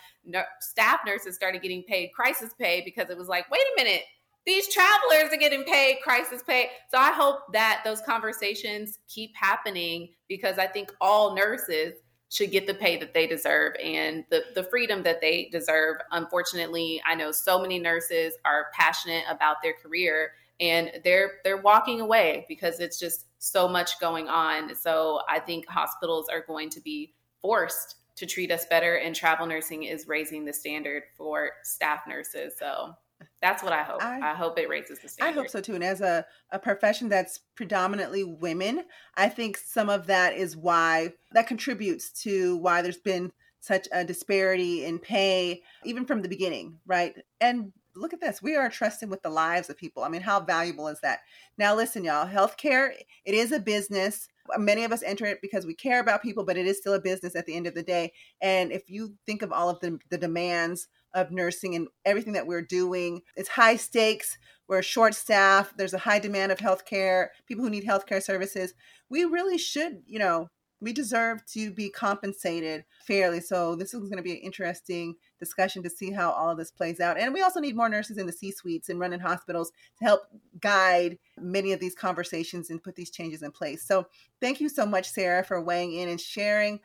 staff 0.60 1.00
nurses 1.04 1.34
started 1.34 1.62
getting 1.62 1.82
paid 1.82 2.10
crisis 2.14 2.54
pay 2.58 2.82
because 2.84 3.10
it 3.10 3.18
was 3.18 3.28
like, 3.28 3.50
"Wait 3.50 3.60
a 3.60 3.82
minute, 3.82 4.02
these 4.46 4.72
travelers 4.72 5.32
are 5.32 5.36
getting 5.36 5.64
paid 5.64 5.98
crisis 6.02 6.42
pay. 6.42 6.70
So 6.90 6.96
I 6.96 7.12
hope 7.12 7.52
that 7.52 7.82
those 7.84 8.00
conversations 8.00 8.98
keep 9.06 9.36
happening 9.36 10.08
because 10.26 10.58
I 10.58 10.66
think 10.66 10.90
all 11.00 11.34
nurses 11.34 11.94
should 12.30 12.50
get 12.50 12.66
the 12.66 12.74
pay 12.74 12.98
that 12.98 13.14
they 13.14 13.26
deserve 13.26 13.74
and 13.82 14.24
the, 14.30 14.44
the 14.54 14.64
freedom 14.64 15.02
that 15.02 15.20
they 15.20 15.48
deserve. 15.50 15.96
Unfortunately, 16.12 17.00
I 17.06 17.14
know 17.14 17.32
so 17.32 17.60
many 17.60 17.78
nurses 17.78 18.34
are 18.44 18.66
passionate 18.74 19.24
about 19.30 19.56
their 19.62 19.72
career 19.72 20.32
and 20.60 20.90
they're 21.04 21.34
they're 21.44 21.62
walking 21.62 22.00
away 22.00 22.44
because 22.48 22.80
it's 22.80 22.98
just 22.98 23.26
so 23.38 23.68
much 23.68 24.00
going 24.00 24.28
on. 24.28 24.74
So 24.74 25.20
I 25.28 25.38
think 25.38 25.66
hospitals 25.68 26.28
are 26.28 26.44
going 26.46 26.70
to 26.70 26.80
be 26.80 27.14
forced 27.40 27.96
to 28.16 28.26
treat 28.26 28.50
us 28.50 28.66
better 28.66 28.96
and 28.96 29.14
travel 29.14 29.46
nursing 29.46 29.84
is 29.84 30.08
raising 30.08 30.44
the 30.44 30.52
standard 30.52 31.04
for 31.16 31.50
staff 31.62 32.00
nurses. 32.08 32.54
So 32.58 32.94
that's 33.40 33.62
what 33.62 33.72
I 33.72 33.82
hope. 33.82 34.02
I, 34.02 34.32
I, 34.32 34.34
hope 34.34 34.58
it 34.58 34.68
raises 34.68 34.98
the 34.98 35.08
standard. 35.08 35.38
I 35.38 35.42
hope 35.42 35.50
so 35.50 35.60
too. 35.60 35.74
And 35.74 35.84
as 35.84 36.00
a, 36.00 36.24
a 36.50 36.58
profession 36.58 37.08
that's 37.08 37.40
predominantly 37.54 38.24
women, 38.24 38.84
I 39.16 39.28
think 39.28 39.56
some 39.56 39.88
of 39.88 40.06
that 40.06 40.34
is 40.36 40.56
why 40.56 41.12
that 41.32 41.46
contributes 41.46 42.10
to 42.22 42.56
why 42.58 42.82
there's 42.82 42.98
been 42.98 43.32
such 43.60 43.88
a 43.92 44.04
disparity 44.04 44.84
in 44.84 44.98
pay, 44.98 45.62
even 45.84 46.04
from 46.04 46.22
the 46.22 46.28
beginning, 46.28 46.78
right? 46.86 47.14
And 47.40 47.72
look 47.94 48.12
at 48.12 48.20
this. 48.20 48.42
We 48.42 48.56
are 48.56 48.68
trusting 48.68 49.08
with 49.08 49.22
the 49.22 49.30
lives 49.30 49.68
of 49.68 49.76
people. 49.76 50.04
I 50.04 50.08
mean, 50.08 50.22
how 50.22 50.40
valuable 50.40 50.88
is 50.88 51.00
that? 51.00 51.20
Now, 51.58 51.74
listen, 51.74 52.04
y'all, 52.04 52.26
healthcare, 52.26 52.90
it 53.24 53.34
is 53.34 53.52
a 53.52 53.60
business. 53.60 54.28
Many 54.56 54.84
of 54.84 54.92
us 54.92 55.02
enter 55.02 55.26
it 55.26 55.42
because 55.42 55.66
we 55.66 55.74
care 55.74 56.00
about 56.00 56.22
people, 56.22 56.44
but 56.44 56.56
it 56.56 56.66
is 56.66 56.78
still 56.78 56.94
a 56.94 57.00
business 57.00 57.36
at 57.36 57.46
the 57.46 57.54
end 57.54 57.66
of 57.66 57.74
the 57.74 57.82
day. 57.82 58.12
And 58.40 58.72
if 58.72 58.88
you 58.88 59.14
think 59.26 59.42
of 59.42 59.52
all 59.52 59.68
of 59.68 59.80
the, 59.80 59.98
the 60.08 60.18
demands 60.18 60.88
of 61.14 61.30
nursing 61.30 61.74
and 61.74 61.88
everything 62.04 62.32
that 62.34 62.46
we're 62.46 62.62
doing. 62.62 63.22
It's 63.36 63.48
high 63.48 63.76
stakes. 63.76 64.38
We're 64.68 64.82
short 64.82 65.14
staff. 65.14 65.72
There's 65.76 65.94
a 65.94 65.98
high 65.98 66.18
demand 66.18 66.52
of 66.52 66.58
healthcare, 66.58 67.28
people 67.46 67.64
who 67.64 67.70
need 67.70 67.86
healthcare 67.86 68.22
services. 68.22 68.74
We 69.08 69.24
really 69.24 69.58
should, 69.58 70.02
you 70.06 70.18
know, 70.18 70.48
we 70.80 70.92
deserve 70.92 71.44
to 71.46 71.72
be 71.72 71.90
compensated 71.90 72.84
fairly. 73.04 73.40
So 73.40 73.74
this 73.74 73.94
is 73.94 74.00
going 74.00 74.18
to 74.18 74.22
be 74.22 74.32
an 74.32 74.38
interesting 74.38 75.16
discussion 75.38 75.82
to 75.82 75.90
see 75.90 76.12
how 76.12 76.30
all 76.30 76.50
of 76.50 76.58
this 76.58 76.70
plays 76.70 77.00
out. 77.00 77.18
And 77.18 77.34
we 77.34 77.42
also 77.42 77.60
need 77.60 77.76
more 77.76 77.88
nurses 77.88 78.18
in 78.18 78.26
the 78.26 78.32
C 78.32 78.52
suites 78.52 78.88
and 78.88 79.00
running 79.00 79.20
hospitals 79.20 79.72
to 79.98 80.04
help 80.04 80.22
guide 80.60 81.18
many 81.36 81.72
of 81.72 81.80
these 81.80 81.94
conversations 81.94 82.70
and 82.70 82.82
put 82.82 82.94
these 82.94 83.10
changes 83.10 83.42
in 83.42 83.50
place. 83.50 83.84
So 83.84 84.06
thank 84.40 84.60
you 84.60 84.68
so 84.68 84.86
much, 84.86 85.10
Sarah, 85.10 85.42
for 85.42 85.60
weighing 85.60 85.94
in 85.94 86.08
and 86.08 86.20
sharing, 86.20 86.80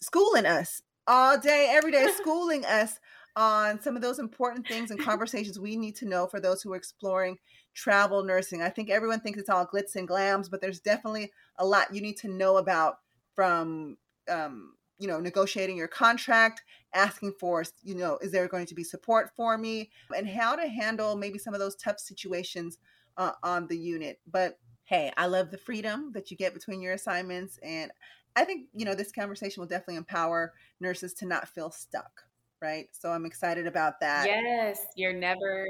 schooling 0.00 0.46
us 0.46 0.82
all 1.06 1.38
day, 1.38 1.68
every 1.70 1.92
day, 1.92 2.08
schooling 2.16 2.64
us 2.64 2.98
on 3.36 3.80
some 3.80 3.94
of 3.94 4.02
those 4.02 4.18
important 4.18 4.66
things 4.66 4.90
and 4.90 5.00
conversations 5.04 5.58
we 5.58 5.76
need 5.76 5.94
to 5.96 6.08
know 6.08 6.26
for 6.26 6.40
those 6.40 6.62
who 6.62 6.72
are 6.72 6.76
exploring 6.76 7.38
travel 7.74 8.24
nursing. 8.24 8.62
I 8.62 8.70
think 8.70 8.90
everyone 8.90 9.20
thinks 9.20 9.38
it's 9.38 9.50
all 9.50 9.66
glitz 9.66 9.94
and 9.94 10.08
glams, 10.08 10.50
but 10.50 10.60
there's 10.60 10.80
definitely 10.80 11.30
a 11.58 11.66
lot 11.66 11.94
you 11.94 12.00
need 12.00 12.16
to 12.18 12.28
know 12.28 12.56
about 12.56 12.98
from 13.34 13.98
um, 14.28 14.72
you 14.98 15.06
know 15.06 15.20
negotiating 15.20 15.76
your 15.76 15.88
contract 15.88 16.62
asking 16.94 17.32
for 17.38 17.64
you 17.82 17.94
know 17.94 18.18
is 18.22 18.32
there 18.32 18.48
going 18.48 18.66
to 18.66 18.74
be 18.74 18.84
support 18.84 19.30
for 19.36 19.58
me 19.58 19.90
and 20.16 20.28
how 20.28 20.56
to 20.56 20.66
handle 20.66 21.16
maybe 21.16 21.38
some 21.38 21.54
of 21.54 21.60
those 21.60 21.76
tough 21.76 21.98
situations 21.98 22.78
uh, 23.18 23.32
on 23.42 23.66
the 23.66 23.76
unit 23.76 24.18
but 24.30 24.58
hey 24.84 25.12
i 25.16 25.26
love 25.26 25.50
the 25.50 25.58
freedom 25.58 26.10
that 26.12 26.30
you 26.30 26.36
get 26.36 26.54
between 26.54 26.80
your 26.80 26.94
assignments 26.94 27.58
and 27.62 27.90
i 28.36 28.44
think 28.44 28.68
you 28.74 28.84
know 28.84 28.94
this 28.94 29.12
conversation 29.12 29.60
will 29.60 29.68
definitely 29.68 29.96
empower 29.96 30.54
nurses 30.80 31.12
to 31.12 31.26
not 31.26 31.48
feel 31.48 31.70
stuck 31.70 32.25
right? 32.60 32.88
So 32.92 33.10
I'm 33.10 33.26
excited 33.26 33.66
about 33.66 34.00
that. 34.00 34.26
Yes, 34.26 34.80
you're 34.96 35.12
never 35.12 35.66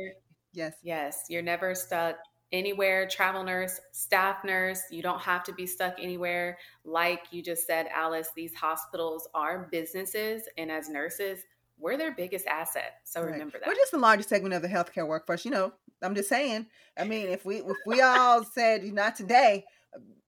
Yes. 0.57 0.75
Yes, 0.83 1.25
you're 1.29 1.43
never 1.43 1.75
stuck 1.75 2.17
anywhere, 2.51 3.07
travel 3.07 3.45
nurse, 3.45 3.79
staff 3.93 4.43
nurse, 4.43 4.81
you 4.91 5.03
don't 5.03 5.21
have 5.21 5.45
to 5.45 5.53
be 5.53 5.67
stuck 5.67 5.97
anywhere. 6.01 6.57
Like 6.85 7.21
you 7.31 7.43
just 7.43 7.67
said, 7.67 7.89
Alice, 7.95 8.29
these 8.35 8.55
hospitals 8.55 9.29
are 9.35 9.69
businesses 9.71 10.49
and 10.57 10.71
as 10.71 10.89
nurses, 10.89 11.41
we're 11.79 11.99
their 11.99 12.15
biggest 12.15 12.47
asset. 12.47 12.95
So 13.05 13.21
right. 13.21 13.33
remember 13.33 13.59
that. 13.59 13.67
We're 13.67 13.75
just 13.75 13.93
the 13.93 13.99
largest 13.99 14.31
segment 14.31 14.55
of 14.55 14.63
the 14.63 14.69
healthcare 14.69 15.07
workforce. 15.07 15.45
You 15.45 15.51
know, 15.51 15.73
I'm 16.01 16.15
just 16.15 16.31
saying. 16.31 16.67
I 16.97 17.05
mean, 17.05 17.29
if 17.29 17.45
we 17.45 17.57
if 17.57 17.77
we 17.85 18.01
all 18.01 18.43
said 18.43 18.83
not 18.85 19.15
today, 19.15 19.65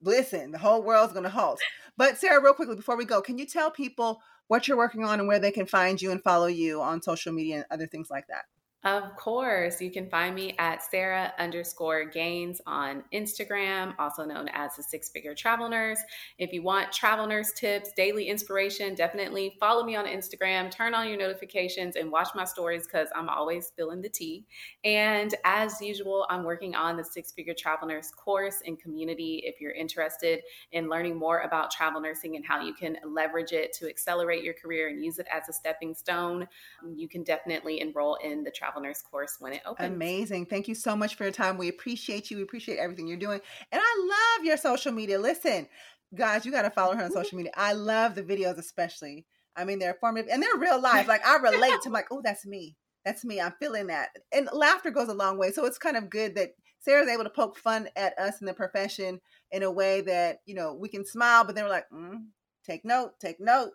listen, 0.03 0.51
the 0.51 0.59
whole 0.59 0.83
world's 0.83 1.15
going 1.15 1.25
to 1.25 1.31
halt. 1.31 1.59
But 1.97 2.19
Sarah, 2.19 2.43
real 2.43 2.53
quickly 2.53 2.77
before 2.77 2.99
we 2.99 3.07
go, 3.07 3.23
can 3.23 3.39
you 3.39 3.47
tell 3.47 3.71
people 3.71 4.21
what 4.49 4.67
you're 4.67 4.77
working 4.77 5.05
on 5.05 5.21
and 5.21 5.29
where 5.29 5.39
they 5.39 5.53
can 5.53 5.67
find 5.67 6.03
you 6.03 6.11
and 6.11 6.23
follow 6.23 6.47
you 6.47 6.83
on 6.83 7.01
social 7.03 7.33
media 7.33 7.57
and 7.57 7.67
other 7.71 7.87
things 7.87 8.11
like 8.11 8.27
that. 8.27 8.47
Of 8.85 9.17
course. 9.17 9.81
You 9.81 9.91
can 9.91 10.09
find 10.09 10.37
me 10.37 10.55
at 10.57 10.85
Sarah 10.85 11.33
underscore 11.37 12.05
Gaines 12.05 12.61
on 12.65 13.03
Instagram, 13.13 13.93
also 13.99 14.25
known 14.25 14.49
as 14.51 14.77
the 14.77 14.85
Six 14.85 15.11
Figure 15.11 15.35
Travel 15.35 15.69
Nurse. 15.69 15.99
If 16.39 16.53
you 16.53 16.63
want 16.63 16.93
travel 16.93 17.27
nurse 17.27 17.53
tips, 17.53 17.91
daily 17.97 18.29
inspiration, 18.29 18.95
definitely 18.95 19.57
follow 19.59 19.83
me 19.83 19.97
on 19.97 20.07
Instagram, 20.07 20.71
turn 20.71 20.95
on 20.95 21.09
your 21.09 21.19
notifications, 21.19 21.97
and 21.97 22.13
watch 22.13 22.29
my 22.37 22.45
stories 22.45 22.87
because 22.87 23.09
I'm 23.17 23.29
always 23.29 23.67
spilling 23.67 24.01
the 24.01 24.09
tea. 24.09 24.47
And 24.85 25.35
as 25.45 25.81
usual, 25.81 26.25
I'm 26.31 26.45
working 26.45 26.77
on 26.77 26.97
the 26.97 27.05
Six 27.05 27.33
Figure 27.33 27.55
Travel 27.59 27.89
Nurse 27.89 28.13
course 28.13 28.63
and 28.65 28.79
community. 28.79 29.43
If 29.45 29.61
you're 29.61 29.73
interested 29.73 30.43
in 30.71 30.89
learning 30.89 31.17
more 31.17 31.41
about 31.41 31.73
travel 31.73 32.01
nursing 32.01 32.37
and 32.37 32.47
how 32.47 32.63
you 32.63 32.75
can 32.75 32.97
leverage 33.05 33.51
it 33.51 33.73
to 33.81 33.89
accelerate 33.89 34.45
your 34.45 34.55
career 34.55 34.87
and 34.87 35.05
use 35.05 35.19
it 35.19 35.27
as 35.35 35.49
a 35.49 35.53
stepping 35.53 35.97
stone, 35.97 36.47
you 36.95 37.09
can 37.09 37.25
definitely 37.25 37.81
enroll 37.81 38.15
in 38.23 38.45
the 38.45 38.53
travel 38.53 38.68
travel 38.69 38.83
nurse 38.83 39.03
course 39.03 39.37
when 39.39 39.53
it 39.53 39.63
opens. 39.67 39.95
Amazing. 39.95 40.47
Thank 40.47 40.69
you 40.69 40.75
so 40.75 40.97
much 40.97 41.15
for 41.15 41.25
your 41.25 41.33
time. 41.33 41.59
We 41.59 41.69
appreciate 41.69 42.31
you. 42.31 42.37
We 42.37 42.43
appreciate 42.43 42.79
everything 42.79 43.07
you're 43.07 43.17
doing. 43.17 43.41
And 43.73 43.81
I 43.83 44.37
love 44.37 44.45
your 44.45 44.57
social 44.57 44.93
media. 44.93 45.19
Listen, 45.19 45.69
guys, 46.15 46.45
you 46.45 46.53
got 46.53 46.63
to 46.63 46.71
follow 46.71 46.95
her 46.95 47.05
on 47.05 47.13
social 47.13 47.37
media. 47.37 47.53
I 47.57 47.73
love 47.73 48.15
the 48.15 48.23
videos, 48.23 48.59
especially. 48.59 49.27
I 49.57 49.65
mean, 49.65 49.79
they're 49.79 49.93
informative 49.93 50.31
and 50.33 50.43
they're 50.43 50.57
real 50.57 50.81
life. 50.81 51.09
Like 51.09 51.27
I 51.27 51.37
relate 51.43 51.81
to, 51.83 51.91
like, 51.91 52.07
oh, 52.11 52.21
that's 52.23 52.47
me. 52.47 52.77
That's 53.05 53.25
me. 53.25 53.41
I'm 53.41 53.55
feeling 53.61 53.89
that. 53.89 54.11
And 54.33 54.49
laughter 54.53 54.91
goes 54.91 55.09
a 55.09 55.15
long 55.15 55.39
way. 55.39 55.51
So 55.51 55.65
it's 55.65 55.79
kind 55.79 55.97
of 55.97 56.11
good 56.11 56.35
that 56.37 56.51
Sarah's 56.81 57.09
able 57.09 57.25
to 57.25 57.31
poke 57.31 57.57
fun 57.59 57.89
at 57.97 58.17
us 58.19 58.41
in 58.41 58.47
the 58.47 58.55
profession 58.55 59.21
in 59.51 59.63
a 59.63 59.71
way 59.71 60.01
that, 60.03 60.39
you 60.47 60.55
know, 60.55 60.75
we 60.75 60.89
can 60.89 61.05
smile, 61.05 61.45
but 61.45 61.55
then 61.55 61.65
we're 61.65 61.71
like, 61.71 61.87
mm, 61.93 62.19
take 62.65 62.85
note, 62.85 63.13
take 63.21 63.41
note. 63.41 63.73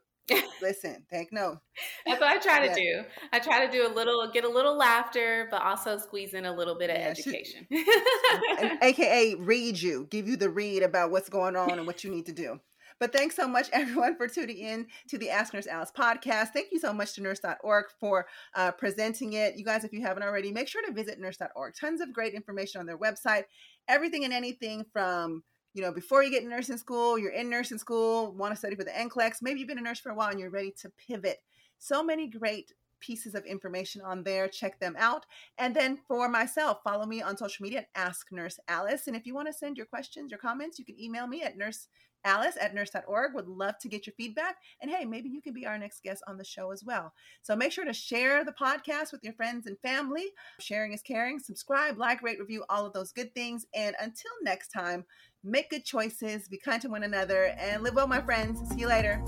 Listen, 0.61 1.05
take 1.11 1.33
note. 1.33 1.57
That's 2.05 2.21
what 2.21 2.29
I 2.29 2.37
try 2.37 2.67
to 2.67 2.73
do. 2.73 3.03
I 3.33 3.39
try 3.39 3.65
to 3.65 3.71
do 3.71 3.85
a 3.85 3.91
little, 3.93 4.29
get 4.31 4.45
a 4.45 4.49
little 4.49 4.77
laughter, 4.77 5.47
but 5.51 5.61
also 5.61 5.97
squeeze 5.97 6.33
in 6.33 6.45
a 6.45 6.55
little 6.55 6.77
bit 6.77 6.89
of 6.89 6.97
yeah, 6.97 7.09
education. 7.09 7.67
She, 7.71 8.77
AKA 8.81 9.35
read 9.39 9.81
you, 9.81 10.07
give 10.09 10.27
you 10.27 10.37
the 10.37 10.49
read 10.49 10.83
about 10.83 11.11
what's 11.11 11.29
going 11.29 11.55
on 11.55 11.71
and 11.71 11.85
what 11.85 12.03
you 12.03 12.11
need 12.11 12.25
to 12.27 12.33
do. 12.33 12.59
But 12.99 13.11
thanks 13.11 13.35
so 13.35 13.47
much, 13.47 13.69
everyone, 13.73 14.15
for 14.15 14.27
tuning 14.27 14.57
in 14.57 14.87
to 15.09 15.17
the 15.17 15.29
Ask 15.29 15.53
Nurse 15.53 15.67
Alice 15.67 15.91
podcast. 15.97 16.49
Thank 16.49 16.71
you 16.71 16.79
so 16.79 16.93
much 16.93 17.13
to 17.13 17.21
nurse.org 17.21 17.85
for 17.99 18.25
uh, 18.55 18.71
presenting 18.71 19.33
it. 19.33 19.57
You 19.57 19.65
guys, 19.65 19.83
if 19.83 19.91
you 19.91 20.01
haven't 20.01 20.23
already, 20.23 20.51
make 20.51 20.67
sure 20.67 20.85
to 20.85 20.93
visit 20.93 21.19
nurse.org. 21.19 21.73
Tons 21.75 22.01
of 22.01 22.13
great 22.13 22.33
information 22.33 22.79
on 22.79 22.85
their 22.85 22.97
website. 22.97 23.43
Everything 23.89 24.23
and 24.23 24.33
anything 24.33 24.85
from 24.93 25.43
you 25.73 25.81
know, 25.81 25.91
before 25.91 26.23
you 26.23 26.31
get 26.31 26.43
in 26.43 26.49
nursing 26.49 26.77
school, 26.77 27.17
you're 27.17 27.31
in 27.31 27.49
nursing 27.49 27.77
school, 27.77 28.31
want 28.33 28.53
to 28.53 28.57
study 28.57 28.75
for 28.75 28.83
the 28.83 28.91
NCLEX, 28.91 29.37
maybe 29.41 29.59
you've 29.59 29.67
been 29.67 29.79
a 29.79 29.81
nurse 29.81 29.99
for 29.99 30.11
a 30.11 30.15
while 30.15 30.29
and 30.29 30.39
you're 30.39 30.49
ready 30.49 30.71
to 30.81 30.91
pivot. 31.07 31.39
So 31.79 32.03
many 32.03 32.27
great 32.27 32.71
pieces 32.99 33.35
of 33.35 33.45
information 33.45 34.01
on 34.01 34.23
there. 34.23 34.47
Check 34.47 34.79
them 34.79 34.95
out. 34.97 35.25
And 35.57 35.75
then 35.75 35.99
for 36.07 36.29
myself, 36.29 36.79
follow 36.83 37.05
me 37.05 37.21
on 37.21 37.37
social 37.37 37.63
media 37.63 37.79
at 37.79 37.89
Ask 37.95 38.31
Nurse 38.31 38.59
Alice. 38.67 39.07
And 39.07 39.15
if 39.15 39.25
you 39.25 39.35
want 39.35 39.47
to 39.47 39.53
send 39.53 39.75
your 39.75 39.85
questions, 39.85 40.31
your 40.31 40.39
comments, 40.39 40.79
you 40.79 40.85
can 40.85 40.99
email 40.99 41.27
me 41.27 41.43
at 41.43 41.57
nurse 41.57 41.87
Alice 42.25 42.55
at 42.59 42.73
nurse.org. 42.73 43.33
Would 43.33 43.47
love 43.47 43.77
to 43.79 43.89
get 43.89 44.07
your 44.07 44.13
feedback. 44.15 44.55
And 44.81 44.89
hey, 44.89 45.05
maybe 45.05 45.29
you 45.29 45.41
can 45.41 45.53
be 45.53 45.65
our 45.65 45.77
next 45.77 46.03
guest 46.03 46.23
on 46.27 46.37
the 46.37 46.45
show 46.45 46.71
as 46.71 46.83
well. 46.83 47.13
So 47.41 47.55
make 47.55 47.71
sure 47.71 47.85
to 47.85 47.93
share 47.93 48.45
the 48.45 48.53
podcast 48.53 49.11
with 49.11 49.23
your 49.23 49.33
friends 49.33 49.67
and 49.67 49.77
family. 49.79 50.27
Sharing 50.59 50.93
is 50.93 51.01
caring. 51.01 51.39
Subscribe, 51.39 51.97
like, 51.97 52.21
rate, 52.21 52.39
review, 52.39 52.63
all 52.69 52.85
of 52.85 52.93
those 52.93 53.11
good 53.11 53.33
things. 53.33 53.65
And 53.75 53.95
until 53.99 54.31
next 54.41 54.69
time, 54.69 55.05
make 55.43 55.69
good 55.69 55.85
choices, 55.85 56.47
be 56.47 56.57
kind 56.57 56.81
to 56.81 56.89
one 56.89 57.03
another, 57.03 57.53
and 57.57 57.83
live 57.83 57.95
well, 57.95 58.07
my 58.07 58.21
friends. 58.21 58.59
See 58.69 58.81
you 58.81 58.87
later. 58.87 59.21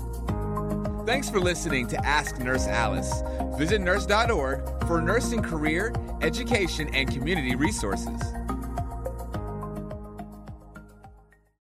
Thanks 1.06 1.30
for 1.30 1.38
listening 1.38 1.86
to 1.88 2.04
Ask 2.04 2.38
Nurse 2.38 2.66
Alice. 2.66 3.22
Visit 3.56 3.80
nurse.org 3.80 4.86
for 4.86 5.00
nursing 5.00 5.42
career, 5.42 5.94
education, 6.20 6.92
and 6.94 7.08
community 7.12 7.54
resources. 7.54 8.20